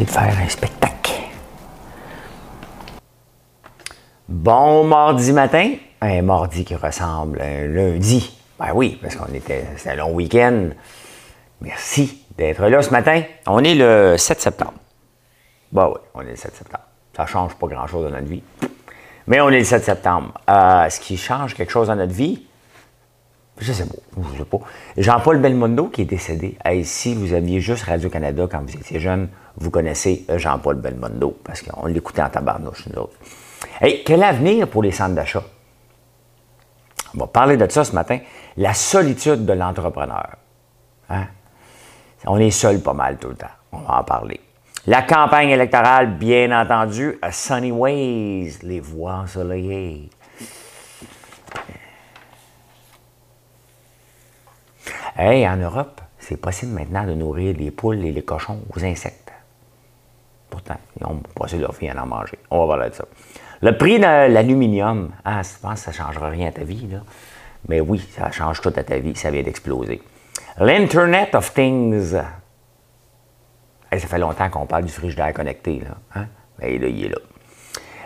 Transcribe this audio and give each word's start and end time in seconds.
De 0.00 0.06
faire 0.06 0.34
un 0.42 0.48
spectacle. 0.48 1.12
Bon 4.26 4.84
mardi 4.84 5.32
matin, 5.32 5.74
un 6.00 6.22
mardi 6.22 6.64
qui 6.64 6.74
ressemble 6.74 7.40
à 7.42 7.44
un 7.44 7.66
lundi. 7.66 8.38
Ben 8.58 8.70
oui, 8.74 8.98
parce 9.02 9.16
qu'on 9.16 9.32
était, 9.34 9.66
c'était 9.76 9.90
un 9.90 9.96
long 9.96 10.12
week-end. 10.12 10.70
Merci 11.60 12.24
d'être 12.38 12.66
là 12.66 12.80
ce 12.80 12.90
matin. 12.90 13.22
On 13.46 13.62
est 13.62 13.74
le 13.74 14.16
7 14.16 14.40
septembre. 14.40 14.74
Ben 15.70 15.88
oui, 15.88 16.00
on 16.14 16.22
est 16.22 16.30
le 16.30 16.36
7 16.36 16.56
septembre. 16.56 16.84
Ça 17.14 17.24
ne 17.24 17.28
change 17.28 17.54
pas 17.56 17.66
grand-chose 17.66 18.04
dans 18.04 18.16
notre 18.16 18.28
vie. 18.28 18.42
Mais 19.26 19.40
on 19.42 19.50
est 19.50 19.58
le 19.58 19.64
7 19.64 19.84
septembre. 19.84 20.32
Euh, 20.48 20.88
ce 20.88 21.00
qui 21.00 21.18
change 21.18 21.54
quelque 21.54 21.70
chose 21.70 21.88
dans 21.88 21.96
notre 21.96 22.14
vie, 22.14 22.46
je 23.58 23.72
sais 23.72 23.84
pas, 23.86 24.22
je 24.32 24.38
sais 24.38 24.44
pas. 24.44 24.58
Jean-Paul 24.96 25.38
Belmondo 25.38 25.88
qui 25.88 26.02
est 26.02 26.06
décédé. 26.06 26.56
si 26.84 27.14
vous 27.14 27.32
aviez 27.32 27.60
juste 27.60 27.84
Radio-Canada 27.84 28.48
quand 28.50 28.62
vous 28.62 28.74
étiez 28.74 28.98
jeune, 28.98 29.28
vous 29.56 29.70
connaissez 29.70 30.24
Jean-Paul 30.34 30.76
Belmondo 30.76 31.38
parce 31.44 31.62
qu'on 31.62 31.86
l'écoutait 31.86 32.22
en 32.22 32.30
tabarnouche, 32.30 32.86
nous 32.88 33.02
autres. 33.02 33.16
Hey, 33.80 34.02
quel 34.04 34.22
avenir 34.22 34.68
pour 34.68 34.82
les 34.82 34.90
centres 34.90 35.14
d'achat? 35.14 35.44
On 37.14 37.18
va 37.18 37.26
parler 37.26 37.56
de 37.56 37.68
ça 37.70 37.84
ce 37.84 37.92
matin. 37.94 38.18
La 38.56 38.74
solitude 38.74 39.44
de 39.44 39.52
l'entrepreneur. 39.52 40.36
Hein? 41.10 41.26
On 42.26 42.38
est 42.38 42.50
seul 42.50 42.80
pas 42.80 42.94
mal 42.94 43.18
tout 43.18 43.28
le 43.28 43.34
temps. 43.34 43.46
On 43.72 43.78
va 43.78 43.98
en 44.00 44.04
parler. 44.04 44.40
La 44.86 45.02
campagne 45.02 45.50
électorale, 45.50 46.16
bien 46.16 46.58
entendu, 46.60 47.18
à 47.22 47.30
Sunny 47.30 47.70
Ways, 47.70 48.58
les 48.62 48.80
voies 48.80 49.14
ensoleillées. 49.14 50.10
Hey, 55.16 55.46
en 55.46 55.56
Europe, 55.56 56.00
c'est 56.18 56.38
possible 56.38 56.72
maintenant 56.72 57.04
de 57.04 57.12
nourrir 57.12 57.54
les 57.56 57.70
poules 57.70 58.02
et 58.04 58.12
les 58.12 58.22
cochons 58.22 58.60
aux 58.74 58.82
insectes. 58.82 59.30
Pourtant, 60.48 60.78
ils 60.98 61.06
ont 61.06 61.20
passé 61.34 61.58
leur 61.58 61.72
vie 61.72 61.88
à 61.88 62.02
en 62.02 62.06
manger. 62.06 62.38
On 62.50 62.66
va 62.66 62.76
parler 62.76 62.90
de 62.90 62.94
ça. 62.94 63.04
Le 63.60 63.76
prix 63.76 63.98
de 63.98 64.04
l'aluminium, 64.04 65.10
ah, 65.24 65.42
je 65.42 65.60
pense 65.60 65.84
que 65.84 65.84
ça 65.84 65.90
ne 65.90 65.96
changera 65.96 66.28
rien 66.30 66.48
à 66.48 66.52
ta 66.52 66.64
vie, 66.64 66.86
là. 66.88 66.98
Mais 67.68 67.80
oui, 67.80 68.04
ça 68.16 68.30
change 68.30 68.60
tout 68.60 68.72
à 68.74 68.82
ta 68.82 68.98
vie, 68.98 69.14
ça 69.14 69.30
vient 69.30 69.42
d'exploser. 69.42 70.02
L'Internet 70.58 71.34
of 71.34 71.52
Things. 71.52 72.12
ça 72.12 73.98
fait 73.98 74.18
longtemps 74.18 74.48
qu'on 74.50 74.66
parle 74.66 74.84
du 74.84 74.92
frigidaire 74.92 75.32
connecté, 75.32 75.80
là. 75.80 75.96
Hein? 76.14 76.26
Là, 76.58 76.68
il 76.68 77.04
est 77.04 77.08
là. 77.08 77.18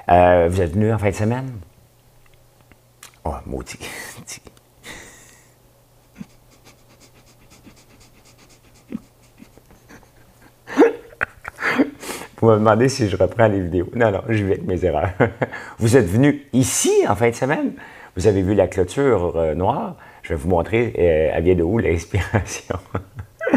Euh, 0.08 0.48
vous 0.48 0.60
êtes 0.60 0.72
venu 0.72 0.92
en 0.92 0.98
fin 0.98 1.10
de 1.10 1.14
semaine? 1.14 1.52
Oh, 3.24 3.34
maudit. 3.46 3.78
Vous 12.38 12.48
me 12.48 12.56
demandez 12.56 12.88
si 12.88 13.08
je 13.08 13.16
reprends 13.16 13.48
les 13.48 13.60
vidéos. 13.60 13.88
Non, 13.94 14.10
non, 14.10 14.20
je 14.28 14.44
vais 14.44 14.54
avec 14.54 14.66
mes 14.66 14.84
erreurs. 14.84 15.10
vous 15.78 15.96
êtes 15.96 16.06
venu 16.06 16.42
ici 16.52 16.92
en 17.08 17.16
fin 17.16 17.30
de 17.30 17.34
semaine? 17.34 17.72
Vous 18.14 18.26
avez 18.26 18.42
vu 18.42 18.54
la 18.54 18.66
clôture 18.66 19.36
euh, 19.36 19.54
noire? 19.54 19.96
Je 20.22 20.30
vais 20.30 20.34
vous 20.34 20.48
montrer, 20.48 20.92
euh, 20.98 21.30
elle 21.34 21.44
vient 21.44 21.54
de 21.54 21.62
où 21.62 21.78
l'inspiration? 21.78 22.76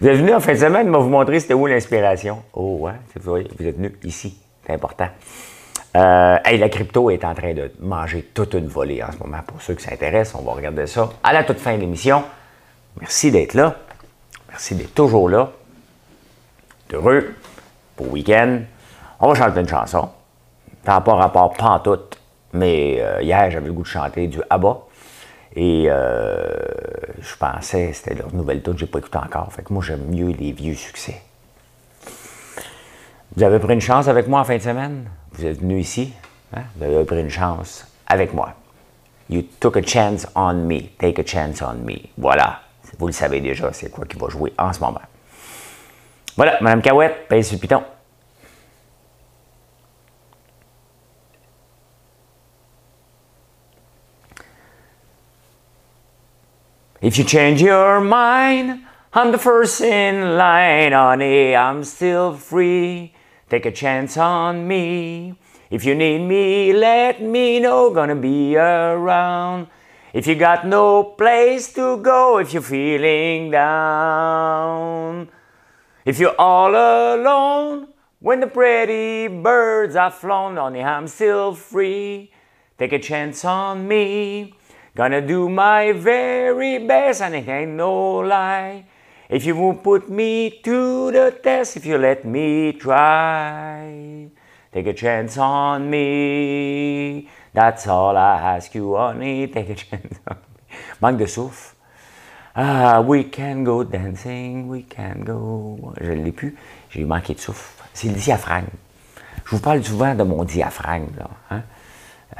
vous 0.00 0.08
êtes 0.08 0.16
venu 0.16 0.32
en 0.32 0.40
fin 0.40 0.52
de 0.52 0.58
semaine, 0.58 0.86
je 0.86 0.92
vais 0.92 0.98
vous 0.98 1.08
montrer 1.08 1.40
c'était 1.40 1.54
où 1.54 1.66
l'inspiration? 1.66 2.42
Oh, 2.54 2.78
ouais, 2.80 2.92
vous 3.20 3.36
êtes 3.36 3.76
venu 3.76 3.92
ici. 4.02 4.38
C'est 4.66 4.72
important. 4.72 5.08
Euh, 5.94 6.38
la 6.42 6.68
crypto 6.70 7.10
est 7.10 7.24
en 7.24 7.34
train 7.34 7.52
de 7.52 7.70
manger 7.80 8.30
toute 8.32 8.54
une 8.54 8.66
volée 8.66 9.02
en 9.02 9.12
ce 9.12 9.18
moment. 9.18 9.42
Pour 9.46 9.60
ceux 9.60 9.74
qui 9.74 9.84
s'intéressent, 9.84 10.40
on 10.40 10.44
va 10.44 10.52
regarder 10.52 10.86
ça 10.86 11.10
à 11.22 11.34
la 11.34 11.44
toute 11.44 11.58
fin 11.58 11.74
de 11.74 11.80
l'émission. 11.80 12.22
Merci 12.98 13.30
d'être 13.30 13.52
là. 13.52 13.76
Merci 14.48 14.74
d'être 14.74 14.94
toujours 14.94 15.28
là. 15.28 15.52
Heureux 16.92 17.34
pour 17.96 18.06
le 18.06 18.12
week-end. 18.12 18.60
On 19.20 19.28
va 19.28 19.34
chanter 19.34 19.60
une 19.60 19.68
chanson. 19.68 20.08
Ça 20.84 20.92
n'a 20.92 21.00
pas 21.00 21.14
rapport 21.14 21.52
pantoute, 21.52 22.18
mais 22.52 22.98
euh, 23.00 23.22
hier, 23.22 23.50
j'avais 23.50 23.66
le 23.68 23.72
goût 23.72 23.82
de 23.82 23.86
chanter 23.86 24.26
du 24.26 24.40
ABBA. 24.50 24.78
Et 25.54 25.84
euh, 25.88 26.44
je 27.20 27.36
pensais, 27.36 27.92
c'était 27.92 28.14
leur 28.14 28.34
nouvelle 28.34 28.62
tune, 28.62 28.74
je 28.76 28.84
n'ai 28.84 28.90
pas 28.90 28.98
écouté 28.98 29.18
encore. 29.18 29.52
Fait 29.52 29.62
que 29.62 29.72
moi, 29.72 29.82
j'aime 29.82 30.06
mieux 30.08 30.32
les 30.32 30.52
vieux 30.52 30.74
succès. 30.74 31.22
Vous 33.36 33.42
avez 33.42 33.58
pris 33.58 33.74
une 33.74 33.80
chance 33.80 34.08
avec 34.08 34.28
moi 34.28 34.40
en 34.40 34.44
fin 34.44 34.56
de 34.56 34.62
semaine? 34.62 35.08
Vous 35.32 35.46
êtes 35.46 35.60
venu 35.60 35.80
ici? 35.80 36.12
Hein? 36.54 36.62
Vous 36.76 36.84
avez 36.84 37.04
pris 37.04 37.20
une 37.20 37.30
chance 37.30 37.86
avec 38.06 38.34
moi. 38.34 38.54
You 39.30 39.42
took 39.60 39.76
a 39.76 39.82
chance 39.82 40.26
on 40.34 40.54
me. 40.54 40.80
Take 40.98 41.20
a 41.20 41.24
chance 41.24 41.62
on 41.62 41.84
me. 41.84 41.96
Voilà. 42.18 42.60
Vous 42.98 43.06
le 43.06 43.12
savez 43.12 43.40
déjà, 43.40 43.72
c'est 43.72 43.90
quoi 43.90 44.04
qui 44.04 44.18
va 44.18 44.28
jouer 44.28 44.52
en 44.58 44.72
ce 44.72 44.80
moment. 44.80 45.00
Voilà, 46.36 46.58
Madame 46.60 46.80
Cahouette, 46.80 47.28
pèse 47.28 47.48
sur 47.48 47.56
le 47.56 47.60
piton. 47.60 47.84
If 57.02 57.18
you 57.18 57.24
change 57.24 57.60
your 57.60 58.00
mind, 58.00 58.80
I'm 59.12 59.32
the 59.32 59.38
first 59.38 59.80
in 59.80 60.38
line, 60.38 60.92
honey, 60.92 61.54
I'm 61.54 61.82
still 61.82 62.32
free. 62.32 63.12
Take 63.50 63.66
a 63.66 63.72
chance 63.72 64.16
on 64.16 64.66
me. 64.66 65.34
If 65.68 65.84
you 65.84 65.94
need 65.94 66.20
me, 66.20 66.72
let 66.72 67.20
me 67.20 67.58
know, 67.60 67.90
gonna 67.90 68.14
be 68.14 68.56
around. 68.56 69.66
If 70.14 70.26
you 70.26 70.36
got 70.36 70.66
no 70.66 71.02
place 71.02 71.72
to 71.74 71.98
go, 71.98 72.38
if 72.38 72.52
you're 72.52 72.62
feeling 72.62 73.50
down. 73.50 75.28
If 76.04 76.18
you're 76.18 76.34
all 76.36 76.70
alone, 76.74 77.86
when 78.18 78.40
the 78.40 78.48
pretty 78.48 79.28
birds 79.28 79.94
are 79.94 80.10
flown, 80.10 80.58
only 80.58 80.82
I'm 80.82 81.06
still 81.06 81.54
free. 81.54 82.32
Take 82.76 82.92
a 82.92 82.98
chance 82.98 83.44
on 83.44 83.86
me. 83.86 84.54
Gonna 84.96 85.24
do 85.24 85.48
my 85.48 85.92
very 85.92 86.78
best, 86.78 87.22
and 87.22 87.36
it 87.36 87.46
ain't 87.46 87.72
no 87.72 88.18
lie. 88.18 88.84
If 89.28 89.46
you 89.46 89.54
won't 89.54 89.84
put 89.84 90.10
me 90.10 90.50
to 90.64 91.12
the 91.12 91.38
test, 91.40 91.76
if 91.76 91.86
you 91.86 91.96
let 91.98 92.24
me 92.24 92.72
try, 92.72 94.28
take 94.72 94.86
a 94.88 94.92
chance 94.92 95.38
on 95.38 95.88
me. 95.88 97.28
That's 97.54 97.86
all 97.86 98.16
I 98.16 98.56
ask 98.56 98.74
you, 98.74 98.96
honey. 98.96 99.46
Take 99.46 99.70
a 99.70 99.74
chance 99.86 100.18
on 100.26 100.36
me. 100.36 100.74
Manque 101.00 101.18
de 101.18 101.26
souffle. 101.28 101.76
Ah, 102.54 103.00
we 103.00 103.30
can 103.30 103.64
go 103.64 103.82
dancing, 103.82 104.68
we 104.68 104.82
can 104.82 105.24
go. 105.24 105.94
Je 105.98 106.12
ne 106.12 106.22
l'ai 106.24 106.32
plus, 106.32 106.54
j'ai 106.90 107.04
manqué 107.04 107.34
de 107.34 107.40
souffle. 107.40 107.82
C'est 107.94 108.08
le 108.08 108.14
diaphragme. 108.14 108.66
Je 109.44 109.50
vous 109.56 109.60
parle 109.60 109.82
souvent 109.82 110.14
de 110.14 110.22
mon 110.22 110.44
diaphragme. 110.44 111.08
Là, 111.16 111.30
hein? 111.50 111.62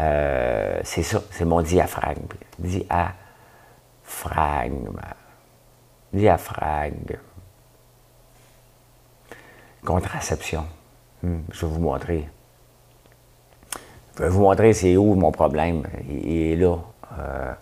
euh, 0.00 0.80
c'est 0.84 1.02
ça, 1.02 1.22
c'est 1.30 1.46
mon 1.46 1.62
diaphragme. 1.62 2.26
Diaphragme. 2.58 3.16
Diaphragme. 6.12 7.16
Contraception. 9.82 10.66
Hmm, 11.22 11.40
je 11.50 11.64
vais 11.64 11.72
vous 11.72 11.80
montrer. 11.80 12.28
Je 14.18 14.24
vais 14.24 14.28
vous 14.28 14.42
montrer 14.42 14.74
c'est 14.74 14.96
où 14.98 15.14
mon 15.14 15.32
problème. 15.32 15.84
Il, 16.06 16.52
est 16.52 16.56
là. 16.56 16.76
Euh, 17.18 17.52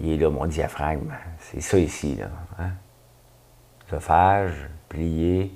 il 0.00 0.12
est 0.12 0.16
là, 0.16 0.30
mon 0.30 0.46
diaphragme. 0.46 1.12
C'est 1.40 1.60
ça 1.60 1.78
ici, 1.78 2.16
là. 2.16 2.26
Hein? 2.58 2.70
plié. 4.88 5.52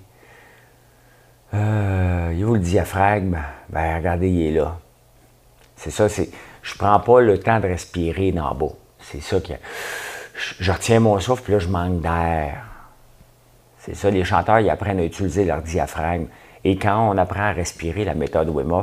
Euh, 1.52 2.31
il 2.32 2.41
est 2.41 2.44
où 2.44 2.55
le 2.55 2.61
diaphragme? 2.61 3.38
Ben, 3.69 3.97
regardez, 3.97 4.31
il 4.31 4.47
est 4.47 4.61
là. 4.61 4.79
C'est 5.76 5.91
ça, 5.91 6.08
c'est. 6.08 6.31
Je 6.62 6.76
prends 6.76 7.00
pas 7.00 7.20
le 7.20 7.38
temps 7.38 7.58
de 7.58 7.67
respirer 7.67 8.32
d'en 8.32 8.55
bas. 8.55 8.73
C'est 9.00 9.20
ça 9.20 9.41
qui. 9.41 9.55
Je, 10.35 10.55
je 10.61 10.73
retiens 10.73 11.00
mon 11.00 11.19
souffle, 11.19 11.43
puis 11.43 11.53
là, 11.55 11.58
je 11.58 11.69
manque 11.69 12.00
d'air. 12.00 12.64
C'est 13.79 13.94
ça, 13.94 14.11
les 14.11 14.25
chanteurs, 14.25 14.61
ils 14.61 14.70
apprennent 14.70 15.00
à 15.00 15.05
utiliser 15.05 15.44
leur 15.44 15.62
diaphragme. 15.62 16.26
Et 16.64 16.76
quand 16.76 17.11
on 17.11 17.17
apprend 17.17 17.44
à 17.44 17.53
respirer 17.53 18.05
la 18.05 18.14
méthode 18.14 18.50
Wim 18.50 18.82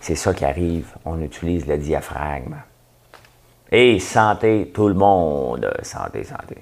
c'est 0.00 0.16
ça 0.16 0.34
qui 0.34 0.44
arrive. 0.44 0.88
On 1.04 1.22
utilise 1.22 1.66
le 1.66 1.78
diaphragme. 1.78 2.56
Et 3.76 3.98
santé, 3.98 4.70
tout 4.72 4.86
le 4.86 4.94
monde. 4.94 5.68
Santé, 5.82 6.22
santé. 6.22 6.58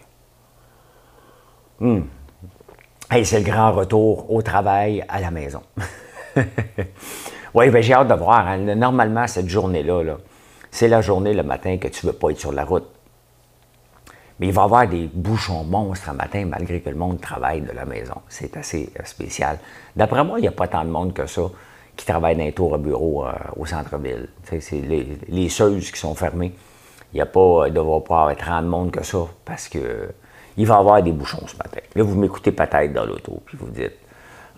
Hey, 3.11 3.27
c'est 3.27 3.41
le 3.41 3.45
grand 3.45 3.71
retour 3.73 4.33
au 4.33 4.41
travail, 4.41 5.05
à 5.07 5.21
la 5.21 5.31
maison. 5.31 5.61
oui, 7.55 7.69
ben, 7.69 7.83
j'ai 7.83 7.93
hâte 7.93 8.09
de 8.09 8.15
voir. 8.15 8.49
Hein. 8.49 8.75
Normalement, 8.77 9.27
cette 9.27 9.51
journée-là, 9.51 10.03
-là, 10.03 10.17
c'est 10.71 10.89
la 10.89 11.03
journée 11.03 11.35
le 11.35 11.43
matin 11.43 11.77
que 11.77 11.89
tu 11.89 12.07
ne 12.07 12.13
veux 12.13 12.17
pas 12.17 12.31
être 12.31 12.41
sur 12.41 12.53
la 12.53 12.65
route. 12.65 12.89
Mais 14.41 14.47
il 14.47 14.55
va 14.55 14.63
y 14.63 14.65
avoir 14.65 14.89
des 14.89 15.07
bouchons 15.13 15.65
monstres 15.65 16.13
le 16.13 16.17
matin, 16.17 16.47
malgré 16.47 16.81
que 16.81 16.89
le 16.89 16.97
monde 16.97 17.21
travaille 17.21 17.61
de 17.61 17.73
la 17.73 17.85
maison. 17.85 18.23
C'est 18.27 18.57
assez 18.57 18.91
euh, 18.99 19.05
spécial. 19.05 19.59
D'après 19.95 20.25
moi, 20.25 20.39
il 20.39 20.43
n'y 20.43 20.49
a 20.49 20.53
pas 20.53 20.67
tant 20.67 20.83
de 20.83 20.89
monde 20.91 21.13
que 21.13 21.27
ça 21.27 21.43
qui 21.95 22.07
travaille 22.07 22.37
les 22.37 22.53
tours 22.53 22.75
à 22.75 22.79
bureau 22.79 23.27
euh, 23.27 23.33
au 23.57 23.67
centre-ville. 23.67 24.31
C'est 24.45 24.81
les, 24.81 25.19
les 25.29 25.49
qui 25.49 26.01
sont 26.01 26.15
fermées. 26.15 26.55
Il 27.15 27.21
ne 27.21 27.25
pas, 27.25 27.71
devra 27.71 28.03
pas 28.03 28.23
avoir 28.23 28.37
tant 28.37 28.63
de 28.63 28.69
monde 28.69 28.91
que 28.91 29.05
ça 29.05 29.27
parce 29.45 29.69
que 29.69 30.09
il 30.57 30.67
va 30.67 30.77
y 30.77 30.79
avoir 30.79 31.03
des 31.03 31.13
bouchons 31.13 31.47
ce 31.47 31.57
matin. 31.57 31.81
Là, 31.95 32.03
vous 32.03 32.15
m'écoutez 32.15 32.53
peut-être 32.53 32.93
dans 32.93 33.05
l'auto, 33.05 33.43
puis 33.47 33.57
vous 33.59 33.71
dites 33.71 33.97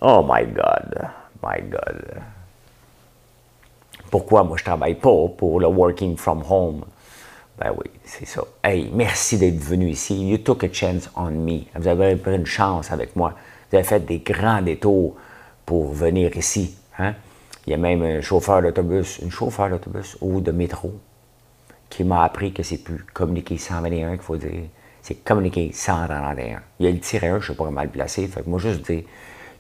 Oh 0.00 0.24
my 0.28 0.44
God, 0.46 1.08
my 1.42 1.62
God. 1.68 2.20
Pourquoi 4.10 4.44
moi 4.44 4.56
je 4.56 4.64
travaille 4.64 4.94
pas 4.94 5.28
pour 5.36 5.60
le 5.60 5.66
working 5.66 6.16
from 6.16 6.42
home? 6.48 6.84
Ben 7.58 7.72
oui, 7.76 7.90
c'est 8.04 8.26
ça. 8.26 8.42
Hey, 8.62 8.90
merci 8.92 9.38
d'être 9.38 9.58
venu 9.58 9.88
ici. 9.88 10.28
You 10.28 10.38
took 10.38 10.64
a 10.64 10.72
chance 10.72 11.08
on 11.16 11.30
me. 11.30 11.62
Vous 11.76 11.86
avez 11.86 12.16
pris 12.16 12.34
une 12.34 12.46
chance 12.46 12.90
avec 12.90 13.14
moi. 13.14 13.34
Vous 13.70 13.76
avez 13.76 13.84
fait 13.84 14.00
des 14.00 14.18
grands 14.18 14.62
détours 14.62 15.14
pour 15.64 15.92
venir 15.92 16.36
ici. 16.36 16.76
Hein? 16.98 17.14
Il 17.66 17.70
y 17.70 17.74
a 17.74 17.76
même 17.76 18.02
un 18.02 18.20
chauffeur 18.20 18.60
d'autobus, 18.60 19.18
une 19.22 19.30
chauffeur 19.30 19.70
d'autobus 19.70 20.16
ou 20.20 20.40
de 20.40 20.50
métro 20.50 20.92
qui 21.88 22.04
m'a 22.04 22.24
appris 22.24 22.52
que 22.52 22.62
c'est 22.62 22.78
plus 22.78 23.04
communiquer 23.12 23.58
121 23.58 24.12
qu'il 24.12 24.22
faut 24.22 24.36
dire. 24.36 24.68
C'est 25.02 25.22
communiquer 25.22 25.70
131. 25.72 26.62
Il 26.78 26.86
y 26.86 26.88
a 26.88 26.92
le 26.92 26.98
tiré 26.98 27.28
1, 27.28 27.40
je 27.40 27.52
ne 27.52 27.56
sais 27.56 27.64
pas 27.64 27.84
le 27.84 27.90
placer. 27.90 28.26
Fait 28.26 28.42
que 28.42 28.48
moi, 28.48 28.58
juste 28.58 28.82
dire 28.90 29.04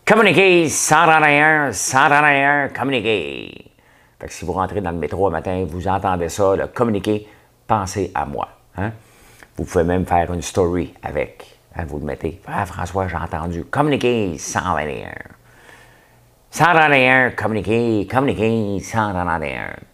communiquer 0.06 0.68
131, 0.68 1.72
131, 1.72 2.68
communiquer. 2.68 3.70
Fait 4.18 4.26
que 4.26 4.32
si 4.32 4.44
vous 4.44 4.52
rentrez 4.52 4.80
dans 4.80 4.90
le 4.90 4.98
métro 4.98 5.26
un 5.26 5.30
matin, 5.30 5.64
vous 5.66 5.88
entendez 5.88 6.28
ça, 6.28 6.56
le 6.56 6.66
communiquer, 6.66 7.26
pensez 7.66 8.10
à 8.14 8.26
moi. 8.26 8.48
Hein? 8.76 8.92
Vous 9.56 9.64
pouvez 9.64 9.84
même 9.84 10.04
faire 10.04 10.32
une 10.32 10.42
story 10.42 10.94
avec. 11.02 11.58
Hein, 11.76 11.84
vous 11.86 11.98
le 11.98 12.04
mettez. 12.04 12.40
Ah, 12.46 12.66
François, 12.66 13.08
j'ai 13.08 13.16
entendu. 13.16 13.64
Communiquer 13.64 14.36
121. 14.38 15.10
131, 16.50 17.30
communiquer, 17.32 18.06
communiquer 18.06 18.80
131. 18.80 19.93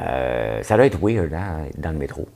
Euh, 0.00 0.62
ça 0.62 0.76
doit 0.76 0.86
être 0.86 0.98
weird 1.00 1.32
hein, 1.32 1.66
dans 1.76 1.92
le 1.92 1.98
métro. 1.98 2.28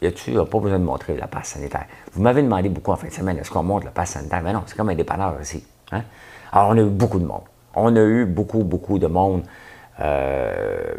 Y 0.00 0.06
a-tu, 0.06 0.32
pas 0.32 0.60
besoin 0.60 0.78
de 0.78 0.84
montrer 0.84 1.16
la 1.16 1.26
passe 1.26 1.48
sanitaire. 1.48 1.86
Vous 2.12 2.22
m'avez 2.22 2.42
demandé 2.42 2.68
beaucoup 2.68 2.92
en 2.92 2.96
fin 2.96 3.08
de 3.08 3.12
semaine, 3.12 3.38
est-ce 3.38 3.50
qu'on 3.50 3.64
montre 3.64 3.86
la 3.86 3.90
passe 3.90 4.10
sanitaire? 4.10 4.42
Mais 4.42 4.52
non, 4.52 4.62
c'est 4.66 4.76
comme 4.76 4.88
un 4.90 4.94
dépanneur 4.94 5.36
aussi. 5.40 5.64
Hein? 5.90 6.02
Alors, 6.52 6.70
on 6.70 6.78
a 6.78 6.80
eu 6.80 6.90
beaucoup 6.90 7.18
de 7.18 7.24
monde. 7.24 7.42
On 7.74 7.94
a 7.96 8.00
eu 8.00 8.24
beaucoup, 8.24 8.62
beaucoup 8.62 8.98
de 8.98 9.08
monde. 9.08 9.42
Euh, 10.00 10.94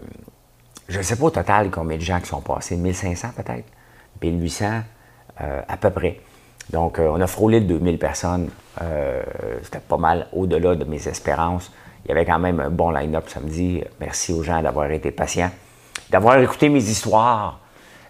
je 0.89 0.97
ne 0.97 1.03
sais 1.03 1.15
pas 1.15 1.25
au 1.25 1.29
total 1.29 1.71
combien 1.71 1.97
de 1.97 2.01
gens 2.01 2.19
qui 2.19 2.27
sont 2.27 2.41
passés, 2.41 2.75
1500 2.75 3.29
peut-être, 3.35 3.65
1800 4.21 4.65
euh, 5.41 5.61
à 5.67 5.77
peu 5.77 5.91
près. 5.91 6.19
Donc, 6.71 6.99
euh, 6.99 7.09
on 7.11 7.21
a 7.21 7.27
frôlé 7.27 7.61
2000 7.61 7.97
personnes. 7.97 8.49
C'était 9.63 9.79
pas 9.79 9.97
mal 9.97 10.27
au-delà 10.33 10.75
de 10.75 10.85
mes 10.85 11.07
espérances. 11.07 11.71
Il 12.05 12.09
y 12.09 12.11
avait 12.11 12.25
quand 12.25 12.39
même 12.39 12.59
un 12.59 12.69
bon 12.69 12.91
line-up 12.91 13.29
samedi. 13.29 13.83
Merci 13.99 14.33
aux 14.33 14.43
gens 14.43 14.61
d'avoir 14.61 14.89
été 14.91 15.11
patients, 15.11 15.51
d'avoir 16.09 16.39
écouté 16.39 16.69
mes 16.69 16.83
histoires, 16.83 17.59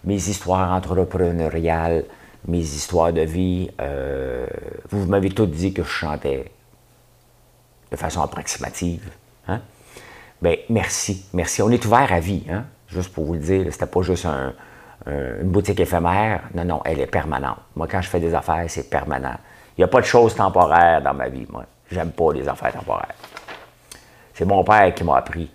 mes 0.03 0.15
histoires 0.15 0.71
entrepreneuriales, 0.71 2.05
mes 2.47 2.59
histoires 2.59 3.11
de 3.11 3.21
vie. 3.21 3.69
vous 4.89 5.05
m'avez 5.05 5.29
tous 5.29 5.47
dit 5.47 5.73
que 5.73 5.83
je 5.83 5.89
chantais 5.89 6.51
de 7.91 7.97
façon 7.97 8.21
approximative. 8.21 9.09
Hein? 9.47 9.61
Bien, 10.41 10.55
merci, 10.69 11.25
merci. 11.33 11.61
On 11.61 11.69
est 11.69 11.83
ouvert 11.85 12.11
à 12.13 12.19
vie, 12.19 12.43
hein? 12.49 12.65
juste 12.87 13.13
pour 13.13 13.25
vous 13.25 13.33
le 13.33 13.39
dire. 13.39 13.65
C'était 13.71 13.85
pas 13.85 14.01
juste 14.01 14.25
une 15.05 15.49
boutique 15.49 15.79
éphémère. 15.79 16.43
Non, 16.53 16.65
non, 16.65 16.81
elle 16.85 17.01
est 17.01 17.07
permanente. 17.07 17.59
Moi, 17.75 17.87
quand 17.87 18.01
je 18.01 18.09
fais 18.09 18.19
des 18.19 18.33
affaires, 18.33 18.65
c'est 18.67 18.89
permanent. 18.89 19.37
Il 19.77 19.81
n'y 19.81 19.83
a 19.85 19.87
pas 19.87 20.01
de 20.01 20.05
choses 20.05 20.35
temporaires 20.35 21.01
dans 21.01 21.13
ma 21.13 21.29
vie, 21.29 21.47
moi. 21.49 21.65
J'aime 21.91 22.11
pas 22.11 22.33
les 22.33 22.47
affaires 22.47 22.73
temporaires. 22.73 23.15
C'est 24.39 24.45
mon 24.45 24.63
père 24.63 24.95
qui 24.95 25.03
m'a 25.03 25.17
appris 25.17 25.51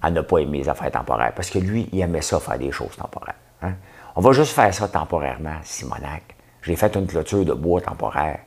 à 0.00 0.08
ne 0.08 0.20
pas 0.20 0.38
aimer 0.38 0.58
les 0.58 0.68
affaires 0.68 0.92
temporaires, 0.92 1.32
parce 1.34 1.50
que 1.50 1.58
lui, 1.58 1.88
il 1.92 2.00
aimait 2.02 2.22
ça, 2.22 2.38
faire 2.38 2.56
des 2.56 2.70
choses 2.70 2.94
temporaires. 2.96 3.34
Hein. 3.62 3.72
On 4.14 4.20
va 4.20 4.30
juste 4.30 4.52
faire 4.52 4.72
ça 4.72 4.86
temporairement, 4.86 5.56
Simonac. 5.64 6.22
J'ai 6.62 6.76
fait 6.76 6.94
une 6.94 7.08
clôture 7.08 7.44
de 7.44 7.52
bois 7.52 7.80
temporaire. 7.80 8.38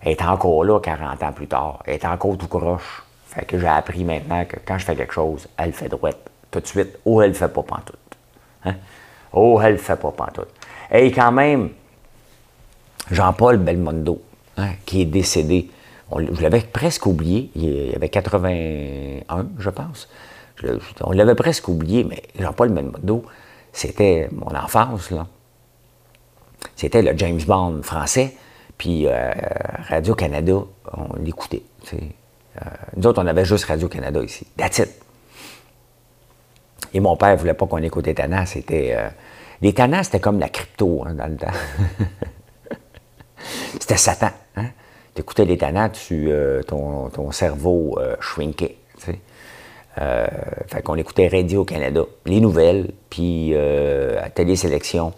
Elle 0.00 0.10
est 0.10 0.22
encore 0.24 0.64
là 0.64 0.80
40 0.80 1.22
ans 1.22 1.32
plus 1.32 1.46
tard. 1.46 1.80
Elle 1.86 1.94
est 1.94 2.04
encore 2.04 2.36
tout 2.36 2.48
croche. 2.48 3.04
Fait 3.26 3.44
que 3.44 3.56
j'ai 3.56 3.68
appris 3.68 4.02
maintenant 4.02 4.44
que 4.44 4.56
quand 4.66 4.78
je 4.78 4.84
fais 4.84 4.96
quelque 4.96 5.14
chose, 5.14 5.46
elle 5.56 5.72
fait 5.72 5.88
droite 5.88 6.18
tout 6.50 6.58
de 6.58 6.66
suite, 6.66 6.98
ou 7.04 7.22
elle 7.22 7.30
ne 7.30 7.34
fait 7.36 7.54
pas 7.54 7.62
pantoute. 7.62 8.16
Hein? 8.64 8.74
Oh, 9.32 9.60
elle 9.62 9.78
fait 9.78 9.94
pas 9.94 10.10
pantoute. 10.10 10.50
Et 10.90 11.12
quand 11.12 11.30
même, 11.30 11.70
Jean-Paul 13.12 13.58
Belmondo, 13.58 14.20
hein, 14.56 14.70
qui 14.84 15.02
est 15.02 15.04
décédé, 15.06 15.70
je 16.18 16.42
l'avais 16.42 16.60
presque 16.60 17.06
oublié, 17.06 17.50
il 17.54 17.90
y 17.90 17.94
avait 17.94 18.08
81, 18.08 19.46
je 19.58 19.70
pense. 19.70 20.08
on 21.02 21.12
l'avait 21.12 21.34
presque 21.34 21.68
oublié, 21.68 22.04
mais 22.04 22.22
Jean-Paul 22.38 22.70
Belmondo, 22.70 23.24
c'était 23.72 24.28
mon 24.32 24.54
enfance, 24.54 25.10
là. 25.10 25.26
C'était 26.76 27.02
le 27.02 27.16
James 27.16 27.40
Bond 27.46 27.82
français, 27.82 28.34
puis 28.76 29.06
euh, 29.06 29.30
Radio-Canada, 29.88 30.54
on 30.92 31.16
l'écoutait. 31.22 31.62
Euh, 31.92 32.60
nous 32.96 33.06
autres, 33.06 33.22
on 33.22 33.26
avait 33.26 33.44
juste 33.44 33.64
Radio-Canada 33.66 34.22
ici. 34.22 34.46
That's. 34.56 34.82
Et 36.92 37.00
mon 37.00 37.16
père 37.16 37.32
ne 37.32 37.36
voulait 37.36 37.54
pas 37.54 37.66
qu'on 37.66 37.78
écoute 37.78 38.12
Tannants. 38.14 38.46
C'était, 38.46 38.94
euh, 38.96 39.08
les 39.62 39.72
Tannants, 39.72 40.02
c'était 40.02 40.20
comme 40.20 40.40
la 40.40 40.48
crypto 40.48 41.04
hein, 41.06 41.14
dans 41.14 41.26
le 41.26 41.36
temps. 41.36 41.52
c'était 43.80 43.96
Satan. 43.96 44.30
Hein? 44.56 44.70
Tu 45.14 45.20
écoutais 45.22 45.44
les 45.44 45.58
Tannants, 45.58 45.90
euh, 46.12 46.62
ton, 46.62 47.32
cerveau 47.32 47.98
shrinkait. 48.20 48.76
fait 49.96 50.82
qu'on 50.82 50.96
écoutait 50.96 51.28
Radio-Canada, 51.28 52.02
les 52.26 52.40
nouvelles, 52.40 52.92
puis 53.08 53.54
à 53.56 54.30
Télé-Sélection, 54.30 55.12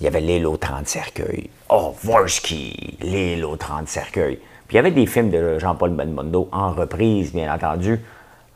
il 0.00 0.04
y 0.04 0.06
avait 0.06 0.20
Lélo 0.20 0.56
30 0.56 0.86
cercueils. 0.86 1.50
Oh, 1.70 1.94
Vorsky, 2.02 2.98
Lélo 3.00 3.56
30 3.56 3.88
cercueils. 3.88 4.38
Puis 4.68 4.74
il 4.74 4.76
y 4.76 4.78
avait 4.78 4.90
des 4.90 5.06
films 5.06 5.30
de 5.30 5.58
Jean-Paul 5.58 5.90
Belmondo 5.90 6.48
en 6.52 6.72
reprise, 6.72 7.32
bien 7.32 7.52
entendu. 7.52 8.00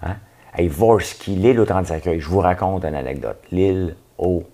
Hein? 0.03 0.17
Hey, 0.55 0.69
Vorsky, 0.69 1.35
l'île 1.35 1.59
aux 1.59 1.65
30 1.65 1.87
cercueils. 1.87 2.21
Je 2.21 2.29
vous 2.29 2.41
raconte 2.41 2.85
une 2.85 2.95
anecdote. 2.95 3.39
L'île 3.51 3.97
aux 4.19 4.45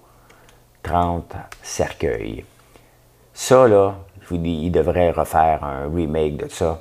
30 0.85 1.35
cercueils. 1.61 2.45
Ça, 3.35 3.67
là, 3.67 3.97
il 4.37 4.71
devrait 4.71 5.11
refaire 5.11 5.65
un 5.65 5.89
remake 5.93 6.37
de 6.37 6.49
ça. 6.49 6.81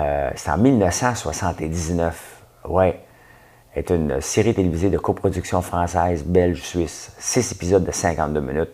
Euh, 0.00 0.30
c'est 0.34 0.50
en 0.50 0.58
1979. 0.58 2.42
Ouais. 2.68 3.00
C'est 3.74 3.90
une 3.90 4.20
série 4.20 4.54
télévisée 4.54 4.90
de 4.90 4.98
coproduction 4.98 5.62
française, 5.62 6.24
belge, 6.24 6.62
suisse. 6.62 7.12
Six 7.18 7.52
épisodes 7.52 7.84
de 7.84 7.92
52 7.92 8.40
minutes. 8.40 8.72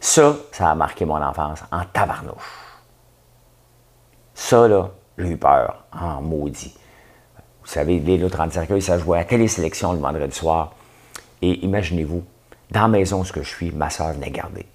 Ça, 0.00 0.34
ça 0.50 0.70
a 0.70 0.74
marqué 0.74 1.04
mon 1.04 1.22
enfance 1.22 1.62
en 1.70 1.84
tabarnouche. 1.92 2.60
Ça, 4.34 4.66
là, 4.66 4.90
j'ai 5.18 5.28
eu 5.28 5.36
peur, 5.36 5.84
en 5.92 6.22
maudit. 6.22 6.74
Vous 7.62 7.68
savez, 7.68 8.00
les 8.00 8.28
30 8.28 8.52
cercueils, 8.52 8.82
ça 8.82 8.98
jouait 8.98 9.18
à 9.18 9.24
télésélection 9.24 9.92
le 9.92 9.98
vendredi 9.98 10.34
soir. 10.34 10.72
Et 11.42 11.64
imaginez-vous, 11.64 12.24
dans 12.70 12.82
la 12.82 12.88
maison, 12.88 13.22
ce 13.22 13.32
que 13.32 13.42
je 13.42 13.48
suis, 13.48 13.70
ma 13.70 13.90
soeur 13.90 14.12
venait 14.14 14.30
garder. 14.30 14.66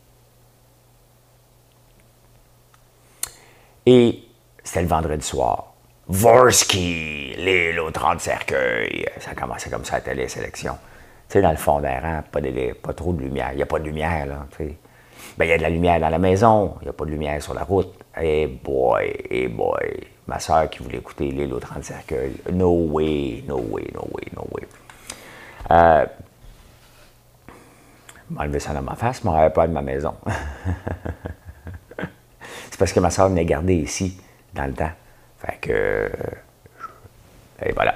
Et 3.86 4.24
c'était 4.64 4.82
le 4.82 4.88
vendredi 4.88 5.26
soir. 5.26 5.74
Vorsky, 6.08 7.36
les 7.38 7.76
30 7.94 8.20
cercueils. 8.20 9.06
Ça 9.20 9.34
commençait 9.34 9.70
comme 9.70 9.86
ça 9.86 9.98
à 9.98 10.02
télésélection. 10.02 10.74
Tu 11.28 11.34
sais, 11.34 11.42
dans 11.42 11.52
le 11.52 11.58
fond 11.58 11.80
d'un 11.80 12.00
rang, 12.00 12.24
pas, 12.32 12.40
pas 12.82 12.94
trop 12.94 13.14
de 13.14 13.22
lumière. 13.22 13.50
Il 13.54 13.58
n'y 13.58 13.64
a 13.64 13.66
pas 13.66 13.80
de 13.80 13.86
lumière, 13.86 14.26
là. 14.28 14.46
Ben, 15.38 15.46
il 15.46 15.50
y 15.50 15.52
a 15.52 15.58
de 15.58 15.64
la 15.64 15.70
lumière 15.70 16.00
dans 16.00 16.10
la 16.10 16.20
maison, 16.20 16.76
il 16.82 16.86
n'y 16.86 16.90
a 16.90 16.94
pas 16.94 17.06
de 17.06 17.10
lumière 17.10 17.42
sur 17.42 17.54
la 17.54 17.64
route. 17.64 17.94
Eh 18.20 18.48
boy, 18.48 19.12
eh 19.30 19.48
boy. 19.48 20.08
Ma 20.28 20.40
soeur 20.40 20.70
qui 20.70 20.82
voulait 20.82 20.98
écouter 20.98 21.30
l'île 21.30 21.54
aux 21.54 21.60
30 21.60 21.84
cercueils. 21.84 22.36
No 22.52 22.70
way, 22.72 23.44
no 23.48 23.58
way, 23.58 23.88
no 23.94 24.08
way, 24.12 24.24
no 24.36 24.48
way. 24.52 24.68
Euh, 25.72 26.06
m'enlever 28.30 28.60
ça 28.60 28.74
dans 28.74 28.82
ma 28.82 28.96
face, 28.96 29.22
je 29.22 29.28
m'en 29.28 29.50
pas 29.50 29.68
de 29.68 29.74
ma 29.74 29.82
maison. 29.82 30.16
C'est 32.76 32.80
parce 32.80 32.92
que 32.92 33.00
ma 33.00 33.10
soeur 33.10 33.30
venait 33.30 33.46
garder 33.46 33.76
ici, 33.76 34.18
dans 34.54 34.66
le 34.66 34.74
temps. 34.74 34.92
Fait 35.38 35.58
que. 35.62 36.12
Et 37.66 37.72
voilà. 37.72 37.96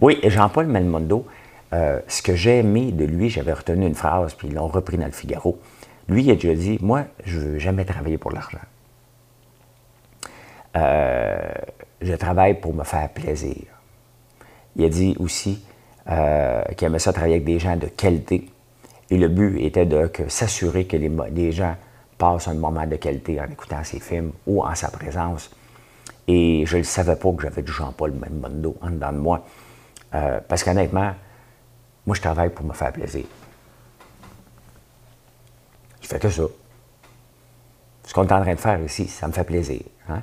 Oui, 0.00 0.20
Jean-Paul 0.22 0.66
Melmondo, 0.66 1.26
euh, 1.72 1.98
ce 2.06 2.22
que 2.22 2.36
j'ai 2.36 2.58
aimé 2.58 2.92
de 2.92 3.04
lui, 3.04 3.28
j'avais 3.28 3.52
retenu 3.52 3.84
une 3.84 3.96
phrase, 3.96 4.34
puis 4.34 4.46
ils 4.46 4.54
l'ont 4.54 4.68
repris 4.68 4.98
dans 4.98 5.06
le 5.06 5.10
Figaro. 5.10 5.58
Lui, 6.08 6.22
il 6.22 6.30
a 6.30 6.34
déjà 6.36 6.54
dit 6.54 6.78
Moi, 6.80 7.06
je 7.24 7.40
ne 7.40 7.44
veux 7.44 7.58
jamais 7.58 7.84
travailler 7.84 8.16
pour 8.16 8.30
l'argent. 8.30 8.60
euh, 10.76 11.52
je 12.00 12.14
travaille 12.14 12.60
pour 12.60 12.72
me 12.72 12.84
faire 12.84 13.08
plaisir. 13.08 13.64
Il 14.76 14.84
a 14.84 14.90
dit 14.90 15.16
aussi 15.18 15.60
euh, 16.08 16.62
qu'il 16.76 16.86
aimait 16.86 17.00
ça 17.00 17.12
travailler 17.12 17.34
avec 17.34 17.46
des 17.46 17.58
gens 17.58 17.74
de 17.76 17.88
qualité. 17.88 18.48
Et 19.10 19.18
le 19.18 19.26
but 19.26 19.58
était 19.58 19.86
de 19.86 20.08
s'assurer 20.28 20.86
que 20.86 20.96
les, 20.96 21.50
gens 21.50 21.74
passent 22.18 22.48
un 22.48 22.54
moment 22.54 22.86
de 22.86 22.96
qualité 22.96 23.40
en 23.40 23.44
écoutant 23.44 23.82
ses 23.84 24.00
films 24.00 24.32
ou 24.46 24.62
en 24.62 24.74
sa 24.74 24.88
présence. 24.88 25.50
Et 26.26 26.64
je 26.66 26.78
ne 26.78 26.82
savais 26.82 27.16
pas 27.16 27.32
que 27.32 27.42
j'avais 27.42 27.62
du 27.62 27.72
Jean-Paul 27.72 28.12
Belmondo 28.12 28.76
en 28.80 28.90
dedans 28.90 29.12
de 29.12 29.18
moi. 29.18 29.44
Euh, 30.14 30.40
parce 30.48 30.62
qu'honnêtement, 30.64 31.12
moi, 32.06 32.16
je 32.16 32.20
travaille 32.20 32.50
pour 32.50 32.64
me 32.64 32.72
faire 32.72 32.92
plaisir. 32.92 33.24
Je 36.00 36.08
fais 36.08 36.18
que 36.18 36.28
ça. 36.28 36.44
Ce 38.04 38.12
qu'on 38.12 38.26
est 38.26 38.32
en 38.32 38.42
train 38.42 38.54
de 38.54 38.60
faire 38.60 38.80
ici, 38.82 39.08
ça 39.08 39.26
me 39.26 39.32
fait 39.32 39.44
plaisir. 39.44 39.80
Hein. 40.08 40.22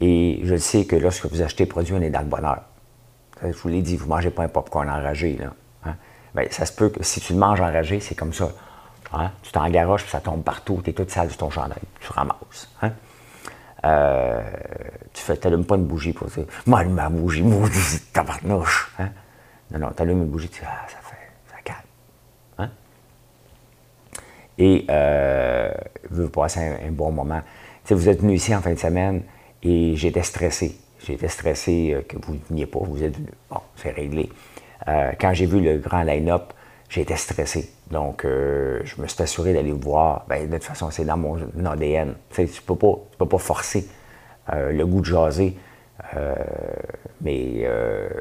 Et 0.00 0.40
je 0.44 0.56
sais 0.56 0.86
que 0.86 0.96
lorsque 0.96 1.26
vous 1.26 1.42
achetez 1.42 1.66
produit, 1.66 1.94
on 1.94 2.00
est 2.00 2.10
dans 2.10 2.20
le 2.20 2.26
bonheur. 2.26 2.62
Je 3.42 3.52
vous 3.52 3.68
l'ai 3.68 3.82
dit, 3.82 3.96
vous 3.96 4.06
ne 4.06 4.10
mangez 4.10 4.30
pas 4.30 4.44
un 4.44 4.48
popcorn 4.48 4.88
enragé. 4.88 5.38
Hein. 5.84 5.94
Bien, 6.34 6.46
ça 6.50 6.66
se 6.66 6.72
peut 6.72 6.88
que 6.88 7.02
si 7.02 7.20
tu 7.20 7.32
le 7.32 7.38
manges 7.38 7.60
enragé, 7.60 8.00
c'est 8.00 8.14
comme 8.14 8.32
ça. 8.32 8.50
Hein? 9.12 9.30
Tu 9.42 9.52
t'en 9.52 9.68
garoches, 9.70 10.02
puis 10.02 10.10
ça 10.10 10.20
tombe 10.20 10.42
partout, 10.42 10.80
tu 10.82 10.90
es 10.90 10.92
toute 10.92 11.10
sale 11.10 11.28
sur 11.28 11.38
ton 11.38 11.50
chandail, 11.50 11.78
tu 12.00 12.12
ramasses. 12.12 12.68
Hein? 12.82 12.92
Euh, 13.84 14.42
tu 15.12 15.22
n'allumes 15.32 15.64
pas 15.64 15.76
une 15.76 15.86
bougie 15.86 16.12
pour 16.12 16.26
dire 16.28 16.44
Moi, 16.66 16.84
ma 16.84 17.08
bougie, 17.08 17.42
maudite 17.42 18.12
tabarnouche. 18.12 18.92
Hein? 18.98 19.10
Non, 19.70 19.78
non, 19.78 19.92
tu 19.96 20.02
allumes 20.02 20.22
une 20.22 20.28
bougie, 20.28 20.48
tu 20.48 20.60
dis 20.60 20.66
Ah, 20.68 20.86
ça 20.88 20.98
fait, 21.02 21.16
ça 21.50 21.56
calme. 21.62 21.78
Hein? 22.58 22.70
Et 24.58 24.84
euh, 24.90 25.72
vous 26.10 26.28
passez 26.28 26.60
un, 26.60 26.90
bon 26.90 27.12
moment. 27.12 27.40
sais, 27.84 27.94
vous 27.94 28.08
êtes 28.08 28.20
venu 28.20 28.34
ici 28.34 28.54
en 28.54 28.60
fin 28.60 28.72
de 28.72 28.78
semaine 28.78 29.22
et 29.62 29.94
j'étais 29.96 30.22
stressé. 30.22 30.76
J'étais 31.06 31.28
stressé 31.28 31.92
euh, 31.94 32.02
que 32.02 32.16
vous 32.20 32.34
ne 32.34 32.40
veniez 32.50 32.66
pas, 32.66 32.80
vous 32.82 33.02
êtes 33.02 33.16
venu. 33.16 33.30
Bon, 33.48 33.60
c'est 33.76 33.90
réglé. 33.90 34.28
Euh, 34.88 35.12
quand 35.20 35.32
j'ai 35.34 35.46
vu 35.46 35.60
le 35.60 35.78
grand 35.78 36.02
line-up, 36.02 36.52
j'étais 36.88 37.16
stressé. 37.16 37.70
Donc, 37.90 38.24
euh, 38.24 38.80
je 38.84 39.00
me 39.00 39.06
suis 39.06 39.22
assuré 39.22 39.52
d'aller 39.52 39.72
voir. 39.72 40.24
Ben, 40.28 40.48
de 40.48 40.54
toute 40.54 40.64
façon, 40.64 40.90
c'est 40.90 41.04
dans 41.04 41.16
mon 41.16 41.36
ADN. 41.64 42.14
Tu 42.30 42.42
ne 42.42 42.46
peux, 42.66 42.76
peux, 43.18 43.26
pas 43.26 43.38
forcer 43.38 43.86
le 44.50 44.84
goût 44.84 45.00
de 45.00 45.06
jaser. 45.06 45.56
mais 47.20 47.66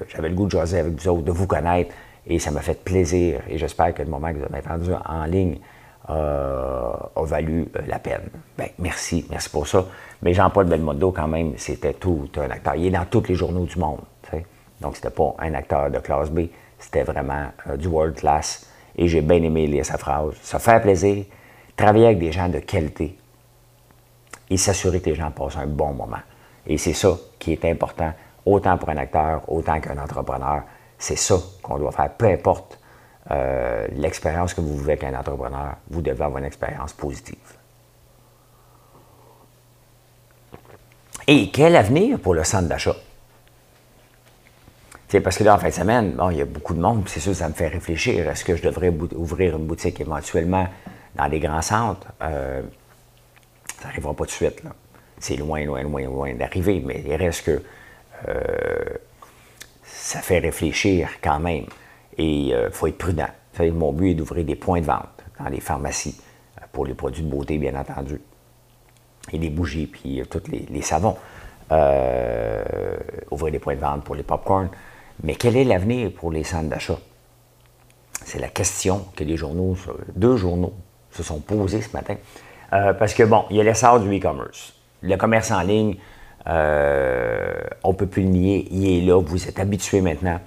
j'avais 0.09 0.29
le 0.29 0.35
goût 0.35 0.45
de 0.45 0.51
jaser 0.51 0.79
avec 0.79 0.93
vous 0.93 1.07
autres, 1.07 1.23
de 1.23 1.31
vous 1.31 1.47
connaître. 1.47 1.93
Et 2.25 2.39
ça 2.39 2.51
m'a 2.51 2.61
fait 2.61 2.83
plaisir. 2.83 3.41
Et 3.49 3.57
j'espère 3.57 3.93
que 3.93 4.01
le 4.01 4.09
moment 4.09 4.31
que 4.33 4.37
vous 4.37 4.45
avez 4.45 4.59
entendu 4.59 4.91
en 5.05 5.25
ligne 5.25 5.59
a 6.07 7.23
valu 7.23 7.67
la 7.87 7.99
peine. 7.99 8.29
Ben, 8.57 8.69
merci, 8.79 9.25
merci 9.29 9.49
pour 9.49 9.67
ça. 9.67 9.85
Mais 10.21 10.33
Jean-Paul 10.33 10.65
Belmondo, 10.65 11.11
quand 11.11 11.27
même, 11.27 11.53
c'était 11.57 11.93
tout 11.93 12.29
un 12.37 12.49
acteur. 12.49 12.75
Il 12.75 12.87
est 12.87 12.91
dans 12.91 13.05
tous 13.05 13.27
les 13.27 13.35
journaux 13.35 13.65
du 13.65 13.77
monde. 13.77 13.99
Donc, 14.31 14.45
Donc, 14.81 14.95
c'était 14.95 15.09
pas 15.09 15.35
un 15.39 15.53
acteur 15.53 15.89
de 15.89 15.99
classe 15.99 16.29
B, 16.29 16.47
c'était 16.79 17.03
vraiment 17.03 17.47
euh, 17.67 17.77
du 17.77 17.87
world 17.87 18.15
class. 18.15 18.65
Et 18.95 19.07
j'ai 19.07 19.21
bien 19.21 19.41
aimé 19.43 19.67
lire 19.67 19.85
sa 19.85 19.97
phrase. 19.97 20.33
Se 20.41 20.57
faire 20.57 20.81
plaisir, 20.81 21.25
travailler 21.75 22.07
avec 22.07 22.19
des 22.19 22.31
gens 22.31 22.49
de 22.49 22.59
qualité 22.59 23.17
et 24.49 24.57
s'assurer 24.57 25.01
que 25.01 25.09
les 25.09 25.15
gens 25.15 25.31
passent 25.31 25.57
un 25.57 25.67
bon 25.67 25.93
moment. 25.93 26.21
Et 26.65 26.77
c'est 26.77 26.93
ça 26.93 27.15
qui 27.39 27.53
est 27.53 27.65
important, 27.65 28.11
autant 28.45 28.77
pour 28.77 28.89
un 28.89 28.97
acteur, 28.97 29.43
autant 29.47 29.79
qu'un 29.79 29.97
entrepreneur. 29.97 30.63
C'est 30.97 31.15
ça 31.15 31.35
qu'on 31.61 31.77
doit 31.77 31.91
faire, 31.91 32.11
peu 32.13 32.25
importe 32.25 32.79
euh, 33.29 33.87
l'expérience 33.91 34.53
que 34.53 34.61
vous 34.61 34.77
vivez 34.77 34.93
avec 34.93 35.03
un 35.03 35.19
entrepreneur, 35.19 35.75
vous 35.89 36.01
devez 36.01 36.23
avoir 36.23 36.39
une 36.39 36.45
expérience 36.45 36.93
positive. 36.93 37.35
Et 41.27 41.51
quel 41.51 41.75
avenir 41.75 42.19
pour 42.19 42.33
le 42.33 42.43
centre 42.43 42.69
d'achat? 42.69 42.95
Parce 45.09 45.37
que 45.37 45.43
là, 45.45 45.55
en 45.55 45.57
fin 45.57 45.69
de 45.69 45.73
semaine, 45.73 46.11
bon, 46.11 46.29
il 46.31 46.37
y 46.37 46.41
a 46.41 46.45
beaucoup 46.45 46.73
de 46.73 46.81
monde, 46.81 47.03
c'est 47.07 47.21
sûr, 47.21 47.33
ça 47.33 47.47
me 47.47 47.53
fait 47.53 47.69
réfléchir. 47.69 48.29
Est-ce 48.29 48.43
que 48.43 48.57
je 48.57 48.63
devrais 48.63 48.89
ouvrir 48.89 49.55
une 49.55 49.65
boutique 49.65 50.01
éventuellement 50.01 50.67
dans 51.15 51.29
des 51.29 51.39
grands 51.39 51.61
centres? 51.61 52.07
Euh, 52.21 52.61
ça 53.79 53.87
n'arrivera 53.87 54.13
pas 54.13 54.25
de 54.25 54.31
suite. 54.31 54.61
C'est 55.17 55.37
loin, 55.37 55.63
loin, 55.63 55.81
loin, 55.83 56.03
loin 56.03 56.33
d'arriver, 56.33 56.83
mais 56.85 57.03
il 57.05 57.15
reste 57.15 57.45
que 57.45 57.61
euh, 58.27 58.43
ça 59.83 60.19
fait 60.19 60.39
réfléchir 60.39 61.07
quand 61.23 61.39
même. 61.39 61.65
Et 62.17 62.47
il 62.47 62.53
euh, 62.53 62.69
faut 62.69 62.87
être 62.87 62.97
prudent. 62.97 63.29
mon 63.59 63.93
but 63.93 64.11
est 64.11 64.15
d'ouvrir 64.15 64.43
des 64.43 64.55
points 64.55 64.81
de 64.81 64.87
vente 64.87 65.23
dans 65.39 65.47
les 65.47 65.61
pharmacies 65.61 66.19
pour 66.73 66.85
les 66.85 66.95
produits 66.95 67.23
de 67.23 67.29
beauté, 67.29 67.57
bien 67.57 67.79
entendu 67.79 68.19
et 69.31 69.39
des 69.39 69.49
bougies, 69.49 69.87
puis 69.87 70.21
tous 70.29 70.43
les, 70.49 70.81
savons. 70.81 71.17
Ouvrir 73.29 73.51
des 73.51 73.59
points 73.59 73.75
de 73.75 73.81
vente 73.81 74.03
pour 74.03 74.15
les 74.15 74.23
pop-corn. 74.23 74.69
Mais 75.23 75.35
quel 75.35 75.55
est 75.55 75.63
l'avenir 75.63 76.11
pour 76.11 76.31
les 76.31 76.43
centres 76.43 76.69
d'achat? 76.69 76.99
C'est 78.23 78.39
la 78.39 78.49
question 78.49 79.05
que 79.15 79.23
les 79.23 79.37
journaux, 79.37 79.75
deux 80.15 80.37
journaux, 80.37 80.73
se 81.11 81.23
sont 81.23 81.39
posés 81.39 81.81
ce 81.81 81.95
matin. 81.95 82.15
Euh, 82.73 82.93
parce 82.93 83.13
que, 83.13 83.23
bon, 83.23 83.45
il 83.49 83.57
y 83.57 83.59
a 83.61 83.63
l'essor 83.63 83.99
du 83.99 84.15
e-commerce. 84.17 84.73
Le 85.01 85.15
commerce 85.15 85.51
en 85.51 85.61
ligne, 85.61 85.95
on 86.45 87.91
ne 87.91 87.93
peut 87.93 88.07
plus 88.07 88.23
le 88.23 88.29
nier, 88.29 88.67
il 88.71 88.87
est 88.87 89.05
là, 89.05 89.21
vous 89.21 89.47
êtes 89.47 89.59
habitué 89.59 90.01
maintenant. 90.01 90.39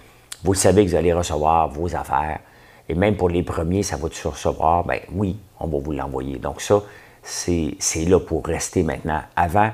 Vous 0.43 0.55
savez 0.55 0.85
que 0.85 0.91
vous 0.91 0.97
allez 0.97 1.13
recevoir 1.13 1.69
vos 1.69 1.95
affaires. 1.95 2.41
Et 2.89 2.95
même 2.95 3.17
pour 3.17 3.29
les 3.29 3.43
premiers, 3.43 3.83
ça 3.83 3.97
va-tu 3.97 4.27
recevoir? 4.27 4.85
Ben 4.85 5.01
oui, 5.13 5.39
on 5.59 5.67
va 5.67 5.79
vous 5.79 5.93
l'envoyer. 5.93 6.39
Donc 6.39 6.61
ça, 6.61 6.83
c'est 7.23 8.05
là 8.07 8.19
pour 8.19 8.45
rester 8.45 8.83
maintenant. 8.83 9.23
Avant, 9.37 9.71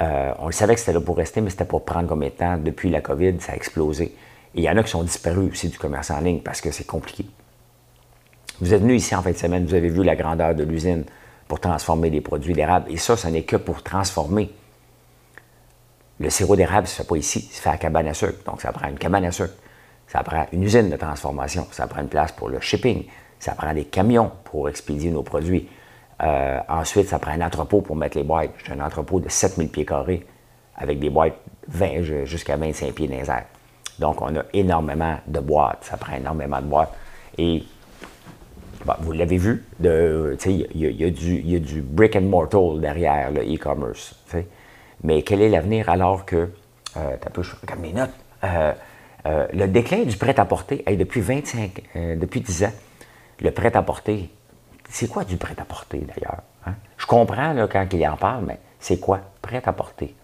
euh, 0.00 0.32
on 0.38 0.46
le 0.46 0.52
savait 0.52 0.74
que 0.74 0.80
c'était 0.80 0.92
là 0.92 1.00
pour 1.00 1.16
rester, 1.16 1.40
mais 1.40 1.50
c'était 1.50 1.64
pour 1.64 1.84
prendre 1.84 2.08
comme 2.08 2.22
étant, 2.22 2.56
depuis 2.56 2.90
la 2.90 3.00
COVID, 3.00 3.40
ça 3.40 3.52
a 3.52 3.56
explosé. 3.56 4.14
Et 4.54 4.60
il 4.60 4.64
y 4.64 4.70
en 4.70 4.76
a 4.76 4.82
qui 4.82 4.90
sont 4.90 5.02
disparus 5.02 5.50
aussi 5.50 5.68
du 5.68 5.78
commerce 5.78 6.10
en 6.10 6.20
ligne 6.20 6.40
parce 6.40 6.60
que 6.60 6.70
c'est 6.70 6.86
compliqué. 6.86 7.26
Vous 8.60 8.72
êtes 8.74 8.82
venu 8.82 8.94
ici 8.94 9.14
en 9.14 9.22
fin 9.22 9.30
de 9.30 9.36
semaine, 9.36 9.64
vous 9.64 9.74
avez 9.74 9.88
vu 9.88 10.04
la 10.04 10.16
grandeur 10.16 10.54
de 10.54 10.62
l'usine 10.62 11.04
pour 11.48 11.60
transformer 11.60 12.10
des 12.10 12.20
produits 12.20 12.54
d'érable. 12.54 12.90
Et 12.90 12.96
ça, 12.96 13.16
ce 13.16 13.28
n'est 13.28 13.42
que 13.42 13.56
pour 13.56 13.82
transformer. 13.82 14.50
Le 16.20 16.30
sirop 16.30 16.56
d'érable 16.56 16.82
ne 16.82 16.88
se 16.88 16.96
fait 16.96 17.06
pas 17.06 17.16
ici, 17.16 17.48
il 17.50 17.54
se 17.54 17.60
fait 17.60 17.70
à 17.70 17.76
cabane 17.76 18.06
à 18.06 18.14
sucre. 18.14 18.44
Donc, 18.44 18.60
ça 18.60 18.72
prend 18.72 18.88
une 18.88 18.98
cabane 18.98 19.24
à 19.24 19.32
sucre. 19.32 19.54
Ça 20.06 20.22
prend 20.22 20.46
une 20.52 20.62
usine 20.62 20.90
de 20.90 20.96
transformation. 20.96 21.66
Ça 21.72 21.86
prend 21.86 22.02
une 22.02 22.08
place 22.08 22.32
pour 22.32 22.48
le 22.48 22.60
shipping. 22.60 23.04
Ça 23.38 23.52
prend 23.52 23.72
des 23.74 23.86
camions 23.86 24.30
pour 24.44 24.68
expédier 24.68 25.10
nos 25.10 25.22
produits. 25.22 25.68
Euh, 26.22 26.60
ensuite, 26.68 27.08
ça 27.08 27.18
prend 27.18 27.32
un 27.32 27.40
entrepôt 27.40 27.80
pour 27.80 27.96
mettre 27.96 28.16
les 28.16 28.22
boîtes. 28.22 28.50
J'ai 28.64 28.72
un 28.72 28.84
entrepôt 28.84 29.20
de 29.20 29.28
7000 29.28 29.68
pieds 29.68 29.84
carrés 29.84 30.24
avec 30.76 30.98
des 30.98 31.10
boîtes 31.10 31.36
jusqu'à 32.24 32.56
25 32.56 32.92
pieds 32.92 33.08
dans 33.08 33.16
les 33.16 33.30
airs. 33.30 33.46
Donc, 33.98 34.22
on 34.22 34.36
a 34.36 34.42
énormément 34.52 35.16
de 35.26 35.40
boîtes. 35.40 35.84
Ça 35.84 35.96
prend 35.96 36.16
énormément 36.16 36.60
de 36.60 36.66
boîtes. 36.66 36.92
Et 37.38 37.64
vous 39.00 39.12
l'avez 39.12 39.36
vu, 39.36 39.64
il 39.80 40.64
y, 40.74 41.04
a 41.04 41.58
du 41.60 41.82
brick 41.82 42.16
and 42.16 42.22
mortar 42.22 42.74
derrière 42.78 43.30
le 43.30 43.42
e-commerce. 43.42 44.14
Mais 45.04 45.22
quel 45.22 45.42
est 45.42 45.48
l'avenir 45.48 45.88
alors 45.88 46.24
que, 46.24 46.48
euh, 46.96 47.16
peu, 47.32 47.42
je 47.42 47.54
regarde 47.60 47.80
mes 47.80 47.92
notes, 47.92 48.10
euh, 48.44 48.72
euh, 49.26 49.46
le 49.52 49.66
déclin 49.68 50.04
du 50.04 50.16
prêt-à-porter, 50.16 50.84
depuis 50.96 51.20
25, 51.20 51.82
depuis 52.18 52.40
10 52.40 52.64
ans, 52.64 52.72
le 53.40 53.50
prêt-à-porter 53.50 54.30
c'est 54.92 55.08
quoi 55.08 55.24
du 55.24 55.38
prêt-à-porter 55.38 56.00
d'ailleurs? 56.00 56.42
Hein? 56.66 56.74
Je 56.98 57.06
comprends 57.06 57.54
quand 57.66 57.86
il 57.92 58.06
en 58.06 58.16
parle, 58.16 58.44
mais 58.44 58.60
c'est 58.78 59.00
quoi 59.00 59.20
prêt-à-porter? 59.40 60.14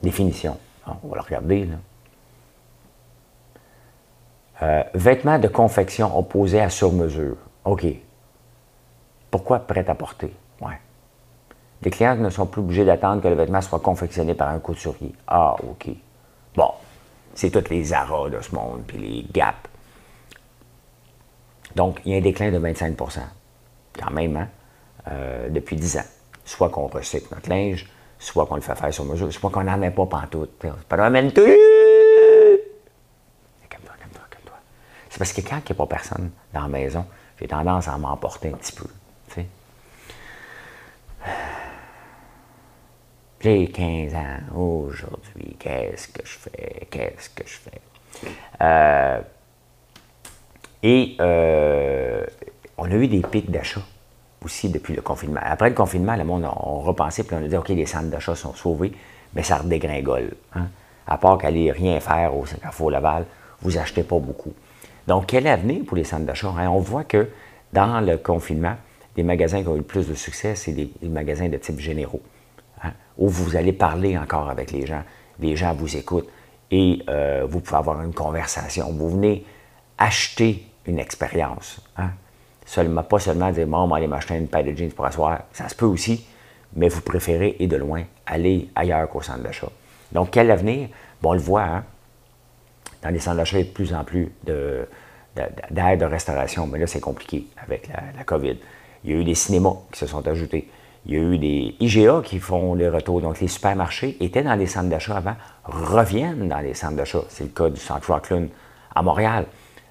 Définition. 0.00 0.56
On 0.86 1.08
va 1.08 1.16
le 1.16 1.22
regarder. 1.22 1.66
Là. 1.66 1.76
Euh, 4.62 4.82
vêtements 4.94 5.40
de 5.40 5.48
confection 5.48 6.16
opposés 6.16 6.60
à 6.60 6.70
sur-mesure. 6.70 7.36
OK. 7.64 7.86
Pourquoi 9.30 9.58
prêt-à-porter? 9.58 10.32
Ouais. 10.60 10.78
Les 11.82 11.90
clients 11.90 12.14
ne 12.14 12.30
sont 12.30 12.46
plus 12.46 12.60
obligés 12.60 12.84
d'attendre 12.84 13.22
que 13.22 13.28
le 13.28 13.34
vêtement 13.34 13.60
soit 13.60 13.80
confectionné 13.80 14.34
par 14.34 14.50
un 14.50 14.60
couturier. 14.60 15.12
Ah, 15.26 15.56
OK. 15.68 15.88
Bon, 16.54 16.70
c'est 17.34 17.50
toutes 17.50 17.70
les 17.70 17.84
Zara 17.84 18.30
de 18.30 18.40
ce 18.40 18.54
monde, 18.54 18.82
puis 18.86 18.98
les 18.98 19.26
Gap, 19.32 19.66
donc, 21.76 22.00
il 22.04 22.12
y 22.12 22.14
a 22.14 22.18
un 22.18 22.20
déclin 22.20 22.50
de 22.50 22.58
25% 22.58 23.20
quand 23.98 24.10
même, 24.10 24.36
hein, 24.36 24.48
euh, 25.08 25.48
depuis 25.48 25.76
10 25.76 25.98
ans. 25.98 26.04
Soit 26.44 26.70
qu'on 26.70 26.86
recycle 26.86 27.32
notre 27.32 27.48
linge, 27.48 27.88
soit 28.18 28.46
qu'on 28.46 28.56
le 28.56 28.60
fait 28.60 28.74
faire 28.74 28.92
sur 28.92 29.04
mesure, 29.04 29.32
soit 29.32 29.50
qu'on 29.50 29.64
n'en 29.64 29.78
met 29.78 29.90
pas 29.90 30.06
pantoute. 30.06 30.58
Tout. 30.58 30.68
Calme-toi, 33.68 33.94
calme-toi, 33.98 34.22
calme-toi. 34.30 34.58
C'est 35.08 35.18
parce 35.18 35.32
que 35.32 35.40
quand 35.42 35.58
il 35.58 35.72
n'y 35.72 35.72
a 35.72 35.74
pas 35.74 35.86
personne 35.86 36.30
dans 36.52 36.62
la 36.62 36.68
maison, 36.68 37.06
j'ai 37.38 37.46
tendance 37.46 37.88
à 37.88 37.96
m'emporter 37.96 38.48
un 38.48 38.56
petit 38.56 38.72
peu. 38.72 38.86
J'ai 43.42 43.68
15 43.68 44.14
ans 44.14 44.38
aujourd'hui, 44.54 45.56
qu'est-ce 45.58 46.08
que 46.08 46.26
je 46.26 46.38
fais? 46.38 46.86
Qu'est-ce 46.90 47.30
que 47.30 47.42
je 47.46 47.56
fais? 47.56 47.80
Euh, 48.60 49.22
et 50.82 51.16
euh, 51.20 52.24
on 52.78 52.90
a 52.90 52.94
eu 52.94 53.08
des 53.08 53.20
pics 53.20 53.50
d'achat. 53.50 53.82
aussi 54.44 54.70
depuis 54.70 54.94
le 54.94 55.02
confinement. 55.02 55.40
Après 55.42 55.68
le 55.68 55.74
confinement, 55.74 56.16
le 56.16 56.24
monde 56.24 56.44
a, 56.44 56.48
repensé, 56.48 57.24
puis 57.24 57.36
on 57.38 57.44
a 57.44 57.48
dit, 57.48 57.56
OK, 57.56 57.68
les 57.68 57.86
centres 57.86 58.08
d'achat 58.08 58.34
sont 58.34 58.54
sauvés, 58.54 58.92
mais 59.34 59.42
ça 59.42 59.58
redégringole. 59.58 60.32
Hein? 60.54 60.68
À 61.06 61.18
part 61.18 61.36
qu'aller 61.38 61.70
rien 61.72 62.00
faire 62.00 62.34
au 62.34 62.44
Carrefour 62.62 62.90
Laval, 62.90 63.26
vous 63.60 63.76
achetez 63.76 64.02
pas 64.02 64.18
beaucoup. 64.18 64.54
Donc, 65.06 65.26
quel 65.26 65.46
avenir 65.46 65.84
pour 65.86 65.96
les 65.96 66.04
centres 66.04 66.24
d'achat? 66.24 66.52
Hein? 66.56 66.68
On 66.70 66.78
voit 66.78 67.04
que 67.04 67.28
dans 67.72 68.00
le 68.00 68.16
confinement, 68.16 68.76
les 69.16 69.22
magasins 69.22 69.60
qui 69.60 69.68
ont 69.68 69.74
eu 69.74 69.78
le 69.78 69.84
plus 69.84 70.08
de 70.08 70.14
succès, 70.14 70.54
c'est 70.54 70.72
des, 70.72 70.90
magasins 71.02 71.48
de 71.48 71.58
type 71.58 71.78
généraux, 71.78 72.22
hein? 72.82 72.92
où 73.18 73.28
vous 73.28 73.56
allez 73.56 73.72
parler 73.72 74.16
encore 74.16 74.48
avec 74.48 74.72
les 74.72 74.86
gens, 74.86 75.02
les 75.38 75.54
gens 75.56 75.74
vous 75.74 75.96
écoutent 75.96 76.28
et 76.70 77.02
euh, 77.10 77.46
vous 77.48 77.60
pouvez 77.60 77.76
avoir 77.76 78.00
une 78.02 78.14
conversation. 78.14 78.90
Vous 78.92 79.10
venez 79.10 79.44
acheter 79.98 80.64
une 80.86 80.98
expérience. 80.98 81.80
Hein? 81.96 82.10
Seulement, 82.64 83.02
pas 83.02 83.18
seulement 83.18 83.50
dire, 83.50 83.66
bon, 83.66 83.78
on 83.78 83.88
va 83.88 83.96
aller 83.96 84.06
m'acheter 84.06 84.36
une 84.36 84.48
paire 84.48 84.64
de 84.64 84.72
jeans 84.72 84.92
pour 84.92 85.04
asseoir. 85.04 85.40
Ça 85.52 85.68
se 85.68 85.74
peut 85.74 85.86
aussi, 85.86 86.24
mais 86.74 86.88
vous 86.88 87.00
préférez, 87.00 87.56
et 87.58 87.66
de 87.66 87.76
loin, 87.76 88.04
aller 88.26 88.68
ailleurs 88.74 89.08
qu'au 89.08 89.22
centre 89.22 89.42
d'achat. 89.42 89.70
Donc, 90.12 90.30
quel 90.30 90.50
avenir? 90.50 90.88
Bon, 91.20 91.30
on 91.30 91.34
le 91.34 91.40
voit, 91.40 91.64
hein? 91.64 91.84
dans 93.02 93.10
les 93.10 93.18
centres 93.18 93.38
d'achat, 93.38 93.58
il 93.58 93.60
y 93.60 93.64
a 93.64 93.68
de 93.68 93.72
plus 93.72 93.94
en 93.94 94.04
plus 94.04 94.32
d'aide 94.44 94.88
de, 95.98 96.04
restauration, 96.04 96.66
mais 96.66 96.78
là, 96.78 96.86
c'est 96.86 97.00
compliqué 97.00 97.46
avec 97.64 97.88
la, 97.88 98.24
COVID. 98.24 98.56
Il 99.04 99.10
y 99.10 99.14
a 99.14 99.16
eu 99.16 99.24
des 99.24 99.34
cinémas 99.34 99.76
qui 99.92 99.98
se 99.98 100.06
sont 100.06 100.26
ajoutés. 100.26 100.68
Il 101.06 101.14
y 101.14 101.16
a 101.16 101.20
eu 101.20 101.38
des 101.38 101.74
IGA 101.80 102.20
qui 102.22 102.38
font 102.38 102.74
le 102.74 102.90
retour. 102.90 103.22
Donc, 103.22 103.40
les 103.40 103.48
supermarchés 103.48 104.16
étaient 104.20 104.42
dans 104.42 104.54
les 104.54 104.66
centres 104.66 104.90
d'achat 104.90 105.16
avant, 105.16 105.36
reviennent 105.64 106.48
dans 106.48 106.58
les 106.58 106.74
centres 106.74 106.96
d'achat. 106.96 107.22
C'est 107.28 107.44
le 107.44 107.50
cas 107.50 107.70
du 107.70 107.80
centre 107.80 108.12
Rockland 108.12 108.48
à 108.94 109.02
Montréal. 109.02 109.46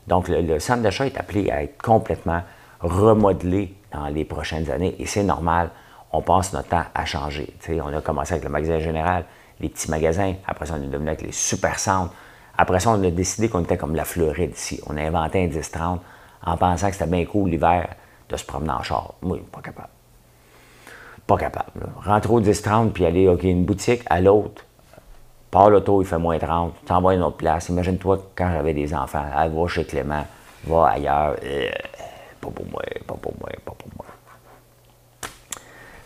Donc, 0.09 0.27
le 0.27 0.59
centre 0.59 0.81
d'achat 0.81 1.05
est 1.05 1.17
appelé 1.19 1.51
à 1.51 1.61
être 1.61 1.79
complètement 1.79 2.41
remodeler 2.81 3.75
dans 3.93 4.07
les 4.07 4.25
prochaines 4.25 4.71
années 4.71 4.95
et 4.97 5.05
c'est 5.05 5.23
normal. 5.23 5.69
On 6.11 6.23
passe 6.23 6.51
notre 6.51 6.69
temps 6.69 6.83
à 6.95 7.05
changer. 7.05 7.53
on 7.69 7.95
a 7.95 8.01
commencé 8.01 8.33
avec 8.33 8.43
le 8.43 8.49
magasin 8.49 8.79
général, 8.79 9.25
les 9.59 9.69
petits 9.69 9.91
magasins. 9.91 10.33
Après 10.47 10.65
ça, 10.65 10.75
on 10.79 10.83
est 10.83 10.87
devenu 10.87 11.09
avec 11.09 11.21
les 11.21 11.31
super 11.31 11.77
centres. 11.77 12.11
Après 12.57 12.79
ça, 12.79 12.89
on 12.89 13.03
a 13.03 13.11
décidé 13.11 13.49
qu'on 13.49 13.61
était 13.61 13.77
comme 13.77 13.95
la 13.95 14.03
Floride 14.03 14.53
ici. 14.55 14.81
On 14.87 14.97
a 14.97 15.01
inventé 15.01 15.43
un 15.43 15.47
10-30 15.47 15.99
en 16.43 16.57
pensant 16.57 16.87
que 16.87 16.93
c'était 16.93 17.05
bien 17.05 17.25
cool 17.25 17.51
l'hiver 17.51 17.87
de 18.27 18.35
se 18.35 18.45
promener 18.45 18.71
en 18.71 18.81
char. 18.81 19.13
Moi, 19.21 19.37
pas 19.51 19.61
capable. 19.61 19.89
Pas 21.27 21.37
capable. 21.37 21.87
Rentrer 22.03 22.33
au 22.33 22.41
10-30 22.41 22.89
puis 22.89 23.05
aller, 23.05 23.27
OK, 23.27 23.43
une 23.43 23.63
boutique 23.63 24.01
à 24.07 24.21
l'autre. 24.21 24.65
Par 25.51 25.69
l'auto, 25.69 26.01
il 26.01 26.07
fait 26.07 26.17
moins 26.17 26.37
30. 26.37 26.73
Tu 26.79 26.85
t'envoies 26.85 27.13
à 27.13 27.15
une 27.15 27.23
autre 27.23 27.37
place. 27.37 27.69
Imagine-toi 27.69 28.19
quand 28.35 28.51
j'avais 28.51 28.73
des 28.73 28.93
enfants. 28.93 29.25
Elle 29.35 29.51
va 29.51 29.67
chez 29.67 29.85
Clément, 29.85 30.25
va 30.65 30.87
ailleurs. 30.89 31.35
Euh, 31.43 31.69
pas 32.39 32.49
pour 32.49 32.65
moi, 32.67 32.81
pas 33.07 33.15
pour 33.15 33.33
moi, 33.39 33.49
pas 33.65 33.73
pour 33.73 33.89
moi. 33.97 34.05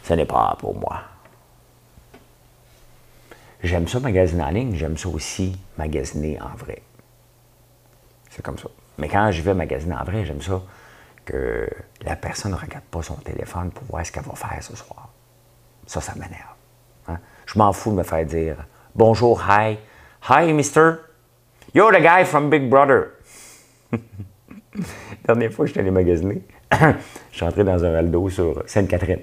Ce 0.03 0.13
n'est 0.13 0.25
pas 0.25 0.55
pour 0.59 0.75
moi. 0.75 1.01
J'aime 3.61 3.87
ça 3.87 3.99
magasiner 3.99 4.43
en 4.43 4.49
ligne, 4.49 4.75
j'aime 4.75 4.97
ça 4.97 5.07
aussi 5.07 5.57
magasiner 5.77 6.39
en 6.41 6.55
vrai. 6.55 6.81
C'est 8.29 8.41
comme 8.41 8.57
ça. 8.57 8.67
Mais 8.97 9.07
quand 9.07 9.31
je 9.31 9.41
vais 9.41 9.53
magasiner 9.53 9.95
en 9.95 10.03
vrai, 10.03 10.25
j'aime 10.25 10.41
ça 10.41 10.61
que 11.23 11.69
la 12.01 12.17
personne 12.17 12.51
ne 12.51 12.57
regarde 12.57 12.83
pas 12.85 13.01
son 13.01 13.15
téléphone 13.15 13.71
pour 13.71 13.83
voir 13.85 14.05
ce 14.05 14.11
qu'elle 14.11 14.23
va 14.23 14.35
faire 14.35 14.61
ce 14.61 14.75
soir. 14.75 15.07
Ça, 15.85 16.01
ça 16.01 16.13
m'énerve. 16.15 16.55
Hein. 17.07 17.19
Je 17.45 17.57
m'en 17.57 17.71
fous 17.71 17.91
de 17.91 17.95
me 17.95 18.03
faire 18.03 18.25
dire 18.25 18.57
bonjour, 18.95 19.41
hi. 19.47 19.77
Hi, 20.29 20.51
mister. 20.53 21.09
You're 21.73 21.91
the 21.91 22.01
guy 22.01 22.23
from 22.23 22.49
Big 22.49 22.69
Brother. 22.69 23.11
Dernière 25.25 25.51
fois 25.51 25.65
je 25.65 25.71
suis 25.71 25.79
allé 25.79 25.91
magasiner, 25.91 26.41
je 26.71 26.95
suis 27.31 27.45
entré 27.45 27.63
dans 27.63 27.83
un 27.83 27.93
Aldo 27.93 28.29
sur 28.29 28.63
Sainte-Catherine 28.65 29.21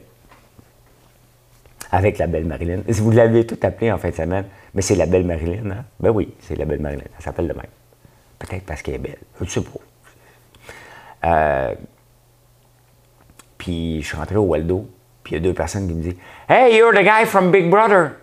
avec 1.91 2.19
la 2.19 2.27
belle 2.27 2.45
Marilyn. 2.45 2.83
Vous 2.87 3.11
l'avez 3.11 3.47
tout 3.47 3.59
appelé 3.63 3.91
en 3.91 3.99
fin 3.99 4.11
de 4.11 4.15
semaine, 4.15 4.45
mais 4.75 4.83
c'est 4.83 4.95
la 4.95 5.07
belle 5.07 5.25
Marilyn, 5.25 5.71
hein? 5.71 5.85
Ben 5.99 6.11
oui, 6.11 6.33
c'est 6.41 6.57
la 6.57 6.65
belle 6.65 6.81
Marilyn. 6.81 7.03
Elle 7.17 7.25
s'appelle 7.25 7.49
de 7.49 7.53
même. 7.53 7.67
Peut-être 8.39 8.65
parce 8.65 8.83
qu'elle 8.83 8.95
est 8.95 8.99
belle. 8.99 9.19
Je 9.41 9.45
ne 9.45 9.49
sais 9.49 9.61
pas. 9.61 9.71
Euh, 11.25 11.75
puis 13.59 14.01
je 14.03 14.07
suis 14.07 14.17
rentré 14.17 14.37
au 14.37 14.43
Waldo, 14.43 14.89
puis 15.25 15.35
il 15.35 15.39
y 15.39 15.41
a 15.41 15.43
deux 15.43 15.55
personnes 15.55 15.89
qui 15.89 15.95
me 15.95 16.03
disent 16.03 16.17
Hey, 16.49 16.77
you're 16.77 16.93
the 16.93 17.03
guy 17.03 17.27
from 17.27 17.51
Big 17.51 17.69
Brother. 17.69 18.20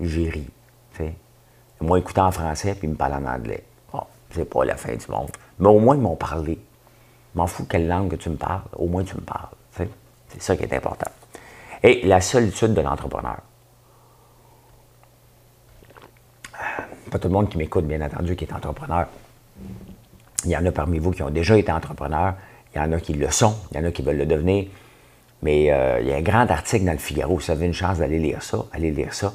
J'ai 0.00 0.28
ri. 0.28 0.46
Moi, 1.80 1.98
écoutant 1.98 2.26
en 2.26 2.32
français, 2.32 2.74
puis 2.74 2.88
il 2.88 2.90
me 2.90 2.96
parle 2.96 3.14
en 3.14 3.26
anglais. 3.26 3.62
Bon, 3.92 4.02
c'est 4.30 4.48
pas 4.48 4.64
la 4.64 4.76
fin 4.76 4.94
du 4.94 5.06
monde. 5.10 5.30
Mais 5.58 5.68
au 5.68 5.78
moins, 5.78 5.94
ils 5.94 6.00
m'ont 6.00 6.16
parlé. 6.16 6.58
Je 7.34 7.38
m'en 7.38 7.46
fous 7.46 7.66
quelle 7.66 7.86
langue 7.86 8.10
que 8.10 8.16
tu 8.16 8.30
me 8.30 8.36
parles, 8.36 8.62
au 8.76 8.86
moins 8.86 9.04
tu 9.04 9.14
me 9.14 9.20
parles. 9.20 9.48
C'est 10.28 10.42
ça 10.42 10.56
qui 10.56 10.64
est 10.64 10.74
important. 10.74 11.10
Et 11.82 12.04
la 12.06 12.20
solitude 12.20 12.74
de 12.74 12.80
l'entrepreneur. 12.80 13.38
Pas 17.10 17.18
tout 17.18 17.28
le 17.28 17.34
monde 17.34 17.48
qui 17.48 17.58
m'écoute, 17.58 17.86
bien 17.86 18.00
entendu, 18.00 18.34
qui 18.34 18.44
est 18.44 18.52
entrepreneur. 18.52 19.06
Il 20.44 20.50
y 20.50 20.56
en 20.56 20.64
a 20.66 20.72
parmi 20.72 20.98
vous 20.98 21.12
qui 21.12 21.22
ont 21.22 21.30
déjà 21.30 21.56
été 21.56 21.70
entrepreneurs, 21.70 22.34
il 22.74 22.78
y 22.78 22.80
en 22.80 22.92
a 22.92 23.00
qui 23.00 23.14
le 23.14 23.30
sont, 23.30 23.54
il 23.70 23.78
y 23.78 23.80
en 23.80 23.84
a 23.84 23.90
qui 23.90 24.02
veulent 24.02 24.16
le 24.16 24.26
devenir. 24.26 24.66
Mais 25.42 25.70
euh, 25.70 26.00
il 26.00 26.08
y 26.08 26.12
a 26.12 26.16
un 26.16 26.22
grand 26.22 26.50
article 26.50 26.84
dans 26.84 26.92
le 26.92 26.98
Figaro, 26.98 27.38
si 27.38 27.46
vous 27.46 27.52
avez 27.52 27.66
une 27.66 27.72
chance 27.74 27.98
d'aller 27.98 28.18
lire 28.18 28.42
ça, 28.42 28.64
allez 28.72 28.90
lire 28.90 29.14
ça, 29.14 29.32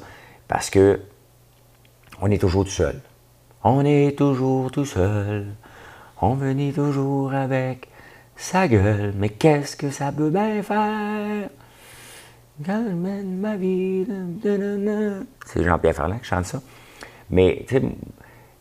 parce 0.52 0.68
que 0.68 1.00
on 2.20 2.30
est 2.30 2.36
toujours 2.36 2.64
tout 2.64 2.70
seul. 2.70 3.00
On 3.64 3.82
est 3.86 4.18
toujours 4.18 4.70
tout 4.70 4.84
seul. 4.84 5.46
On 6.20 6.34
venait 6.34 6.72
toujours 6.72 7.32
avec 7.32 7.88
sa 8.36 8.68
gueule, 8.68 9.14
mais 9.16 9.30
qu'est-ce 9.30 9.76
que 9.76 9.88
ça 9.88 10.12
peut 10.12 10.28
bien 10.28 10.62
faire? 10.62 11.48
Quand 12.66 12.84
je 12.86 12.94
mène 12.94 13.38
ma 13.38 13.56
vie. 13.56 14.06
C'est 15.46 15.64
Jean-Pierre 15.64 15.94
Ferland 15.94 16.18
qui 16.18 16.26
chante 16.26 16.44
ça. 16.44 16.60
Mais, 17.30 17.64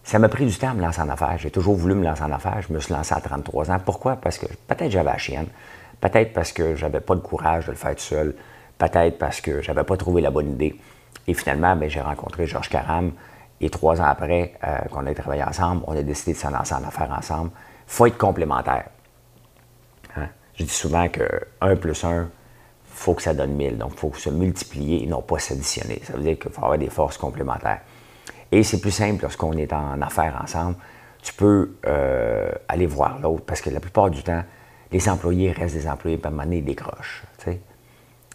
ça 0.01 0.17
m'a 0.17 0.30
pris 0.30 0.45
du 0.45 0.56
temps 0.56 0.69
à 0.69 0.73
me 0.73 0.82
lancer 0.82 1.01
en 1.01 1.10
affaires. 1.10 1.38
J'ai 1.39 1.51
toujours 1.51 1.75
voulu 1.75 1.93
me 1.93 2.06
lancer 2.06 2.23
en 2.23 2.32
affaires. 2.32 2.62
Je 2.65 2.71
me 2.71 2.80
suis 2.80 2.93
lancé 2.93 3.13
à 3.13 3.19
33 3.19 3.69
ans. 3.69 3.80
Pourquoi? 3.84 4.15
Parce 4.15 4.38
que 4.38 4.45
peut-être 4.45 4.91
j'avais 4.91 5.12
la 5.12 5.17
chienne. 5.17 5.47
Peut-être 5.99 6.32
parce 6.32 6.54
que 6.54 6.73
j'avais 6.73 7.01
pas 7.01 7.15
le 7.15 7.19
courage 7.19 7.65
de 7.65 7.71
le 7.71 7.77
faire 7.77 7.95
tout 7.97 8.01
seul. 8.01 8.34
Peut-être 8.77 9.17
parce 9.17 9.41
que 9.41 9.62
j'avais 9.62 9.84
pas 9.84 9.97
trouvé 9.97 10.21
la 10.21 10.32
bonne 10.32 10.51
idée. 10.54 10.80
Et 11.28 11.34
finalement, 11.34 11.76
ben, 11.76 11.90
j'ai 11.90 12.02
rencontré 12.02 12.48
Georges 12.48 12.70
Caram, 12.70 13.12
et 13.62 13.70
trois 13.70 14.02
ans 14.02 14.06
après 14.06 14.54
euh, 14.64 14.78
qu'on 14.92 15.06
ait 15.06 15.14
travaillé 15.14 15.44
ensemble, 15.44 15.84
on 15.88 15.96
a 15.96 16.02
décidé 16.02 16.34
de 16.34 16.38
s'en 16.38 16.50
lancer 16.50 16.74
en 16.74 16.84
affaires 16.84 17.16
ensemble. 17.16 17.52
Il 17.54 17.94
faut 17.94 18.08
être 18.08 18.18
complémentaire. 18.18 18.86
Hein? 20.18 20.28
Je 20.56 20.64
dis 20.64 20.74
souvent 20.74 21.08
que 21.08 21.24
1 21.62 21.76
plus 21.76 22.04
1, 22.04 22.24
il 22.24 22.28
faut 22.86 23.14
que 23.14 23.22
ça 23.22 23.36
donne 23.36 23.54
1000. 23.54 23.78
Donc, 23.78 23.92
il 23.94 24.00
faut 24.00 24.14
se 24.16 24.32
multiplier 24.32 25.04
et 25.04 25.06
non 25.06 25.22
pas 25.22 25.38
s'additionner. 25.38 26.02
Ça 26.04 26.14
veut 26.14 26.24
dire 26.24 26.40
qu'il 26.40 26.52
faut 26.52 26.64
avoir 26.64 26.80
des 26.80 26.90
forces 26.90 27.20
complémentaires. 27.20 27.82
Et 28.52 28.64
c'est 28.64 28.82
plus 28.82 28.92
simple 28.92 29.22
lorsqu'on 29.22 29.54
est 29.54 29.72
en 29.72 30.02
affaires 30.02 30.40
ensemble. 30.42 30.76
Tu 31.22 31.34
peux 31.34 31.76
euh, 31.86 32.52
aller 32.68 32.88
voir 32.88 33.20
l'autre 33.20 33.46
parce 33.46 33.62
que 33.62 33.70
la 33.70 33.80
plupart 33.80 34.10
du 34.10 34.24
temps, 34.24 34.44
les 34.92 35.08
employés 35.08 35.52
restent 35.52 35.76
des 35.76 35.88
employés, 35.88 36.18
puis 36.18 36.26
à 36.26 36.30
un 36.30 36.32
moment 36.32 36.62
décrochent. 36.62 37.24
Euh, 37.48 37.54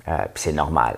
puis 0.07 0.19
c'est 0.37 0.53
normal. 0.53 0.97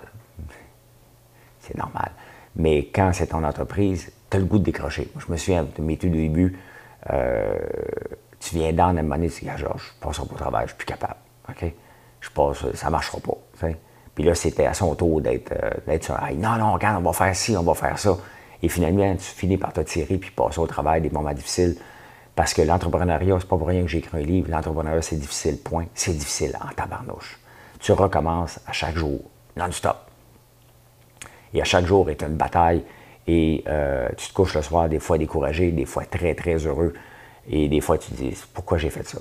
C'est 1.69 1.79
normal. 1.79 2.11
Mais 2.57 2.87
quand 2.87 3.13
c'est 3.13 3.29
ton 3.29 3.45
entreprise, 3.45 4.11
tu 4.31 4.37
as 4.37 4.41
le 4.41 4.47
goût 4.47 4.59
de 4.59 4.65
décrocher. 4.65 5.09
Moi, 5.15 5.23
je 5.27 5.33
me 5.33 5.37
souviens 5.37 5.65
de 5.65 5.83
mes 5.83 5.97
tout 5.97 6.09
débuts, 6.09 6.59
euh, 7.11 7.57
tu 8.41 8.57
viens 8.57 8.73
dans 8.73 8.89
un 8.89 9.03
moment 9.03 9.17
tu 9.17 9.45
dis, 9.45 9.49
ah, 9.53 9.57
Georges, 9.57 9.93
je 9.95 10.01
passe 10.07 10.19
au 10.21 10.25
travail, 10.25 10.65
je 10.65 10.71
suis 10.71 10.79
plus 10.79 10.87
capable. 10.87 11.17
OK? 11.49 11.73
Je 12.21 12.31
passe, 12.31 12.73
ça 12.75 12.91
marchera 12.91 13.19
pas. 13.21 13.69
Puis 14.15 14.25
là, 14.25 14.35
c'était 14.35 14.67
à 14.67 14.75
son 14.75 14.95
tour 14.97 15.21
d'être 15.21 15.53
euh, 15.53 15.99
sur 16.01 16.19
Non, 16.37 16.57
non, 16.57 16.73
regarde, 16.73 16.99
on 16.99 17.07
va 17.09 17.13
faire 17.13 17.35
ci, 17.37 17.57
on 17.57 17.63
va 17.63 17.75
faire 17.75 17.99
ça. 17.99 18.17
Et 18.63 18.69
finalement, 18.69 19.15
tu 19.15 19.25
finis 19.25 19.57
par 19.57 19.73
te 19.73 19.81
tirer 19.81 20.19
puis 20.19 20.33
passer 20.33 20.59
au 20.59 20.67
travail 20.67 21.01
des 21.01 21.11
moments 21.11 21.33
difficiles. 21.33 21.77
Parce 22.35 22.55
que 22.55 22.63
l'entrepreneuriat, 22.63 23.37
c'est 23.41 23.49
pas 23.49 23.57
pour 23.57 23.69
rien 23.69 23.83
que 23.83 23.89
j'ai 23.89 23.99
écrit 23.99 24.19
un 24.19 24.23
livre. 24.25 24.51
L'entrepreneuriat, 24.51 25.03
c'est 25.03 25.17
difficile, 25.17 25.59
point. 25.59 25.87
C'est 25.95 26.17
difficile 26.17 26.57
en 26.61 26.73
tabarnouche. 26.75 27.39
Tu 27.79 27.93
recommences 27.93 28.59
à 28.67 28.73
chaque 28.73 28.97
jour, 28.97 29.21
non-stop. 29.57 30.08
Et 31.55 31.61
à 31.61 31.65
chaque 31.65 31.87
jour 31.87 32.11
est 32.11 32.23
une 32.23 32.37
bataille 32.37 32.83
et 33.27 33.63
euh, 33.69 34.09
tu 34.17 34.29
te 34.29 34.35
couches 34.35 34.55
le 34.55 34.63
soir, 34.63 34.89
des 34.89 34.99
fois 34.99 35.19
découragé, 35.19 35.71
des 35.71 35.85
fois 35.85 36.05
très, 36.05 36.35
très 36.35 36.57
heureux. 36.57 36.95
Et 37.51 37.69
des 37.69 37.81
fois, 37.81 37.99
tu 37.99 38.11
te 38.11 38.17
dis, 38.17 38.35
pourquoi 38.55 38.79
j'ai 38.79 38.91
fait 38.91 39.07
ça? 39.07 39.19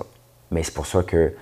Mais 0.50 0.62
c'est 0.62 0.74
pour 0.74 0.86
ça 0.86 1.02
que 1.02 1.34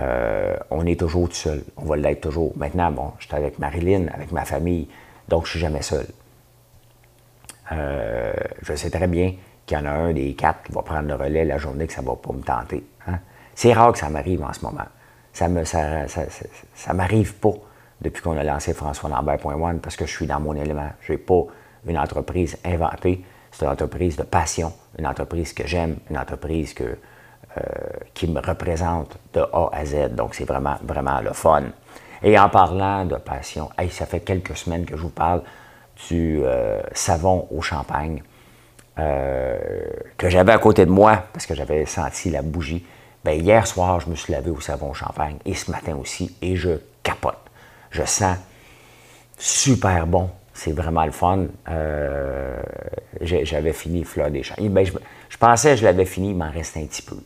euh, 0.00 0.56
on 0.70 0.86
est 0.86 0.98
toujours 0.98 1.28
tout 1.28 1.34
seul. 1.34 1.62
On 1.76 1.84
va 1.84 1.96
l'être 1.96 2.22
toujours. 2.22 2.52
Maintenant, 2.56 2.90
bon, 2.90 3.12
je 3.18 3.26
suis 3.26 3.34
avec 3.34 3.58
Marilyn, 3.58 4.06
avec 4.12 4.32
ma 4.32 4.44
famille, 4.44 4.88
donc 5.28 5.46
je 5.46 5.52
suis 5.52 5.60
jamais 5.60 5.82
seul. 5.82 6.06
Euh, 7.72 8.32
je 8.62 8.74
sais 8.74 8.90
très 8.90 9.06
bien 9.06 9.34
qu'il 9.64 9.76
y 9.76 9.80
en 9.80 9.86
a 9.86 9.90
un 9.90 10.12
des 10.12 10.34
quatre 10.34 10.62
qui 10.64 10.72
va 10.72 10.82
prendre 10.82 11.08
le 11.08 11.14
relais 11.14 11.44
la 11.44 11.58
journée 11.58 11.86
que 11.86 11.92
ça 11.92 12.02
ne 12.02 12.06
va 12.06 12.14
pas 12.14 12.32
me 12.32 12.42
tenter. 12.42 12.84
Hein? 13.08 13.18
C'est 13.54 13.72
rare 13.72 13.92
que 13.92 13.98
ça 13.98 14.08
m'arrive 14.08 14.42
en 14.42 14.52
ce 14.52 14.64
moment. 14.64 14.84
Ça 15.32 15.48
me 15.48 15.64
ça, 15.64 16.06
m'arrive 16.94 17.34
pas 17.34 17.54
depuis 18.00 18.22
qu'on 18.22 18.36
a 18.36 18.44
lancé 18.44 18.74
François 18.74 19.08
Lambert.one 19.10 19.80
parce 19.80 19.96
que 19.96 20.06
je 20.06 20.12
suis 20.12 20.26
dans 20.26 20.40
mon 20.40 20.54
élément. 20.54 20.90
Je 21.00 21.12
n'ai 21.12 21.18
pas 21.18 21.42
une 21.86 21.98
entreprise 21.98 22.56
inventée, 22.64 23.24
c'est 23.52 23.64
une 23.64 23.70
entreprise 23.72 24.16
de 24.16 24.22
passion, 24.24 24.72
une 24.98 25.06
entreprise 25.06 25.52
que 25.52 25.66
j'aime, 25.66 25.96
une 26.10 26.18
entreprise 26.18 26.74
que 26.74 26.98
qui 28.12 28.26
me 28.26 28.38
représente 28.38 29.16
de 29.32 29.40
A 29.40 29.70
à 29.72 29.86
Z. 29.86 30.14
Donc, 30.14 30.34
c'est 30.34 30.44
vraiment, 30.44 30.74
vraiment 30.82 31.22
le 31.22 31.32
fun. 31.32 31.62
Et 32.22 32.38
en 32.38 32.50
parlant 32.50 33.06
de 33.06 33.16
passion, 33.16 33.70
ça 33.90 34.04
fait 34.04 34.20
quelques 34.20 34.54
semaines 34.58 34.84
que 34.84 34.94
je 34.94 35.00
vous 35.00 35.08
parle 35.08 35.40
du 36.06 36.42
savon 36.92 37.48
au 37.50 37.62
champagne 37.62 38.22
que 38.94 40.28
j'avais 40.28 40.52
à 40.52 40.58
côté 40.58 40.84
de 40.84 40.90
moi 40.90 41.24
parce 41.32 41.46
que 41.46 41.54
j'avais 41.54 41.86
senti 41.86 42.28
la 42.28 42.42
bougie. 42.42 42.84
Bien, 43.24 43.32
hier 43.32 43.66
soir, 43.66 44.00
je 44.00 44.10
me 44.10 44.16
suis 44.16 44.34
lavé 44.34 44.50
au 44.50 44.60
savon 44.60 44.90
au 44.90 44.94
champagne 44.94 45.38
et 45.46 45.54
ce 45.54 45.70
matin 45.70 45.96
aussi, 45.96 46.36
et 46.42 46.56
je 46.56 46.72
capote. 47.02 47.38
Je 47.96 48.04
sens 48.04 48.36
super 49.38 50.06
bon. 50.06 50.30
C'est 50.52 50.72
vraiment 50.72 51.04
le 51.04 51.12
fun. 51.12 51.46
Euh, 51.68 52.60
j'avais 53.22 53.72
fini 53.72 54.04
Fleur 54.04 54.30
des 54.30 54.42
Champs. 54.42 54.54
Ben, 54.58 54.84
je, 54.84 55.36
pensais 55.38 55.70
que 55.70 55.76
je 55.76 55.84
l'avais 55.84 56.04
fini, 56.04 56.30
il 56.30 56.36
m'en 56.36 56.50
restait 56.50 56.80
un 56.80 56.86
petit 56.86 57.02
peu. 57.02 57.16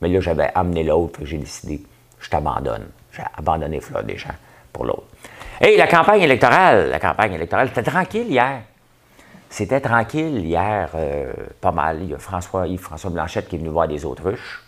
Mais 0.00 0.08
là, 0.08 0.20
j'avais 0.20 0.50
amené 0.54 0.82
l'autre, 0.82 1.20
j'ai 1.22 1.38
décidé, 1.38 1.82
je 2.18 2.28
t'abandonne. 2.28 2.86
J'ai 3.12 3.22
abandonné 3.36 3.80
Fleur 3.80 4.02
des 4.02 4.16
Champs 4.16 4.34
pour 4.72 4.84
l'autre. 4.84 5.06
Et 5.60 5.76
la 5.76 5.86
campagne 5.86 6.22
électorale, 6.22 6.90
la 6.90 6.98
campagne 6.98 7.34
électorale, 7.34 7.68
c'était 7.68 7.88
tranquille 7.88 8.26
hier. 8.28 8.62
C'était 9.48 9.80
tranquille 9.80 10.44
hier, 10.44 10.90
euh, 10.96 11.32
pas 11.60 11.70
mal. 11.70 12.02
Il 12.02 12.10
y 12.10 12.14
a 12.14 12.18
François, 12.18 12.66
Yves 12.66 12.80
François 12.80 13.10
Blanchette 13.10 13.48
qui 13.48 13.54
est 13.54 13.58
venu 13.58 13.70
voir 13.70 13.86
des 13.86 14.04
autruches. 14.04 14.64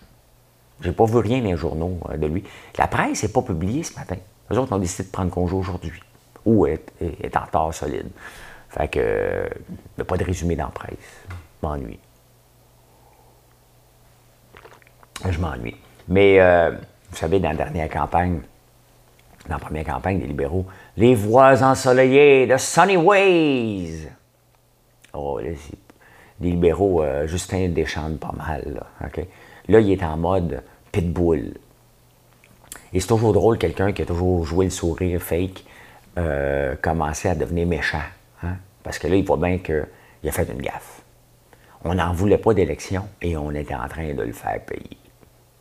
J'ai 0.81 0.93
pas 0.93 1.07
vu 1.07 1.19
rien 1.19 1.41
dans 1.41 1.51
les 1.51 1.57
journaux 1.57 1.99
euh, 2.11 2.17
de 2.17 2.27
lui. 2.27 2.45
La 2.79 2.87
presse 2.87 3.25
n'est 3.25 3.29
pas 3.29 3.43
publiée 3.43 3.83
ce 3.83 3.99
matin. 3.99 4.17
Les 4.51 4.59
autres 4.59 4.73
ont 4.73 4.79
décidé 4.79 5.05
de 5.05 5.13
prendre 5.13 5.31
congé 5.31 5.55
aujourd'hui. 5.55 6.01
Ou 6.45 6.67
est, 6.67 6.93
en 7.37 7.41
retard 7.41 7.75
solide. 7.75 8.09
Fait 8.69 8.89
que, 8.89 9.01
euh, 9.01 10.05
pas 10.07 10.17
de 10.17 10.25
résumé 10.25 10.55
dans 10.55 10.67
la 10.67 10.71
presse. 10.71 11.25
M'ennuie. 11.63 11.99
Je 15.29 15.39
m'ennuie. 15.39 15.77
Mais, 16.09 16.41
euh, 16.41 16.71
vous 17.11 17.17
savez, 17.17 17.41
dans 17.41 17.49
la 17.49 17.57
dernière 17.57 17.89
campagne, 17.89 18.41
dans 19.49 19.55
la 19.55 19.61
première 19.61 19.85
campagne 19.85 20.21
des 20.21 20.27
libéraux, 20.27 20.67
les 20.97 21.15
voies 21.15 21.63
ensoleillées 21.63 22.47
de 22.47 22.57
Sunny 22.57 22.97
Ways. 22.97 24.09
Oh, 25.15 25.41
là, 25.41 25.51
les 26.41 26.51
libéraux, 26.51 27.03
Justin 27.25 27.71
déchante 27.71 28.21
pas 28.21 28.33
mal, 28.37 28.63
là? 28.75 29.09
Là, 29.69 29.81
il 29.81 29.91
est 29.91 30.05
en 30.05 30.17
mode 30.17 30.63
pitbull. 30.93 31.55
Et 32.97 33.01
c'est 33.01 33.09
toujours 33.09 33.35
drôle, 33.35 33.59
quelqu'un 33.59 33.93
qui 33.93 34.01
a 34.01 34.07
toujours 34.07 34.47
joué 34.47 34.65
le 34.65 34.71
sourire 34.71 35.21
fake, 35.21 35.67
euh, 36.17 36.77
commencer 36.81 37.29
à 37.29 37.35
devenir 37.35 37.67
méchant. 37.67 38.01
Hein? 38.43 38.55
Parce 38.83 38.99
que 38.99 39.07
là, 39.07 39.17
il 39.17 39.23
voit 39.23 39.37
bien 39.37 39.59
qu'il 39.59 39.85
a 40.27 40.33
fait 40.33 40.49
une 40.51 40.63
gaffe. 40.63 41.03
On 41.85 41.95
n'en 41.95 42.15
voulait 42.15 42.39
pas 42.39 42.55
d'élection 42.55 43.07
et 43.21 43.37
on 43.37 43.51
était 43.51 43.75
en 43.75 43.87
train 43.87 44.15
de 44.15 44.23
le 44.23 44.33
faire 44.33 44.59
payer. 44.65 44.97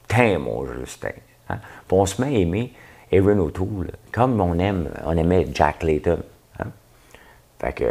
Tiens, 0.08 0.40
mon 0.40 0.66
Justin. 0.66 1.10
Hein? 1.50 1.60
On 1.92 2.06
se 2.06 2.22
met 2.22 2.38
à 2.38 2.40
aimer 2.40 2.72
Aaron 3.12 3.40
O'Toole, 3.40 3.92
comme 4.14 4.40
on 4.40 4.58
aime, 4.58 4.90
on 5.06 5.18
aimait 5.18 5.46
Jack 5.54 5.84
Layton. 5.84 6.20
Hein? 6.62 6.68
Fait 7.60 7.74
que, 7.74 7.84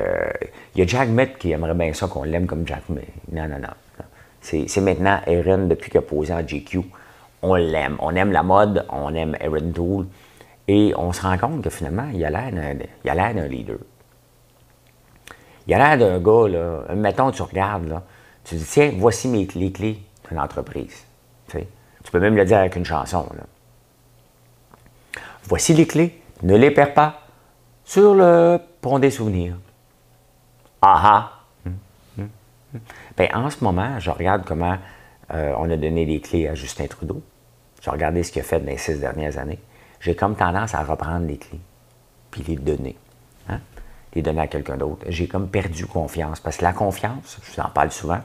il 0.74 0.78
y 0.78 0.82
a 0.84 0.86
Jack 0.86 1.10
Mitt 1.10 1.36
qui 1.36 1.50
aimerait 1.50 1.74
bien 1.74 1.92
ça 1.92 2.06
qu'on 2.06 2.24
l'aime 2.24 2.46
comme 2.46 2.66
Jack 2.66 2.88
Mitt. 2.88 3.04
Non, 3.30 3.46
non, 3.46 3.58
non. 3.58 4.04
C'est 4.40 4.80
maintenant 4.80 5.20
Aaron, 5.26 5.66
depuis 5.66 5.90
qu'il 5.90 5.98
a 5.98 6.02
posé 6.02 6.32
en 6.32 6.40
GQ. 6.40 6.80
On 7.46 7.56
l'aime. 7.56 7.96
On 7.98 8.14
aime 8.16 8.32
la 8.32 8.42
mode, 8.42 8.86
on 8.88 9.14
aime 9.14 9.36
Aaron 9.38 9.70
Tool. 9.70 10.06
Et 10.66 10.94
on 10.96 11.12
se 11.12 11.20
rend 11.20 11.36
compte 11.36 11.62
que 11.62 11.68
finalement, 11.68 12.08
il 12.12 12.24
a 12.24 12.30
l'air 12.30 13.34
d'un 13.34 13.46
leader. 13.46 13.76
Il 15.66 15.74
a 15.74 15.94
l'air 15.94 15.98
d'un 15.98 16.18
gars, 16.20 16.48
là. 16.48 16.94
Mettons, 16.94 17.30
tu 17.30 17.42
regardes, 17.42 17.88
là. 17.88 18.02
Tu 18.44 18.54
dis, 18.54 18.64
tiens, 18.64 18.92
voici 18.96 19.28
mes, 19.28 19.46
les 19.54 19.72
clés 19.72 20.00
d'une 20.28 20.38
entreprise. 20.38 21.04
Tu, 21.48 22.10
peux 22.10 22.20
même 22.20 22.34
le 22.34 22.46
dire 22.46 22.58
avec 22.58 22.76
une 22.76 22.84
chanson. 22.84 23.26
Voici 25.44 25.74
les 25.74 25.86
clés, 25.86 26.22
ne 26.42 26.56
les 26.56 26.70
perds 26.70 26.94
pas 26.94 27.20
sur 27.84 28.14
le 28.14 28.58
pont 28.80 28.98
des 28.98 29.10
souvenirs. 29.10 29.56
Ah 30.80 31.02
ah! 31.04 31.30
En 33.34 33.50
ce 33.50 33.62
moment, 33.62 33.98
je 34.00 34.10
regarde 34.10 34.44
comment 34.46 34.78
euh, 35.32 35.52
on 35.58 35.70
a 35.70 35.76
donné 35.76 36.04
les 36.06 36.20
clés 36.20 36.48
à 36.48 36.54
Justin 36.54 36.86
Trudeau. 36.86 37.22
Je 37.84 37.90
regardé 37.90 38.22
ce 38.22 38.32
qu'il 38.32 38.40
a 38.40 38.44
fait 38.44 38.60
dans 38.60 38.66
les 38.66 38.78
six 38.78 38.98
dernières 38.98 39.36
années. 39.36 39.58
J'ai 40.00 40.14
comme 40.14 40.36
tendance 40.36 40.74
à 40.74 40.82
reprendre 40.82 41.26
les 41.26 41.36
clés, 41.36 41.60
puis 42.30 42.42
les 42.42 42.56
donner. 42.56 42.96
Hein? 43.50 43.60
Les 44.14 44.22
donner 44.22 44.40
à 44.40 44.46
quelqu'un 44.46 44.78
d'autre. 44.78 45.04
J'ai 45.08 45.28
comme 45.28 45.48
perdu 45.48 45.84
confiance. 45.84 46.40
Parce 46.40 46.56
que 46.56 46.64
la 46.64 46.72
confiance, 46.72 47.38
je 47.42 47.52
vous 47.52 47.60
en 47.60 47.68
parle 47.68 47.90
souvent, 47.90 48.20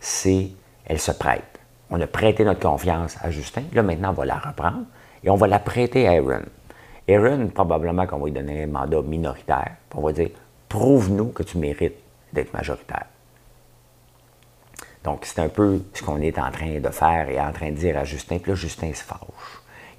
c'est, 0.00 0.48
elle 0.84 0.98
se 0.98 1.12
prête. 1.12 1.60
On 1.90 2.00
a 2.00 2.08
prêté 2.08 2.44
notre 2.44 2.58
confiance 2.58 3.16
à 3.22 3.30
Justin. 3.30 3.62
Là, 3.72 3.84
maintenant, 3.84 4.10
on 4.10 4.14
va 4.14 4.24
la 4.24 4.38
reprendre 4.38 4.82
et 5.22 5.30
on 5.30 5.36
va 5.36 5.46
la 5.46 5.60
prêter 5.60 6.08
à 6.08 6.12
Aaron. 6.12 6.42
Aaron, 7.08 7.46
probablement 7.54 8.08
qu'on 8.08 8.18
va 8.18 8.26
lui 8.26 8.32
donner 8.32 8.64
un 8.64 8.66
mandat 8.66 9.02
minoritaire. 9.02 9.76
On 9.94 10.00
va 10.00 10.10
dire, 10.10 10.30
prouve-nous 10.68 11.28
que 11.28 11.44
tu 11.44 11.58
mérites 11.58 11.98
d'être 12.32 12.52
majoritaire. 12.52 13.06
Donc, 15.06 15.20
c'est 15.22 15.38
un 15.38 15.48
peu 15.48 15.80
ce 15.94 16.02
qu'on 16.02 16.20
est 16.20 16.36
en 16.36 16.50
train 16.50 16.80
de 16.80 16.88
faire 16.90 17.28
et 17.28 17.40
en 17.40 17.52
train 17.52 17.70
de 17.70 17.76
dire 17.76 17.96
à 17.96 18.02
Justin. 18.02 18.38
Puis 18.38 18.50
là, 18.50 18.56
Justin 18.56 18.92
se 18.92 19.04
fâche. 19.04 19.20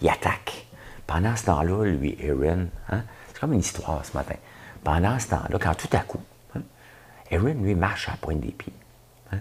Il 0.01 0.09
attaque. 0.09 0.67
Pendant 1.07 1.33
ce 1.37 1.45
temps-là, 1.45 1.85
lui, 1.85 2.17
Aaron, 2.21 2.67
hein, 2.89 3.03
c'est 3.29 3.39
comme 3.39 3.53
une 3.53 3.61
histoire 3.61 4.03
ce 4.03 4.15
matin. 4.17 4.35
Pendant 4.83 5.17
ce 5.17 5.29
temps-là, 5.29 5.57
quand 5.61 5.75
tout 5.75 5.87
à 5.93 5.99
coup, 5.99 6.19
hein, 6.57 6.61
Aaron, 7.31 7.55
lui, 7.61 7.73
marche 7.73 8.09
à 8.09 8.11
la 8.11 8.17
pointe 8.17 8.41
des 8.41 8.51
pieds. 8.51 8.73
Hein. 9.31 9.37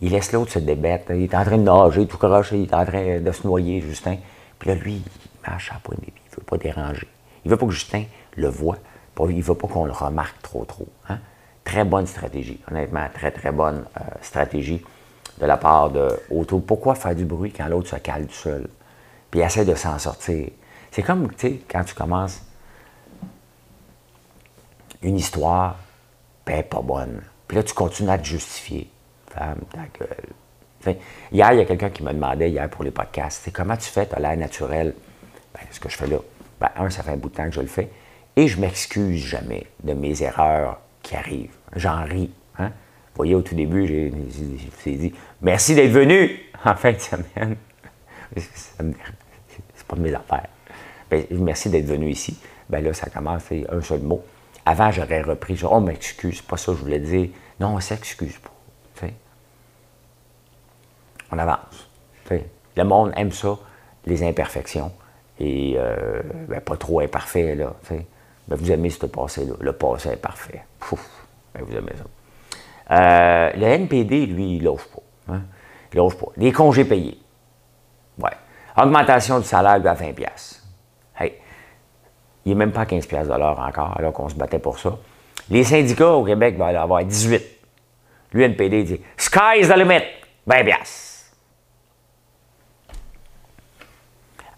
il 0.00 0.10
laisse 0.10 0.32
l'autre 0.32 0.50
se 0.50 0.58
débattre. 0.58 1.12
Il 1.12 1.22
est 1.22 1.34
en 1.36 1.44
train 1.44 1.58
de 1.58 1.62
nager, 1.62 2.08
tout 2.08 2.18
croche, 2.18 2.50
il 2.50 2.64
est 2.64 2.74
en 2.74 2.84
train 2.84 3.20
de 3.20 3.32
se 3.32 3.46
noyer, 3.46 3.80
Justin. 3.80 4.16
Puis 4.58 4.68
là, 4.68 4.74
lui, 4.74 4.94
il 4.94 5.48
marche 5.48 5.70
à 5.70 5.74
la 5.74 5.80
pointe 5.80 6.00
des 6.00 6.10
pieds. 6.10 6.22
Il 6.26 6.30
ne 6.32 6.36
veut 6.38 6.44
pas 6.44 6.56
déranger. 6.56 7.08
Il 7.44 7.48
ne 7.48 7.54
veut 7.54 7.56
pas 7.56 7.66
que 7.66 7.72
Justin 7.72 8.02
le 8.34 8.48
voit. 8.48 8.78
Il 9.20 9.36
ne 9.36 9.42
veut 9.42 9.54
pas 9.54 9.68
qu'on 9.68 9.84
le 9.84 9.92
remarque 9.92 10.42
trop, 10.42 10.64
trop. 10.64 10.88
Très 11.68 11.84
bonne 11.84 12.06
stratégie, 12.06 12.58
honnêtement, 12.70 13.06
très, 13.12 13.30
très 13.30 13.52
bonne 13.52 13.84
euh, 14.00 14.04
stratégie 14.22 14.82
de 15.38 15.44
la 15.44 15.58
part 15.58 15.90
de. 15.90 16.08
Pourquoi 16.66 16.94
faire 16.94 17.14
du 17.14 17.26
bruit 17.26 17.52
quand 17.52 17.66
l'autre 17.68 17.90
se 17.90 17.96
cale 17.96 18.26
tout 18.26 18.32
seul? 18.32 18.68
Puis 19.30 19.40
essaie 19.40 19.66
de 19.66 19.74
s'en 19.74 19.98
sortir. 19.98 20.48
C'est 20.90 21.02
comme, 21.02 21.28
tu 21.34 21.46
sais, 21.46 21.60
quand 21.70 21.84
tu 21.84 21.94
commences 21.94 22.40
une 25.02 25.18
histoire, 25.18 25.76
ben 26.46 26.62
pas 26.62 26.80
bonne. 26.80 27.20
Puis 27.46 27.58
là, 27.58 27.62
tu 27.62 27.74
continues 27.74 28.10
à 28.12 28.16
te 28.16 28.24
justifier. 28.24 28.90
Femme, 29.26 29.60
ta 29.70 29.80
gueule. 29.98 30.96
hier, 31.30 31.52
il 31.52 31.58
y 31.58 31.60
a 31.60 31.66
quelqu'un 31.66 31.90
qui 31.90 32.02
me 32.02 32.14
demandait, 32.14 32.48
hier 32.48 32.70
pour 32.70 32.82
les 32.82 32.90
podcasts, 32.90 33.42
c'est 33.44 33.50
comment 33.50 33.76
tu 33.76 33.90
fais, 33.90 34.06
tu 34.06 34.14
as 34.14 34.20
l'air 34.20 34.38
naturel? 34.38 34.94
Ben, 35.52 35.60
ce 35.70 35.78
que 35.78 35.90
je 35.90 35.98
fais 35.98 36.06
là, 36.06 36.16
ben, 36.62 36.70
un, 36.76 36.88
ça 36.88 37.02
fait 37.02 37.10
un 37.10 37.18
bout 37.18 37.28
de 37.28 37.34
temps 37.34 37.44
que 37.44 37.54
je 37.54 37.60
le 37.60 37.66
fais. 37.66 37.90
Et 38.36 38.48
je 38.48 38.58
m'excuse 38.58 39.22
jamais 39.22 39.66
de 39.84 39.92
mes 39.92 40.22
erreurs 40.22 40.80
qui 41.02 41.14
arrivent. 41.14 41.57
J'en 41.76 42.04
ris. 42.04 42.30
Hein? 42.58 42.68
Vous 42.68 43.16
voyez, 43.16 43.34
au 43.34 43.42
tout 43.42 43.54
début, 43.54 43.86
j'ai 43.86 44.96
dit 44.96 45.12
Merci 45.40 45.74
d'être 45.74 45.90
venu 45.90 46.30
en 46.64 46.74
fin 46.74 46.92
de 46.92 46.98
semaine. 46.98 47.56
C'est 48.36 49.86
pas 49.86 49.96
de 49.96 50.00
mes 50.00 50.14
affaires. 50.14 50.48
Ben, 51.10 51.24
merci 51.30 51.70
d'être 51.70 51.86
venu 51.86 52.10
ici. 52.10 52.38
Ben 52.68 52.84
là, 52.84 52.92
ça 52.92 53.08
commence, 53.08 53.44
c'est 53.48 53.64
un 53.70 53.80
seul 53.80 54.00
mot. 54.00 54.22
Avant, 54.66 54.90
j'aurais 54.90 55.22
repris, 55.22 55.58
oh, 55.64 55.80
m'excuse, 55.80 56.42
pas 56.42 56.58
ça 56.58 56.72
je 56.72 56.78
voulais 56.78 56.98
dire. 56.98 57.30
Non, 57.58 57.76
on 57.76 57.80
s'excuse 57.80 58.36
pas. 58.38 58.50
On 61.30 61.38
avance. 61.38 61.88
Le 62.76 62.84
monde 62.84 63.12
aime 63.16 63.32
ça, 63.32 63.58
les 64.06 64.22
imperfections. 64.22 64.92
Et 65.38 65.74
euh, 65.76 66.22
ben, 66.48 66.60
pas 66.60 66.76
trop 66.76 67.00
imparfait, 67.00 67.54
là. 67.54 67.74
Vous 68.48 68.72
aimez 68.72 68.90
ce 68.90 69.06
passé-là. 69.06 69.54
Le 69.60 69.72
passé 69.72 70.10
est 70.10 70.16
parfait. 70.16 70.62
Ben, 71.58 71.64
vous 71.64 71.76
aimez 71.76 71.92
ça. 71.96 72.04
Euh, 72.90 73.50
le 73.56 73.64
NPD, 73.64 74.26
lui, 74.26 74.56
il 74.56 74.64
l'offre 74.64 74.88
pas. 74.88 75.34
Hein? 75.34 75.42
Il 75.92 75.96
l'offre 75.96 76.26
pas. 76.26 76.32
Les 76.36 76.52
congés 76.52 76.84
payés. 76.84 77.18
Ouais. 78.18 78.30
Augmentation 78.76 79.40
du 79.40 79.46
salaire 79.46 79.72
à 79.72 79.94
20 79.94 80.04
Hey, 81.18 81.34
il 82.44 82.50
n'est 82.50 82.54
même 82.54 82.72
pas 82.72 82.82
à 82.82 82.86
15 82.86 83.06
de 83.08 83.38
l'heure 83.38 83.58
encore, 83.58 83.96
alors 83.96 84.12
qu'on 84.12 84.28
se 84.28 84.34
battait 84.34 84.58
pour 84.58 84.78
ça. 84.78 84.96
Les 85.50 85.64
syndicats 85.64 86.12
au 86.12 86.24
Québec 86.24 86.56
vont 86.56 86.66
avoir 86.66 87.04
18. 87.04 87.42
L'UNPD 88.32 88.84
dit 88.84 89.00
Sky's 89.16 89.68
the 89.68 89.76
limit, 89.76 90.02
20 90.46 90.64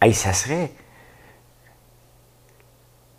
Hey, 0.02 0.14
ça 0.14 0.32
serait 0.32 0.70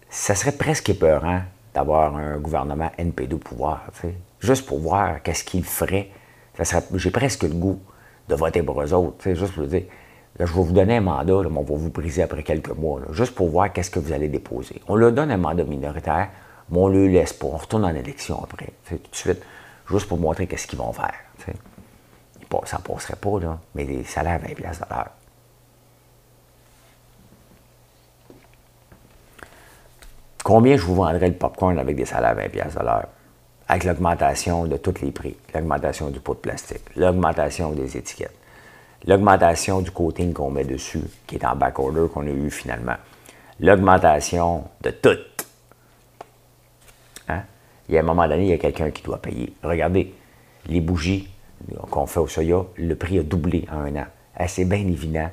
ça 0.10 0.36
serait 0.36 0.52
presque 0.52 0.90
épeurant 0.90 1.42
d'avoir 1.74 2.16
un 2.16 2.38
gouvernement 2.38 2.92
NPD 2.98 3.36
au 3.36 3.38
pouvoir, 3.38 3.86
juste 4.40 4.66
pour 4.66 4.80
voir 4.80 5.22
qu'est-ce 5.24 5.44
qu'il 5.44 5.64
ferait. 5.64 6.10
J'ai 6.96 7.12
presque 7.12 7.44
le 7.44 7.50
goût 7.50 7.80
de 8.28 8.36
voter 8.36 8.62
pour 8.62 8.82
eux 8.82 8.94
autres, 8.94 9.34
juste 9.34 9.54
pour 9.54 9.66
dire, 9.66 9.84
je 10.40 10.46
vais 10.46 10.52
vous 10.52 10.72
donner 10.72 10.98
un 10.98 11.02
mandat, 11.02 11.42
mais 11.50 11.58
on 11.58 11.64
va 11.64 11.76
vous 11.76 11.90
briser 11.90 12.24
après 12.24 12.44
quelques 12.44 12.76
mois, 12.76 13.02
juste 13.12 13.36
pour 13.36 13.50
voir 13.50 13.72
qu'est-ce 13.72 13.92
que 13.92 14.00
vous 14.00 14.12
allez 14.12 14.28
déposer. 14.28 14.82
On 14.88 14.96
leur 14.96 15.12
donne 15.12 15.32
un 15.32 15.38
mandat 15.38 15.64
minoritaire, 15.64 16.30
mais 16.70 16.78
on 16.78 16.90
ne 16.90 16.94
le 16.94 17.08
laisse 17.08 17.34
pas. 17.34 17.48
On 17.48 17.58
retourne 17.58 17.86
en 17.86 17.94
élection 17.94 18.42
après, 18.44 18.70
tout 18.88 18.96
de 18.96 19.16
suite, 19.16 19.42
juste 19.90 20.08
pour 20.08 20.18
montrer 20.18 20.48
qu'est-ce 20.48 20.68
qu'ils 20.68 20.80
vont 20.80 20.94
faire. 20.94 21.14
ça 22.66 22.78
ne 22.78 22.82
passerait 22.82 23.16
pas, 23.16 23.40
là, 23.40 23.60
mais 23.76 23.86
des 23.86 24.04
salaires 24.04 24.40
à 24.44 24.48
20 24.48 24.56
pièces 24.56 24.82
l'heure. 24.90 25.10
Combien 30.44 30.76
je 30.76 30.82
vous 30.82 30.96
vendrais 30.96 31.28
le 31.28 31.36
popcorn 31.36 31.78
avec 31.78 31.96
des 31.96 32.06
salaires 32.06 32.32
à 32.32 32.34
20 32.34 32.50
pièces 32.50 32.76
l'heure? 32.76 33.08
Avec 33.68 33.84
l'augmentation 33.84 34.66
de 34.66 34.76
tous 34.78 35.02
les 35.02 35.12
prix, 35.12 35.38
l'augmentation 35.54 36.10
du 36.10 36.20
pot 36.20 36.34
de 36.34 36.40
plastique, 36.40 36.84
l'augmentation 36.96 37.72
des 37.72 37.96
étiquettes, 37.96 38.36
l'augmentation 39.08 39.82
du 39.82 39.92
coating 39.92 40.34
qu'on 40.34 40.50
met 40.50 40.66
dessus, 40.66 41.04
qui 41.28 41.36
est 41.36 41.46
en 41.46 41.56
back-order 41.56 42.08
qu'on 42.12 42.26
a 42.26 42.32
eu 42.32 42.50
finalement, 42.50 42.96
l'augmentation 43.60 44.66
de 44.82 44.90
tout. 44.90 45.10
Hein? 47.30 47.44
Il 47.88 47.96
y 47.96 47.98
a 47.98 48.02
un 48.02 48.04
moment 48.04 48.28
donné, 48.28 48.44
il 48.44 48.50
y 48.50 48.54
a 48.54 48.58
quelqu'un 48.58 48.90
qui 48.90 49.04
doit 49.04 49.22
payer. 49.22 49.54
Regardez, 49.64 50.14
les 50.66 50.82
bougies 50.82 51.30
qu'on 51.92 52.08
fait 52.08 52.20
au 52.20 52.28
soya, 52.28 52.66
le 52.76 52.96
prix 52.96 53.20
a 53.20 53.24
doublé 53.24 53.66
en 53.72 53.82
un 53.82 53.96
an. 53.96 54.08
Eh, 54.40 54.48
c'est 54.48 54.66
bien 54.66 54.80
évident 54.80 55.30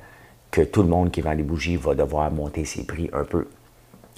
que 0.50 0.60
tout 0.60 0.82
le 0.82 0.88
monde 0.88 1.10
qui 1.10 1.22
vend 1.22 1.34
des 1.34 1.42
bougies 1.42 1.76
va 1.76 1.94
devoir 1.94 2.30
monter 2.30 2.64
ses 2.64 2.84
prix 2.84 3.10
un 3.12 3.24
peu. 3.24 3.48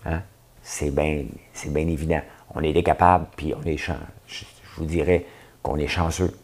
Hein? 0.05 0.21
C'est 0.63 0.91
bien, 0.91 1.25
c'est 1.53 1.73
bien 1.73 1.87
évident. 1.87 2.21
On 2.55 2.63
est 2.63 2.83
capable, 2.83 3.27
puis 3.37 3.55
on 3.55 3.67
est 3.67 3.77
je 3.77 3.95
vous 4.77 4.85
dirais 4.85 5.27
qu'on 5.63 5.77
est 5.77 5.87
chanceux 5.87 6.35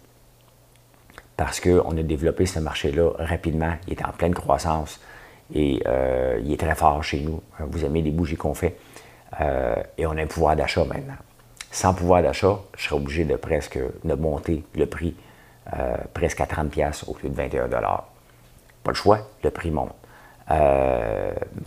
parce 1.37 1.61
qu'on 1.61 1.97
a 1.97 2.03
développé 2.03 2.47
ce 2.47 2.59
marché-là 2.59 3.11
rapidement. 3.19 3.75
Il 3.87 3.93
est 3.95 4.05
en 4.05 4.13
pleine 4.13 4.35
croissance 4.35 5.01
et 5.55 5.83
euh, 5.87 6.41
il 6.43 6.53
est 6.53 6.61
très 6.61 6.75
fort 6.75 7.03
chez 7.05 7.21
nous. 7.21 7.43
Vous 7.61 7.85
aimez 7.85 8.03
les 8.03 8.11
bougies 8.11 8.37
qu'on 8.37 8.55
fait. 8.55 8.77
Euh, 9.41 9.75
et 9.99 10.07
on 10.07 10.13
a 10.13 10.23
un 10.23 10.27
pouvoir 10.27 10.57
d'achat 10.57 10.85
maintenant. 10.85 11.17
Sans 11.71 11.93
pouvoir 11.93 12.23
d'achat, 12.23 12.59
je 12.77 12.85
serais 12.85 12.97
obligé 12.97 13.25
de 13.25 13.37
presque 13.37 13.79
de 14.05 14.15
monter 14.15 14.65
le 14.75 14.87
prix 14.87 15.15
euh, 15.75 15.97
presque 16.15 16.41
à 16.41 16.47
30$ 16.47 17.05
au 17.09 17.17
lieu 17.23 17.29
de 17.29 17.37
21$. 17.37 17.71
Pas 17.71 18.05
le 18.87 18.95
choix, 18.95 19.29
le 19.43 19.51
prix 19.51 19.71
monte. 19.71 19.95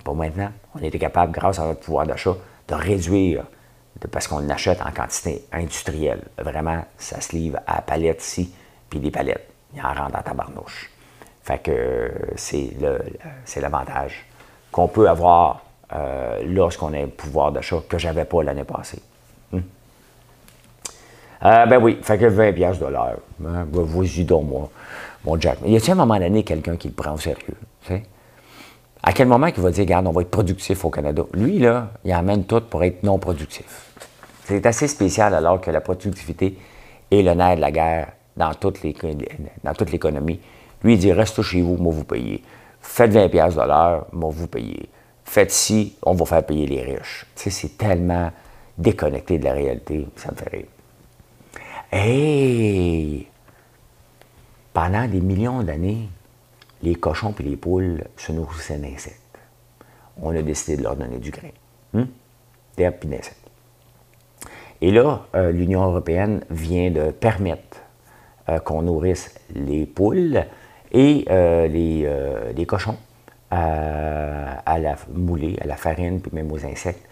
Pour 0.04 0.16
maintenant, 0.16 0.52
on 0.76 0.84
était 0.84 1.00
capable, 1.00 1.32
grâce 1.32 1.60
à 1.60 1.66
notre 1.66 1.82
pouvoir 1.82 2.06
d'achat, 2.06 2.36
de 2.68 2.76
réduire, 2.76 3.44
parce 4.12 4.28
qu'on 4.28 4.48
achète 4.50 4.82
en 4.82 4.92
quantité 4.92 5.44
industrielle. 5.52 6.22
Vraiment, 6.38 6.86
ça 6.98 7.20
se 7.20 7.36
livre 7.36 7.60
à 7.68 7.82
palettes 7.82 8.24
ici, 8.24 8.54
puis 8.90 9.00
des 9.00 9.12
palettes 9.12 9.50
il 9.74 9.82
en 9.82 9.94
rentre 9.94 10.12
dans 10.12 10.22
ta 10.22 10.34
barnouche. 10.34 10.90
Fait 11.44 11.60
que 11.60 12.12
c'est 12.36 12.72
l'avantage 13.62 14.26
qu'on 14.72 14.88
peut 14.88 15.10
avoir 15.10 15.64
euh, 15.94 16.44
lorsqu'on 16.46 16.94
a 16.94 17.00
un 17.00 17.08
pouvoir 17.08 17.52
d'achat 17.52 17.78
que 17.88 17.98
je 17.98 18.08
n'avais 18.08 18.26
pas 18.26 18.44
l'année 18.44 18.64
passée. 18.64 19.02
Hmm? 19.52 19.60
Euh, 21.46 21.66
ben 21.66 21.82
oui, 21.82 21.98
fait 22.02 22.18
que 22.18 22.26
20 22.26 22.54
pièces 22.54 22.80
de 22.80 22.86
l'heure. 22.86 23.20
Hein, 23.46 23.66
Vas-y 23.72 24.26
donc, 24.26 24.48
moi, 24.48 24.70
mon 25.24 25.40
Jack. 25.40 25.60
Y 25.66 25.76
a-t-il 25.76 25.92
un 25.92 25.96
moment 25.96 26.20
donné 26.20 26.44
quelqu'un 26.44 26.76
qui 26.76 26.90
le 26.90 26.94
prend 26.94 27.14
au 27.14 27.18
sérieux? 27.18 27.56
À 29.02 29.14
quel 29.14 29.28
moment 29.28 29.48
il 29.48 29.62
va 29.62 29.72
dire, 29.72 29.84
regarde, 29.84 30.08
on 30.08 30.12
va 30.12 30.22
être 30.22 30.30
productif 30.30 30.84
au 30.84 30.90
Canada? 30.90 31.24
Lui, 31.34 31.60
là, 31.60 31.92
il 32.04 32.12
amène 32.12 32.44
tout 32.46 32.62
pour 32.62 32.84
être 32.84 33.04
non 33.04 33.18
productif. 33.18 33.94
C'est 34.46 34.66
assez 34.66 34.88
spécial 34.88 35.34
alors 35.34 35.62
que 35.62 35.72
la 35.72 35.82
productivité 35.82 36.58
est 37.12 37.22
le 37.22 37.34
nerf 37.34 37.56
de 37.56 37.62
la 37.62 37.72
guerre 37.72 38.12
dans 38.36 38.54
toute 38.54 38.82
l'économie. 38.84 40.40
Lui, 40.84 40.94
il 40.94 41.00
dit 41.00 41.12
reste 41.12 41.42
chez 41.42 41.62
vous, 41.62 41.76
moi 41.78 41.94
vous 41.94 42.04
payez. 42.04 42.44
Faites 42.82 43.12
20 43.12 43.30
pièces 43.30 43.56
de 43.56 43.62
l'heure, 43.62 44.08
moi 44.12 44.32
vous 44.34 44.48
payez. 44.48 44.90
Faites 45.24 45.52
ci, 45.52 45.96
on 46.04 46.14
va 46.14 46.26
faire 46.26 46.46
payer 46.46 46.66
les 46.66 46.82
riches. 46.82 47.26
Tu 47.36 47.44
sais, 47.44 47.50
c'est 47.50 47.78
tellement 47.78 48.32
déconnecté 48.78 49.38
de 49.38 49.46
la 49.46 49.54
réalité, 49.54 50.08
ça 50.16 50.32
me 50.32 50.38
fait 50.38 50.50
rire. 50.50 50.66
Et 51.92 53.28
pendant 54.74 55.08
des 55.08 55.22
millions 55.22 55.62
d'années, 55.62 56.10
les 56.82 56.96
cochons 56.96 57.34
et 57.40 57.44
les 57.44 57.56
poules 57.56 58.04
se 58.18 58.32
nourrissaient 58.32 58.78
d'insectes. 58.78 59.20
On 60.22 60.36
a 60.36 60.42
décidé 60.42 60.78
de 60.78 60.84
leur 60.84 60.96
donner 60.96 61.18
du 61.18 61.32
grain. 61.32 61.50
Hum? 61.94 62.08
D'herbe 62.78 62.96
et 63.04 63.08
d'insectes. 63.08 63.50
Et 64.82 64.92
là, 64.92 65.26
euh, 65.36 65.52
l'Union 65.52 65.84
européenne 65.84 66.42
vient 66.50 66.90
de 66.92 67.12
permettre 67.12 67.82
euh, 68.48 68.60
qu'on 68.60 68.82
nourrisse 68.84 69.36
les 69.54 69.86
poules 69.86 70.46
et 70.92 71.26
euh, 71.30 71.68
les, 71.68 72.66
cochons 72.66 72.98
à 73.52 74.80
la 74.80 74.96
moulée, 75.14 75.58
à 75.62 75.68
la 75.68 75.76
farine, 75.76 76.22
puis 76.22 76.32
même 76.34 76.52
aux 76.52 76.66
insectes, 76.66 77.06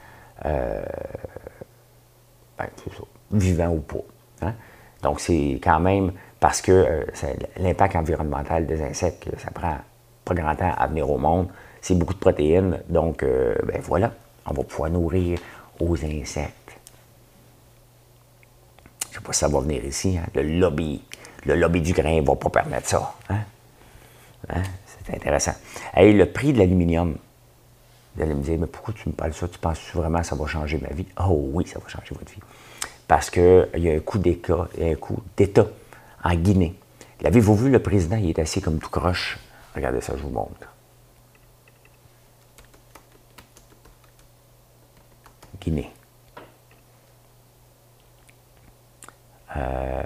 ben, 0.44 0.56
vivants 3.32 3.74
ou 3.74 3.80
pas. 3.80 3.98
Hein. 4.44 4.54
Donc, 5.04 5.20
c'est 5.20 5.60
quand 5.62 5.80
même 5.80 6.12
parce 6.40 6.62
que 6.62 7.06
l'impact 7.58 7.96
environnemental 7.96 8.66
des 8.66 8.82
insectes, 8.82 9.30
ça 9.38 9.52
prend 9.52 9.78
pas 10.26 10.34
grand 10.34 10.56
temps 10.56 10.74
à 10.78 10.88
venir 10.88 11.10
au 11.10 11.18
monde. 11.18 11.48
C'est 11.82 11.96
beaucoup 11.96 12.14
de 12.14 12.20
protéines. 12.20 12.80
Donc, 12.90 13.24
ben 13.24 13.82
voilà, 13.82 14.12
on 14.46 14.54
va 14.54 14.64
pouvoir 14.64 14.92
nourrir 14.92 15.40
aux 15.80 15.96
insectes. 16.04 16.78
Je 19.06 19.08
ne 19.10 19.14
sais 19.16 19.22
pas 19.22 19.34
si 19.34 19.40
ça 19.40 19.48
va 19.48 19.60
venir 19.62 19.84
ici, 19.84 20.18
hein, 20.18 20.28
le 20.36 20.44
lobby 20.44 21.02
le 21.48 21.56
lobby 21.56 21.82
du 21.82 21.94
grain 21.94 22.22
ne 22.22 22.26
va 22.26 22.36
pas 22.36 22.50
permettre 22.50 22.88
ça. 22.88 23.16
Hein? 23.30 23.40
Hein? 24.50 24.64
C'est 24.86 25.16
intéressant. 25.16 25.54
Et 25.96 26.12
le 26.12 26.26
prix 26.26 26.54
de 26.54 26.60
l'aluminium, 26.60 27.16
vous 28.16 28.24
allez 28.24 28.34
me 28.34 28.42
dire, 28.42 28.58
mais 28.60 28.68
pourquoi 28.68 28.94
tu 28.94 29.08
me 29.08 29.14
parles 29.14 29.34
ça? 29.34 29.48
Tu 29.48 29.58
penses 29.58 29.80
vraiment 29.94 30.20
que 30.20 30.26
ça 30.26 30.36
va 30.36 30.46
changer 30.48 30.80
ma 30.82 30.90
vie? 30.90 31.06
Oh 31.20 31.50
oui, 31.54 31.66
ça 31.66 31.80
va 31.80 31.88
changer 31.88 32.14
votre 32.14 32.32
vie. 32.32 32.42
Parce 33.08 33.30
qu'il 33.30 33.70
y 33.76 33.90
a 33.90 33.94
un 33.94 34.00
coup 34.00 34.18
d'État 34.18 35.68
en 36.24 36.36
Guinée. 36.36 36.80
L'avez-vous 37.22 37.56
vu, 37.56 37.70
le 37.70 37.82
président, 37.82 38.18
il 38.18 38.30
est 38.30 38.40
assis 38.40 38.62
comme 38.62 38.80
tout 38.80 38.90
croche. 38.90 39.40
Regardez 39.76 40.02
ça, 40.02 40.14
je 40.16 40.22
vous 40.22 40.30
montre. 40.30 40.68
Guinée. 45.60 45.92
Euh, 49.56 50.04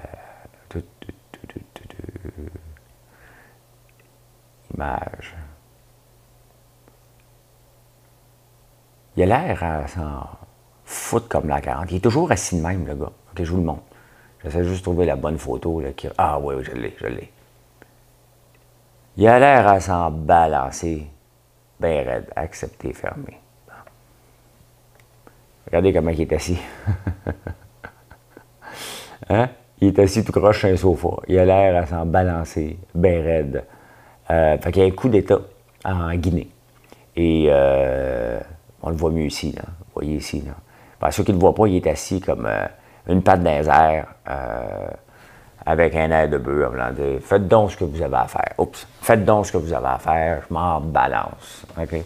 Image. 4.74 5.36
Il 9.18 9.24
a 9.24 9.26
l'air 9.26 9.64
à 9.64 9.88
s'en 9.88 10.30
foutre 10.86 11.28
comme 11.28 11.50
la 11.50 11.60
40. 11.60 11.92
Il 11.92 11.98
est 11.98 12.00
toujours 12.00 12.32
assis 12.32 12.56
de 12.56 12.62
même, 12.62 12.88
le 12.88 12.96
gars. 12.96 13.12
Je 13.38 13.52
vous 13.52 13.58
le 13.58 13.64
montre. 13.64 13.84
J'essaie 14.44 14.64
juste 14.64 14.80
de 14.80 14.84
trouver 14.84 15.06
la 15.06 15.16
bonne 15.16 15.38
photo. 15.38 15.80
Là, 15.80 15.92
qui... 15.92 16.08
Ah 16.18 16.40
oui, 16.40 16.56
je 16.64 16.72
l'ai, 16.72 16.96
je 17.00 17.08
l'ai. 17.08 17.32
Il 19.18 19.28
a 19.28 19.40
l'air 19.40 19.68
à 19.68 19.80
s'en 19.80 20.12
balancer. 20.12 21.08
Ben 21.80 22.08
raide, 22.08 22.32
accepter, 22.36 22.94
fermer. 22.94 23.40
Regardez 25.66 25.94
comment 25.94 26.12
il 26.12 26.22
est 26.22 26.34
assis. 26.34 26.60
hein? 29.30 29.50
Il 29.80 29.88
est 29.88 30.00
assis 30.00 30.24
tout 30.24 30.32
croche 30.32 30.60
sur 30.60 30.70
un 30.70 30.78
sofa. 30.78 31.10
Il 31.28 31.40
a 31.40 31.46
l'air 31.46 31.82
à 31.82 31.88
s'en 31.88 32.06
balancer, 32.06 32.78
ben 32.94 33.24
raide. 33.24 33.64
Euh, 34.30 34.58
fait 34.60 34.72
qu'il 34.72 34.84
y 34.84 34.86
a 34.86 34.88
un 34.88 34.96
coup 34.96 35.10
d'État 35.10 35.40
en 35.84 36.14
Guinée. 36.16 36.50
Et 37.16 37.48
euh, 37.50 38.40
on 38.82 38.90
le 38.90 38.96
voit 38.96 39.12
mieux 39.12 39.26
ici, 39.26 39.52
là. 39.54 39.64
Vous 39.66 40.02
voyez 40.02 40.18
ici, 40.18 40.42
là. 40.42 40.54
Pour 41.00 41.12
ceux 41.12 41.24
qui 41.24 41.32
ne 41.32 41.38
le 41.38 41.42
voient 41.42 41.56
pas, 41.56 41.68
il 41.68 41.78
est 41.78 41.88
assis 41.88 42.22
comme 42.22 42.46
euh, 42.46 42.68
une 43.08 43.22
patte 43.22 43.44
dans 43.44 43.50
airs, 43.50 44.08
avec 45.66 45.96
un 45.96 46.10
air 46.12 46.30
de 46.30 46.38
bœuf, 46.38 46.74
Faites 47.24 47.48
donc 47.48 47.72
ce 47.72 47.78
que 47.78 47.84
vous 47.84 48.02
avez 48.02 48.16
à 48.16 48.28
faire. 48.28 48.54
Oups. 48.58 48.88
Faites 49.02 49.24
donc 49.24 49.46
ce 49.46 49.52
que 49.52 49.58
vous 49.58 49.74
avez 49.74 49.88
à 49.88 50.00
faire. 50.00 50.42
Je 50.48 50.54
m'en 50.54 50.80
balance. 50.80 51.66
OK? 51.80 52.02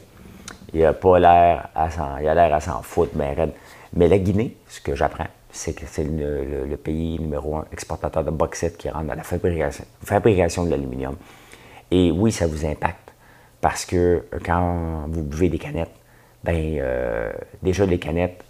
Il 0.73 0.81
n'a 0.81 0.93
pas 0.93 1.19
l'air 1.19 1.69
à 1.73 1.89
s'en, 1.89 2.17
il 2.17 2.27
a 2.27 2.35
l'air 2.35 2.53
à 2.53 2.59
s'en 2.59 2.81
foutre, 2.81 3.15
ben 3.15 3.33
raide. 3.33 3.51
Mais 3.93 4.09
la 4.09 4.17
Guinée, 4.17 4.57
ce 4.67 4.81
que 4.81 4.93
j'apprends, 4.93 5.27
c'est 5.49 5.73
que 5.73 5.85
c'est 5.87 6.03
le, 6.03 6.75
pays 6.75 7.17
numéro 7.17 7.55
un 7.55 7.65
exportateur 7.71 8.25
de 8.25 8.29
bauxite 8.29 8.75
qui 8.75 8.89
rentre 8.89 9.05
dans 9.05 9.15
la 9.15 9.23
fabrication, 9.23 10.65
de 10.65 10.69
l'aluminium. 10.69 11.15
Et 11.91 12.11
oui, 12.11 12.31
ça 12.33 12.45
vous 12.45 12.65
impacte 12.65 13.13
parce 13.61 13.85
que 13.85 14.25
quand 14.45 15.05
vous 15.07 15.23
buvez 15.23 15.47
des 15.47 15.57
canettes, 15.57 15.95
ben 16.43 16.77
euh, 16.77 17.31
déjà 17.63 17.85
les 17.85 17.99
canettes, 17.99 18.43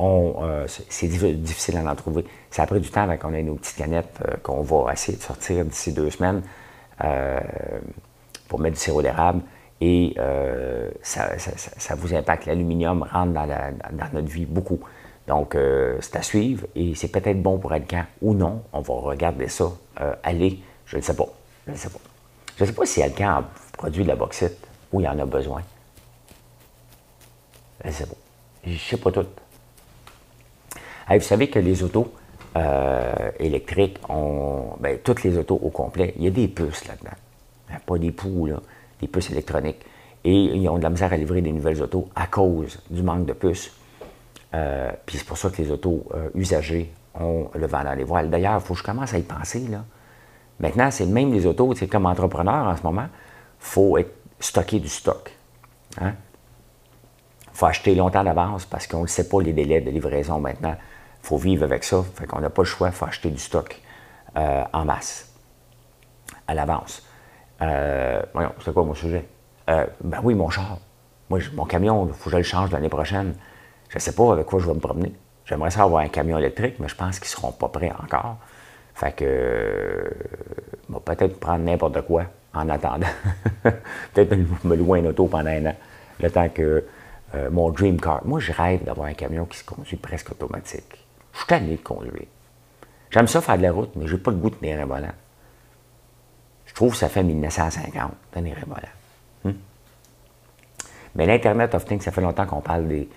euh, 0.00 0.66
c'est 0.66 1.08
difficile 1.08 1.76
à 1.76 1.90
en 1.90 1.94
trouver. 1.94 2.24
Ça 2.50 2.62
a 2.62 2.66
pris 2.66 2.80
du 2.80 2.90
temps 2.90 3.02
avant 3.02 3.16
qu'on 3.16 3.34
ait 3.34 3.42
nos 3.42 3.54
petites 3.54 3.76
canettes 3.76 4.18
euh, 4.26 4.36
qu'on 4.42 4.62
va 4.62 4.92
essayer 4.92 5.18
de 5.18 5.22
sortir 5.22 5.64
d'ici 5.64 5.92
deux 5.92 6.10
semaines 6.10 6.42
pour 8.48 8.60
mettre 8.60 8.74
du 8.74 8.80
sirop 8.80 9.02
d'érable. 9.02 9.42
Et 9.80 10.14
ça, 11.02 11.94
vous 11.96 12.14
impacte. 12.14 12.46
L'aluminium 12.46 13.02
rentre 13.02 13.32
dans, 13.32 14.12
notre 14.12 14.28
vie 14.28 14.44
beaucoup. 14.44 14.80
Donc, 15.30 15.54
euh, 15.54 15.96
c'est 16.00 16.16
à 16.16 16.22
suivre 16.22 16.66
et 16.74 16.96
c'est 16.96 17.06
peut-être 17.06 17.40
bon 17.40 17.56
pour 17.56 17.72
Alcan 17.72 18.02
ou 18.20 18.34
non. 18.34 18.64
On 18.72 18.80
va 18.80 18.94
regarder 18.94 19.46
ça. 19.46 19.70
Euh, 20.00 20.12
aller, 20.24 20.58
je 20.86 20.96
ne 20.96 21.02
sais 21.02 21.14
pas. 21.14 21.28
Je 21.68 21.70
ne 21.70 21.76
sais 21.76 21.88
pas. 21.88 22.00
Je 22.56 22.64
ne 22.64 22.68
sais 22.68 22.74
pas 22.74 22.84
si 22.84 23.00
Alcan 23.00 23.44
produit 23.72 24.02
de 24.02 24.08
la 24.08 24.16
bauxite 24.16 24.58
ou 24.92 25.00
il 25.00 25.06
en 25.06 25.16
a 25.16 25.24
besoin. 25.24 25.62
Je 27.84 27.88
ne 27.88 27.92
sais 27.92 28.06
pas. 28.06 28.16
Je 28.64 28.72
ne 28.72 28.76
sais 28.76 28.96
pas 28.96 29.12
tout. 29.12 29.26
Vous 31.18 31.24
savez 31.24 31.48
que 31.48 31.58
les 31.58 31.82
autos, 31.82 32.12
électriques, 33.38 33.98
ont, 34.08 34.76
ben, 34.80 34.98
toutes 35.02 35.22
les 35.22 35.38
autos 35.38 35.58
au 35.62 35.70
complet, 35.70 36.14
il 36.16 36.24
y 36.24 36.26
a 36.26 36.30
des 36.30 36.48
puces 36.48 36.86
là-dedans. 36.86 37.16
Ben, 37.68 37.78
pas 37.84 37.98
des 37.98 38.12
poux, 38.12 38.46
là, 38.46 38.60
des 39.00 39.08
puces 39.08 39.30
électroniques. 39.30 39.84
Et 40.24 40.34
ils 40.34 40.68
ont 40.68 40.78
de 40.78 40.82
la 40.82 40.90
misère 40.90 41.12
à 41.12 41.16
livrer 41.16 41.40
des 41.40 41.52
nouvelles 41.52 41.82
autos 41.82 42.08
à 42.14 42.26
cause 42.26 42.78
du 42.90 43.02
manque 43.02 43.26
de 43.26 43.32
puces. 43.32 43.72
Puis 44.50 45.18
c'est 45.18 45.26
pour 45.26 45.38
ça 45.38 45.50
que 45.50 45.62
les 45.62 45.70
autos 45.70 46.04
usagées 46.34 46.92
ont 47.18 47.50
le 47.54 47.66
vent 47.66 47.84
dans 47.84 47.94
les 47.94 48.04
voiles. 48.04 48.30
D'ailleurs, 48.30 48.60
il 48.60 48.66
faut 48.66 48.74
que 48.74 48.80
je 48.80 48.84
commence 48.84 49.14
à 49.14 49.18
y 49.18 49.22
penser. 49.22 49.60
Là. 49.68 49.84
Maintenant, 50.60 50.90
c'est 50.90 51.06
même 51.06 51.32
les 51.32 51.46
autos, 51.46 51.74
c'est 51.74 51.88
comme 51.88 52.06
entrepreneur 52.06 52.66
en 52.66 52.76
ce 52.76 52.82
moment, 52.82 53.06
il 53.06 53.66
faut 53.66 53.98
être, 53.98 54.14
stocker 54.38 54.80
du 54.80 54.88
stock. 54.88 55.30
Il 55.98 56.04
hein. 56.04 56.14
faut 57.52 57.66
acheter 57.66 57.94
longtemps 57.94 58.24
d'avance 58.24 58.64
parce 58.64 58.86
qu'on 58.86 59.02
ne 59.02 59.06
sait 59.06 59.28
pas 59.28 59.42
les 59.42 59.52
délais 59.52 59.82
de 59.82 59.90
livraison 59.90 60.40
maintenant. 60.40 60.74
Il 61.22 61.26
faut 61.26 61.36
vivre 61.36 61.64
avec 61.64 61.84
ça. 61.84 62.02
Fait 62.14 62.26
qu'on 62.26 62.40
n'a 62.40 62.50
pas 62.50 62.62
le 62.62 62.66
choix, 62.66 62.88
il 62.88 62.94
faut 62.94 63.06
acheter 63.06 63.30
du 63.30 63.38
stock 63.38 63.80
euh, 64.36 64.64
en 64.72 64.84
masse, 64.84 65.32
à 66.46 66.54
l'avance. 66.54 67.02
Euh, 67.62 68.22
voyons, 68.32 68.52
c'est 68.64 68.72
quoi 68.72 68.84
mon 68.84 68.94
sujet? 68.94 69.26
Euh, 69.68 69.86
ben 70.02 70.20
oui, 70.22 70.34
mon 70.34 70.50
char. 70.50 70.78
Moi, 71.28 71.40
mon 71.54 71.64
camion, 71.64 72.06
il 72.06 72.14
faut 72.14 72.24
que 72.24 72.30
je 72.30 72.36
le 72.38 72.42
change 72.42 72.70
l'année 72.70 72.88
prochaine. 72.88 73.34
Je 73.88 73.96
ne 73.96 74.00
sais 74.00 74.14
pas 74.14 74.32
avec 74.32 74.46
quoi 74.46 74.58
je 74.60 74.66
vais 74.66 74.74
me 74.74 74.80
promener. 74.80 75.12
J'aimerais 75.44 75.70
ça 75.70 75.82
avoir 75.82 76.02
un 76.02 76.08
camion 76.08 76.38
électrique, 76.38 76.76
mais 76.78 76.88
je 76.88 76.94
pense 76.94 77.18
qu'ils 77.18 77.26
ne 77.26 77.40
seront 77.40 77.52
pas 77.52 77.68
prêts 77.68 77.92
encore. 78.02 78.36
Fait 78.94 79.12
que, 79.12 79.24
euh, 79.24 80.98
peut-être 81.04 81.38
prendre 81.38 81.64
n'importe 81.64 82.00
quoi 82.02 82.24
en 82.54 82.68
attendant. 82.68 83.06
peut-être 83.62 84.64
me 84.64 84.76
louer 84.76 85.00
une 85.00 85.08
auto 85.08 85.26
pendant 85.26 85.50
un 85.50 85.66
an, 85.66 85.76
le 86.20 86.30
temps 86.30 86.48
que 86.48 86.84
mon 87.52 87.70
dream 87.70 88.00
car. 88.00 88.26
Moi, 88.26 88.40
je 88.40 88.50
rêve 88.50 88.82
d'avoir 88.82 89.06
un 89.06 89.14
camion 89.14 89.44
qui 89.44 89.58
se 89.58 89.64
conduit 89.64 89.96
presque 89.96 90.32
automatique. 90.32 90.99
Je 91.32 91.38
suis 91.38 91.46
tanné 91.46 91.76
de 91.76 91.82
conduire. 91.82 92.26
J'aime 93.10 93.26
ça 93.26 93.40
faire 93.40 93.58
de 93.58 93.62
la 93.62 93.72
route, 93.72 93.90
mais 93.96 94.06
je 94.06 94.14
n'ai 94.14 94.22
pas 94.22 94.30
le 94.30 94.36
goût 94.36 94.50
de 94.50 94.56
tenir 94.56 94.80
un 94.80 94.86
volant. 94.86 95.12
Je 96.66 96.74
trouve 96.74 96.92
que 96.92 96.98
ça 96.98 97.08
fait 97.08 97.22
1950, 97.22 98.12
tenir 98.30 98.56
un 98.56 98.66
volant. 98.66 98.88
Hmm? 99.44 99.58
Mais 101.16 101.26
l'Internet 101.26 101.74
of 101.74 101.84
Things, 101.84 102.00
ça 102.00 102.12
fait 102.12 102.20
longtemps 102.20 102.46
qu'on 102.46 102.60
parle 102.60 102.86
des, 102.86 103.08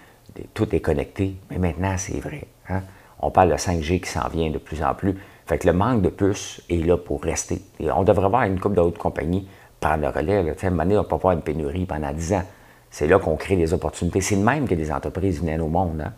tout 0.54 0.74
est 0.76 0.80
connecté, 0.80 1.36
mais 1.52 1.60
maintenant, 1.60 1.96
c'est 1.98 2.20
vrai. 2.20 2.46
Hein? 2.70 2.82
On 3.20 3.30
parle 3.32 3.52
de 3.52 3.56
5G 3.56 4.02
qui 4.02 4.10
s'en 4.10 4.28
vient 4.30 4.50
de 4.50 4.58
plus 4.58 4.84
en 4.84 4.94
plus. 4.94 5.16
Fait 5.46 5.58
que 5.58 5.68
le 5.68 5.74
manque 5.74 6.02
de 6.02 6.10
puces 6.10 6.62
est 6.70 6.86
là 6.86 6.98
pour 6.98 7.22
rester. 7.22 7.62
Et 7.80 7.92
on 7.92 8.04
devrait 8.04 8.26
avoir 8.26 8.44
une 8.44 8.60
couple 8.60 8.76
d'autres 8.76 8.98
compagnies 8.98 9.48
prendre 9.84 10.02
le 10.02 10.10
relais. 10.10 10.38
À 10.38 10.40
un 10.40 10.70
moment 10.70 10.84
donné, 10.84 10.96
on 10.96 11.00
ne 11.00 11.04
peut 11.04 11.10
pas 11.10 11.16
avoir 11.16 11.34
une 11.34 11.42
pénurie 11.42 11.86
pendant 11.86 12.12
10 12.12 12.34
ans. 12.34 12.44
C'est 12.90 13.08
là 13.08 13.20
qu'on 13.20 13.36
crée 13.36 13.56
des 13.56 13.74
opportunités. 13.74 14.22
C'est 14.22 14.36
le 14.36 14.44
même 14.44 14.68
que 14.68 14.76
des 14.76 14.92
entreprises 14.92 15.42
viennent 15.42 15.62
au 15.62 15.68
monde. 15.68 16.02
Hein. 16.02 16.14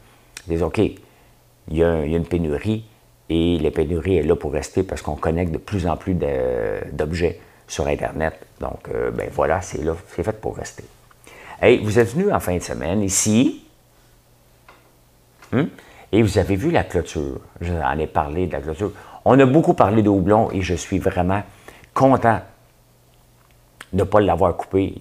Ils 0.48 0.52
disent, 0.52 0.64
OK, 0.64 0.80
il 1.70 1.78
y, 1.78 1.84
a, 1.84 2.04
une 2.04 2.26
pénurie 2.26 2.86
et 3.30 3.58
la 3.60 3.72
pénurie 3.72 4.18
est 4.18 4.24
là 4.24 4.36
pour 4.36 4.54
rester 4.54 4.84
parce 4.84 5.02
qu'on 5.02 5.16
connecte 5.16 5.52
de 5.52 5.58
plus 5.58 5.88
en 5.88 5.98
plus 5.98 6.16
d'objets 6.94 7.40
sur 7.68 7.88
Internet. 7.88 8.34
Donc, 8.60 8.88
euh, 8.94 9.12
ben 9.12 9.30
voilà, 9.32 9.62
c'est 9.62 9.84
là, 9.84 9.96
c'est 10.16 10.24
fait 10.24 10.40
pour 10.40 10.58
rester. 10.58 10.84
Hey, 11.62 11.80
vous 11.84 11.98
êtes 11.98 12.14
venu 12.14 12.32
en 12.32 12.40
fin 12.40 12.56
de 12.56 12.62
semaine 12.62 13.02
ici, 13.02 13.66
Hmm? 15.52 15.66
Et 16.12 16.22
vous 16.22 16.38
avez 16.38 16.56
vu 16.56 16.72
la 16.72 16.84
clôture. 16.84 17.40
J'en 17.62 17.98
ai 17.98 18.08
parlé 18.08 18.48
de 18.48 18.54
la 18.54 18.62
clôture. 18.62 18.92
On 19.26 19.40
a 19.40 19.46
beaucoup 19.46 19.74
parlé 19.74 20.02
de 20.02 20.10
houblon 20.10 20.52
et 20.52 20.62
je 20.62 20.76
suis 20.76 21.00
vraiment 21.00 21.44
content 21.94 22.40
de 23.92 24.00
ne 24.00 24.04
pas 24.04 24.20
l'avoir 24.22 24.56
coupé. 24.56 24.94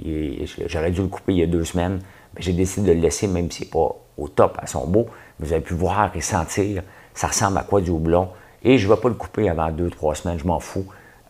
J'aurais 0.67 0.91
dû 0.91 1.03
le 1.03 1.09
couper 1.09 1.33
il 1.33 1.39
y 1.39 1.43
a 1.43 1.47
deux 1.47 1.65
semaines, 1.65 2.01
mais 2.35 2.43
j'ai 2.43 2.53
décidé 2.53 2.91
de 2.91 2.95
le 2.95 3.01
laisser, 3.01 3.27
même 3.27 3.51
si 3.51 3.61
ce 3.61 3.65
n'est 3.65 3.71
pas 3.71 3.95
au 4.17 4.29
top, 4.29 4.59
à 4.61 4.67
son 4.67 4.87
beau. 4.87 5.07
Vous 5.41 5.53
avez 5.53 5.63
pu 5.63 5.75
voir 5.75 6.11
et 6.15 6.21
sentir, 6.21 6.83
ça 7.15 7.29
ressemble 7.29 7.59
à 7.59 7.63
quoi 7.63 7.81
du 7.81 7.91
houblon. 7.91 8.29
Et 8.63 8.79
je 8.79 8.89
ne 8.89 8.95
vais 8.95 9.01
pas 9.01 9.09
le 9.09 9.15
couper 9.15 9.49
avant 9.49 9.71
deux, 9.71 9.91
trois 9.91 10.15
semaines, 10.15 10.39
je 10.39 10.47
m'en 10.47 10.61
fous. 10.61 10.87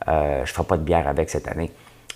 Euh, 0.08 0.36
je 0.44 0.50
ne 0.50 0.54
ferai 0.54 0.66
pas 0.66 0.76
de 0.76 0.82
bière 0.82 1.08
avec 1.08 1.30
cette 1.30 1.48
année. 1.48 1.70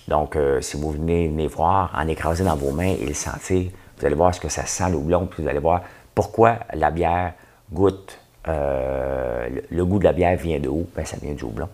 Donc, 0.07 0.35
euh, 0.35 0.61
si 0.61 0.77
vous 0.77 0.91
venez, 0.91 1.27
venez 1.27 1.47
voir, 1.47 1.91
en 1.95 2.07
écraser 2.07 2.43
dans 2.43 2.55
vos 2.55 2.71
mains 2.71 2.95
et 2.99 3.05
le 3.05 3.13
sentir, 3.13 3.69
vous 3.97 4.05
allez 4.05 4.15
voir 4.15 4.33
ce 4.33 4.39
que 4.39 4.49
ça 4.49 4.65
sent, 4.65 4.89
le 4.89 4.95
houblon, 4.95 5.25
puis 5.25 5.43
vous 5.43 5.49
allez 5.49 5.59
voir 5.59 5.81
pourquoi 6.15 6.59
la 6.73 6.91
bière 6.91 7.33
goûte, 7.71 8.19
euh, 8.47 9.47
le, 9.69 9.85
goût 9.85 9.99
de 9.99 10.05
la 10.05 10.13
bière 10.13 10.37
vient 10.37 10.59
de 10.59 10.69
où? 10.69 10.87
Ben, 10.95 11.05
ça 11.05 11.17
vient 11.21 11.33
du 11.33 11.43
houblon. 11.43 11.69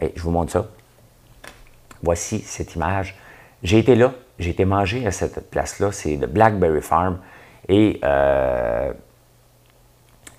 Je 0.00 0.22
vous 0.22 0.30
montre 0.30 0.52
ça. 0.52 0.66
Voici 2.02 2.40
cette 2.40 2.74
image. 2.74 3.16
J'ai 3.62 3.78
été 3.78 3.94
là, 3.94 4.12
j'ai 4.38 4.50
été 4.50 4.64
manger 4.64 5.06
à 5.06 5.10
cette 5.10 5.50
place-là, 5.50 5.92
c'est 5.92 6.16
le 6.16 6.26
Blackberry 6.26 6.80
Farm. 6.80 7.18
Et 7.68 8.00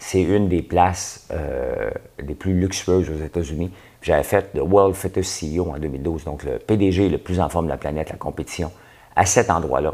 c'est 0.01 0.23
une 0.23 0.49
des 0.49 0.63
places 0.63 1.27
euh, 1.31 1.91
les 2.17 2.33
plus 2.33 2.59
luxueuses 2.59 3.07
aux 3.11 3.23
États-Unis. 3.23 3.71
J'avais 4.01 4.23
fait 4.23 4.49
le 4.55 4.63
World 4.63 4.95
Fittest 4.95 5.43
CEO 5.43 5.69
en 5.69 5.77
2012, 5.77 6.23
donc 6.23 6.43
le 6.43 6.57
PDG 6.57 7.07
le 7.07 7.19
plus 7.19 7.39
en 7.39 7.49
forme 7.49 7.65
de 7.65 7.69
la 7.69 7.77
planète, 7.77 8.09
la 8.09 8.15
compétition, 8.15 8.71
à 9.15 9.27
cet 9.27 9.51
endroit-là. 9.51 9.93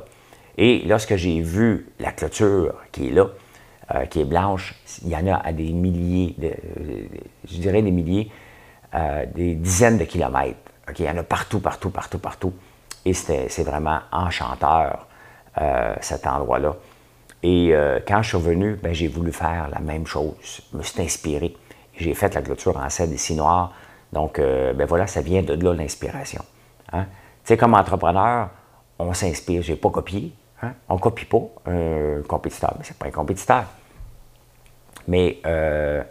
Et 0.58 0.80
lorsque 0.88 1.18
j'ai 1.18 1.42
vu 1.42 1.90
la 2.00 2.14
clôture 2.14 2.74
qui 2.94 3.10
est 3.10 3.12
là, 3.12 3.28
euh, 3.94 4.06
qui 4.06 4.22
est 4.22 4.26
blanche, 4.26 4.76
il 5.04 5.10
y 5.10 5.16
en 5.18 5.28
a 5.28 5.36
à 5.36 5.52
des 5.52 5.74
milliers, 5.74 6.36
de, 6.38 6.52
je 7.46 7.58
dirais 7.58 7.82
des 7.82 7.92
milliers, 7.92 8.32
euh, 8.96 9.26
des 9.36 9.56
dizaines 9.56 9.98
de 9.98 10.06
kilomètres. 10.06 10.58
il 10.98 11.04
y 11.04 11.10
en 11.10 11.18
a 11.18 11.24
partout, 11.24 11.60
partout, 11.60 11.90
partout, 11.90 12.20
partout. 12.20 12.54
Et 13.04 13.14
c'est 13.14 13.64
vraiment 13.64 14.00
enchanteur, 14.14 15.06
euh, 15.62 15.96
cet 16.00 16.26
endroit-là. 16.28 16.78
Et 17.50 17.74
quand 18.06 18.22
je 18.24 18.28
suis 18.28 18.38
revenu, 18.38 18.76
ben, 18.76 18.94
j'ai 18.94 19.08
voulu 19.08 19.32
faire 19.32 19.70
la 19.72 19.80
même 19.80 20.06
chose. 20.06 20.62
Je 20.72 20.78
me 20.78 20.84
suis 20.84 21.02
inspiré. 21.02 21.56
J'ai 21.96 22.14
fait 22.14 22.34
la 22.36 22.42
clôture 22.42 22.76
en 22.76 22.90
cèdre 22.90 23.14
ici 23.14 23.36
noir. 23.36 23.72
Donc, 24.12 24.40
ben 24.40 24.86
voilà, 24.86 25.08
ça 25.08 25.22
vient 25.22 25.44
de 25.44 25.54
là 25.54 25.74
l'inspiration. 25.74 26.44
Hein. 26.92 27.04
Tu 27.04 27.54
sais, 27.54 27.58
comme 27.58 27.74
entrepreneur, 27.74 28.50
on 29.00 29.14
s'inspire. 29.14 29.62
Je 29.62 29.72
n'ai 29.72 29.78
pas 29.78 29.90
copié. 29.90 30.34
Hein. 30.62 30.74
On 30.90 30.96
ne 30.96 31.00
copie 31.00 31.26
pas 31.26 31.44
un 31.66 32.22
compétiteur, 32.28 32.74
mais 32.78 32.84
ce 32.84 32.92
n'est 32.92 32.98
pas 32.98 33.08
un 33.08 33.12
compétiteur. 33.12 33.66
Mais 35.08 35.38
euh, 35.46 36.04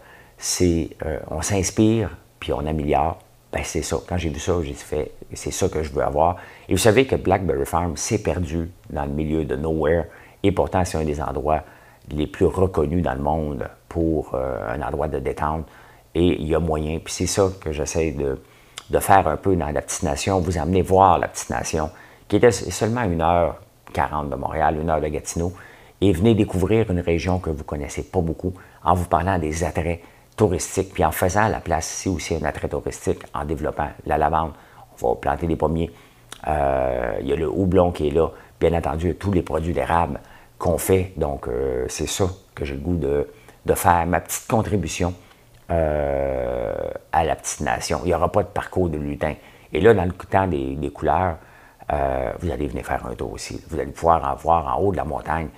euh, 0.61 1.19
on 1.29 1.41
s'inspire, 1.41 2.17
puis 2.39 2.53
on 2.53 2.65
améliore. 2.65 3.19
Ben, 3.51 3.61
c'est 3.63 3.81
ça. 3.81 3.97
Quand 4.07 4.17
j'ai 4.17 4.29
vu 4.29 4.39
ça, 4.39 4.53
j'ai 4.63 4.73
fait, 4.73 5.11
c'est 5.33 5.51
ça 5.51 5.69
que 5.69 5.83
je 5.83 5.91
veux 5.91 6.03
avoir. 6.03 6.37
Et 6.67 6.73
vous 6.73 6.79
savez 6.79 7.05
que 7.05 7.15
Blackberry 7.15 7.65
Farm 7.65 7.95
s'est 7.95 8.21
perdu 8.21 8.69
dans 8.89 9.05
le 9.05 9.11
milieu 9.11 9.45
de 9.45 9.55
nowhere, 9.55 10.05
et 10.43 10.51
pourtant, 10.51 10.85
c'est 10.85 10.97
un 10.97 11.03
des 11.03 11.21
endroits 11.21 11.63
les 12.09 12.27
plus 12.27 12.45
reconnus 12.45 13.03
dans 13.03 13.13
le 13.13 13.21
monde 13.21 13.67
pour 13.89 14.31
euh, 14.33 14.73
un 14.73 14.81
endroit 14.81 15.07
de 15.07 15.19
détente. 15.19 15.65
Et 16.15 16.41
il 16.41 16.47
y 16.47 16.55
a 16.55 16.59
moyen, 16.59 16.99
puis 16.99 17.13
c'est 17.13 17.27
ça 17.27 17.49
que 17.59 17.71
j'essaie 17.71 18.11
de, 18.11 18.39
faire 18.99 19.27
un 19.27 19.37
peu 19.37 19.55
dans 19.55 19.69
la 19.69 19.81
petite 19.81 20.03
nation, 20.03 20.39
vous 20.39 20.57
amener 20.57 20.81
voir 20.81 21.19
la 21.19 21.27
petite 21.27 21.49
nation, 21.49 21.89
qui 22.27 22.37
était 22.37 22.51
seulement 22.51 23.03
une 23.03 23.21
heure 23.21 23.57
40 23.93 24.29
de 24.29 24.35
Montréal, 24.35 24.77
une 24.81 24.89
heure 24.89 25.01
de 25.01 25.07
Gatineau, 25.07 25.53
et 26.01 26.11
venez 26.11 26.33
découvrir 26.33 26.89
une 26.89 26.99
région 26.99 27.39
que 27.39 27.49
vous 27.49 27.59
ne 27.59 27.63
connaissez 27.63 28.03
pas 28.03 28.21
beaucoup 28.21 28.53
en 28.83 28.93
vous 28.93 29.05
parlant 29.05 29.37
des 29.37 29.63
attraits 29.63 30.01
touristiques, 30.35 30.93
puis 30.93 31.03
en 31.03 31.11
faisant 31.11 31.47
la 31.49 31.59
place 31.59 31.91
ici 31.93 32.09
aussi 32.09 32.35
un 32.35 32.45
attrait 32.45 32.69
touristique, 32.69 33.19
en 33.33 33.43
développant 33.43 33.89
la 34.05 34.17
lavande. 34.17 34.51
On 35.01 35.09
va 35.09 35.15
planter 35.15 35.47
des 35.47 35.55
pommiers. 35.55 35.91
Euh, 36.47 37.17
il 37.19 37.27
y 37.27 37.33
a 37.33 37.35
le 37.35 37.49
houblon 37.49 37.91
qui 37.91 38.07
est 38.07 38.11
là. 38.11 38.29
Bien 38.59 38.73
entendu, 38.73 39.15
tous 39.15 39.31
les 39.31 39.41
produits 39.41 39.73
d'érable 39.73 40.19
qu'on 40.57 40.77
fait. 40.77 41.13
Donc, 41.17 41.47
euh, 41.47 41.85
c'est 41.89 42.07
ça 42.07 42.25
que 42.55 42.65
j'ai 42.65 42.73
le 42.73 42.81
goût 42.81 42.95
de, 42.95 43.27
faire, 43.73 44.05
ma 44.07 44.19
petite 44.19 44.47
contribution 44.47 45.13
euh, 45.69 46.75
à 47.11 47.23
la 47.23 47.35
petite 47.35 47.61
nation. 47.61 47.99
Il 48.03 48.07
n'y 48.07 48.13
aura 48.13 48.31
pas 48.31 48.43
de 48.43 48.47
parcours 48.47 48.89
de 48.89 48.97
lutin. 48.97 49.35
Et 49.73 49.81
là, 49.81 49.93
dans 49.93 50.05
le 50.05 50.11
temps 50.11 50.47
des, 50.47 50.91
couleurs, 50.93 51.37
vous 52.39 52.51
allez 52.51 52.67
venir 52.67 52.85
faire 52.85 53.05
un 53.05 53.13
tour 53.15 53.33
aussi. 53.33 53.61
Vous 53.69 53.79
allez 53.79 53.91
pouvoir 53.91 54.23
en 54.29 54.35
voir 54.35 54.77
en 54.77 54.81
haut 54.81 54.91
de 54.91 54.97
la 54.97 55.03
montagne 55.03 55.49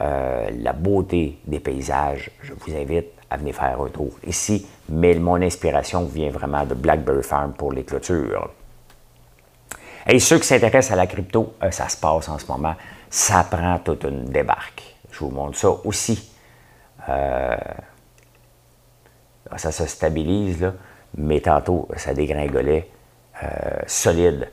euh, 0.00 0.50
la 0.58 0.74
beauté 0.74 1.38
des 1.46 1.58
paysages, 1.58 2.30
je 2.42 2.52
vous 2.52 2.76
invite 2.76 3.06
à 3.30 3.38
venir 3.38 3.54
faire 3.54 3.80
un 3.80 3.88
tour 3.88 4.10
ici. 4.26 4.66
Mais 4.90 5.14
mon 5.14 5.40
inspiration 5.40 6.04
vient 6.04 6.30
vraiment 6.30 6.66
de 6.66 6.74
Blackberry 6.74 7.22
Farm 7.22 7.54
pour 7.54 7.72
les 7.72 7.82
clôtures. 7.82 8.50
Et 10.08 10.18
ceux 10.20 10.38
qui 10.38 10.46
s'intéressent 10.46 10.92
à 10.92 10.96
la 10.96 11.06
crypto, 11.06 11.54
euh, 11.62 11.70
ça 11.70 11.88
se 11.88 11.96
passe 11.96 12.28
en 12.28 12.38
ce 12.38 12.46
moment. 12.46 12.74
Ça 13.10 13.44
prend 13.50 13.78
toute 13.78 14.04
une 14.04 14.24
débarque. 14.24 14.96
Je 15.10 15.18
vous 15.20 15.30
montre 15.30 15.56
ça 15.56 15.70
aussi. 15.84 16.32
Euh, 17.08 17.56
ça 19.56 19.72
se 19.72 19.86
stabilise, 19.86 20.72
mais 21.16 21.40
tantôt, 21.40 21.88
ça 21.96 22.12
dégringolait 22.14 22.90
solide. 23.86 24.50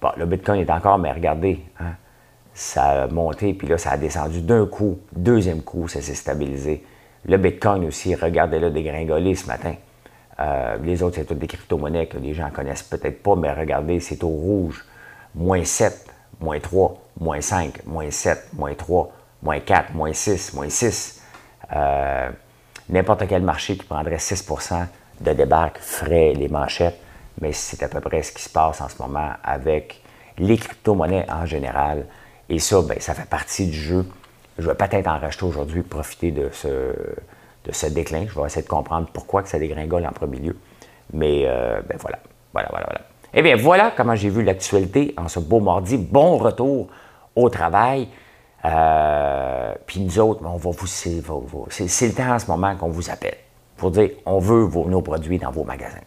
Bon, 0.00 0.08
le 0.16 0.24
Bitcoin 0.24 0.60
est 0.60 0.70
encore, 0.70 0.98
mais 0.98 1.12
regardez, 1.12 1.62
hein, 1.78 1.92
ça 2.54 3.02
a 3.02 3.06
monté, 3.06 3.52
puis 3.52 3.68
là, 3.68 3.76
ça 3.76 3.90
a 3.90 3.96
descendu 3.98 4.40
d'un 4.40 4.66
coup. 4.66 4.98
Deuxième 5.12 5.62
coup, 5.62 5.88
ça 5.88 6.00
s'est 6.00 6.14
stabilisé. 6.14 6.84
Le 7.26 7.36
Bitcoin 7.36 7.84
aussi, 7.86 8.14
regardez-le 8.14 8.70
dégringoler 8.70 9.34
ce 9.34 9.46
matin. 9.46 9.74
Euh, 10.40 10.76
les 10.82 11.02
autres, 11.02 11.16
c'est 11.16 11.24
toutes 11.24 11.38
des 11.38 11.46
crypto-monnaies 11.46 12.06
que 12.06 12.18
les 12.18 12.32
gens 12.34 12.50
connaissent 12.50 12.82
peut-être 12.82 13.22
pas, 13.22 13.36
mais 13.36 13.52
regardez, 13.52 14.00
c'est 14.00 14.22
au 14.24 14.28
rouge. 14.28 14.84
Moins 15.34 15.64
7, 15.64 16.06
moins 16.40 16.58
3, 16.58 16.98
moins 17.20 17.40
5, 17.40 17.86
moins 17.86 18.10
7, 18.10 18.48
moins 18.54 18.74
3, 18.74 19.12
moins 19.42 19.60
4, 19.60 19.94
moins 19.94 20.12
6, 20.12 20.54
moins 20.54 20.68
6. 20.68 21.22
Euh, 21.74 22.30
n'importe 22.88 23.26
quel 23.28 23.42
marché 23.42 23.76
qui 23.76 23.84
prendrait 23.84 24.16
6% 24.16 24.86
de 25.20 25.32
débarque 25.32 25.78
ferait 25.78 26.32
les 26.32 26.48
manchettes, 26.48 26.98
mais 27.40 27.52
c'est 27.52 27.82
à 27.82 27.88
peu 27.88 28.00
près 28.00 28.22
ce 28.22 28.32
qui 28.32 28.42
se 28.42 28.48
passe 28.48 28.80
en 28.80 28.88
ce 28.88 29.00
moment 29.00 29.32
avec 29.44 30.02
les 30.38 30.56
crypto-monnaies 30.56 31.26
en 31.30 31.44
général. 31.44 32.06
Et 32.48 32.58
ça, 32.58 32.80
ben, 32.82 32.98
ça 32.98 33.14
fait 33.14 33.28
partie 33.28 33.66
du 33.66 33.78
jeu. 33.78 34.06
Je 34.58 34.66
vais 34.66 34.74
peut-être 34.74 35.06
en 35.06 35.18
racheter 35.18 35.44
aujourd'hui, 35.44 35.82
profiter 35.82 36.32
de 36.32 36.48
ce, 36.52 36.94
de 37.64 37.72
ce 37.72 37.86
déclin. 37.86 38.26
Je 38.28 38.38
vais 38.38 38.46
essayer 38.46 38.62
de 38.62 38.68
comprendre 38.68 39.08
pourquoi 39.12 39.42
que 39.42 39.48
ça 39.48 39.58
dégringole 39.58 40.06
en 40.06 40.12
premier 40.12 40.38
lieu. 40.38 40.56
Mais 41.12 41.42
euh, 41.44 41.80
ben 41.88 41.96
voilà, 42.00 42.18
voilà, 42.52 42.68
voilà, 42.70 42.86
voilà. 42.86 43.00
Eh 43.32 43.42
bien, 43.42 43.56
voilà 43.56 43.92
comment 43.96 44.14
j'ai 44.14 44.28
vu 44.28 44.42
l'actualité 44.42 45.14
en 45.16 45.28
ce 45.28 45.38
beau 45.38 45.60
mardi. 45.60 45.96
Bon 45.96 46.36
retour 46.36 46.88
au 47.36 47.48
travail. 47.48 48.08
Euh, 48.64 49.74
puis 49.86 50.00
nous 50.00 50.18
autres, 50.18 50.42
on 50.44 50.56
va 50.56 50.70
vous. 50.70 50.86
C'est 50.86 52.06
le 52.06 52.14
temps 52.14 52.34
en 52.34 52.38
ce 52.38 52.46
moment 52.46 52.76
qu'on 52.76 52.88
vous 52.88 53.10
appelle 53.10 53.36
pour 53.76 53.90
dire 53.90 54.10
on 54.26 54.38
veut 54.38 54.64
vos, 54.64 54.86
nos 54.86 55.00
produits 55.00 55.38
dans 55.38 55.50
vos 55.50 55.64
magasins. 55.64 55.98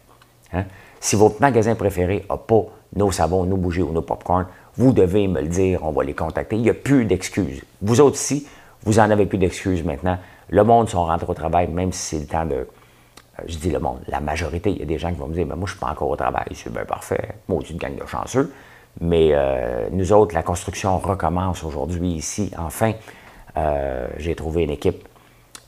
Hein? 0.52 0.64
Si 1.00 1.16
votre 1.16 1.40
magasin 1.40 1.74
préféré 1.74 2.24
n'a 2.30 2.36
pas 2.36 2.64
nos 2.94 3.10
savons, 3.10 3.44
nos 3.44 3.56
bougies 3.56 3.82
ou 3.82 3.92
nos 3.92 4.02
popcorn, 4.02 4.46
vous 4.76 4.92
devez 4.92 5.26
me 5.28 5.40
le 5.40 5.48
dire, 5.48 5.80
on 5.82 5.90
va 5.90 6.04
les 6.04 6.14
contacter. 6.14 6.56
Il 6.56 6.62
n'y 6.62 6.70
a 6.70 6.74
plus 6.74 7.04
d'excuses. 7.04 7.62
Vous 7.82 8.00
autres 8.00 8.16
aussi, 8.16 8.46
vous 8.84 8.94
n'en 8.94 9.10
avez 9.10 9.26
plus 9.26 9.38
d'excuses 9.38 9.84
maintenant. 9.84 10.18
Le 10.48 10.64
monde 10.64 10.88
sont 10.88 11.04
rentrés 11.04 11.26
au 11.28 11.34
travail, 11.34 11.68
même 11.68 11.92
si 11.92 12.16
c'est 12.16 12.20
le 12.20 12.26
temps 12.26 12.44
de. 12.44 12.54
Euh, 12.54 13.42
je 13.46 13.56
dis 13.56 13.70
le 13.70 13.78
monde, 13.78 14.00
la 14.08 14.20
majorité, 14.20 14.70
il 14.70 14.78
y 14.78 14.82
a 14.82 14.86
des 14.86 14.98
gens 14.98 15.10
qui 15.10 15.18
vont 15.18 15.26
me 15.26 15.34
dire, 15.34 15.46
mais 15.46 15.56
moi, 15.56 15.66
je 15.66 15.72
ne 15.72 15.76
suis 15.76 15.78
pas 15.78 15.90
encore 15.90 16.08
au 16.08 16.16
travail. 16.16 16.46
C'est 16.54 16.72
bien 16.72 16.84
parfait. 16.84 17.36
Suis 17.62 17.72
une 17.72 17.78
gang 17.78 17.96
de 17.96 18.06
chanceux. 18.06 18.52
Mais 19.00 19.30
euh, 19.32 19.88
nous 19.90 20.12
autres, 20.12 20.34
la 20.34 20.42
construction 20.42 20.98
recommence 20.98 21.64
aujourd'hui 21.64 22.12
ici. 22.12 22.52
Enfin, 22.58 22.92
euh, 23.56 24.06
j'ai 24.18 24.36
trouvé 24.36 24.62
une 24.62 24.70
équipe 24.70 25.08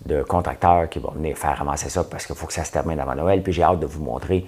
de 0.04 0.22
contracteurs 0.22 0.88
qui 0.88 1.00
vont 1.00 1.10
venir 1.10 1.36
faire 1.36 1.58
ramasser 1.58 1.88
ça 1.88 2.04
parce 2.04 2.26
qu'il 2.26 2.36
faut 2.36 2.46
que 2.46 2.52
ça 2.52 2.62
se 2.62 2.70
termine 2.70 3.00
avant 3.00 3.16
Noël. 3.16 3.42
Puis 3.42 3.52
j'ai 3.52 3.64
hâte 3.64 3.80
de 3.80 3.86
vous 3.86 4.02
montrer 4.02 4.46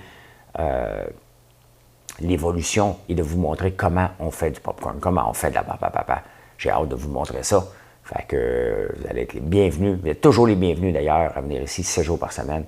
l'évolution 2.21 2.97
et 3.09 3.15
de 3.15 3.23
vous 3.23 3.39
montrer 3.39 3.73
comment 3.73 4.09
on 4.19 4.31
fait 4.31 4.51
du 4.51 4.61
popcorn, 4.61 4.99
comment 5.01 5.29
on 5.29 5.33
fait 5.33 5.51
de 5.51 5.55
la 5.55 5.63
papa. 5.63 6.23
J'ai 6.57 6.71
hâte 6.71 6.89
de 6.89 6.97
vous 6.97 7.09
montrer 7.09 7.43
ça. 7.43 7.65
Fait 8.09 8.25
que 8.27 8.91
vous 8.97 9.07
allez 9.07 9.23
être 9.23 9.35
les 9.35 9.41
bienvenus. 9.41 9.99
Vous 10.01 10.09
êtes 10.09 10.23
toujours 10.23 10.47
les 10.47 10.55
bienvenus 10.55 10.95
d'ailleurs 10.95 11.37
à 11.37 11.43
venir 11.43 11.61
ici 11.61 11.83
7 11.83 12.05
jours 12.05 12.19
par 12.19 12.33
semaine. 12.33 12.65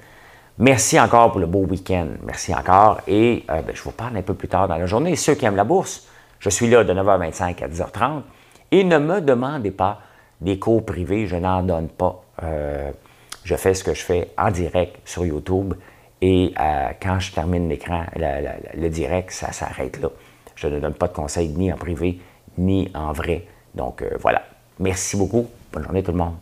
Merci 0.59 1.01
encore 1.01 1.31
pour 1.31 1.41
le 1.41 1.47
beau 1.47 1.61
week-end. 1.61 2.09
Merci 2.27 2.55
encore. 2.55 3.01
Et 3.09 3.47
euh, 3.51 3.63
ben, 3.63 3.75
je 3.75 3.83
vous 3.83 3.93
parle 3.93 4.19
un 4.19 4.23
peu 4.23 4.35
plus 4.35 4.49
tard 4.49 4.69
dans 4.69 4.77
la 4.77 4.85
journée. 4.85 5.17
Ceux 5.17 5.35
qui 5.37 5.47
aiment 5.47 5.57
la 5.57 5.65
bourse, 5.65 6.07
je 6.41 6.51
suis 6.51 6.69
là 6.69 6.85
de 6.85 6.93
9h25 6.93 7.65
à 7.65 7.69
10h30. 7.69 8.21
Et 8.71 8.85
ne 8.85 8.99
me 8.99 9.23
demandez 9.23 9.71
pas 9.71 10.01
des 10.43 10.59
cours 10.59 10.85
privés, 10.85 11.27
je 11.27 11.37
n'en 11.37 11.63
donne 11.63 11.89
pas. 11.89 12.23
Euh, 12.43 12.91
je 13.43 13.55
fais 13.57 13.73
ce 13.73 13.83
que 13.83 13.95
je 13.95 14.03
fais 14.03 14.33
en 14.37 14.51
direct 14.51 14.97
sur 15.07 15.25
YouTube. 15.25 15.73
Et 16.21 16.53
euh, 16.61 16.89
quand 17.01 17.19
je 17.19 17.33
termine 17.33 17.67
l'écran, 17.67 18.05
le 18.15 18.89
direct, 18.91 19.31
ça 19.31 19.53
s'arrête 19.53 19.99
là. 20.03 20.11
Je 20.55 20.67
ne 20.67 20.81
donne 20.81 20.93
pas 20.93 21.09
de 21.09 21.15
conseils 21.15 21.49
ni 21.49 21.73
en 21.73 21.77
privé, 21.77 22.21
ni 22.59 22.91
en 22.95 23.13
vrai. 23.13 23.47
Donc 23.75 24.05
voilà. 24.19 24.43
Merci 24.81 25.17
beaucoup. 25.17 25.47
Bonne 25.73 25.85
journée 25.85 26.03
tout 26.03 26.11
le 26.11 26.19
monde. 26.19 26.35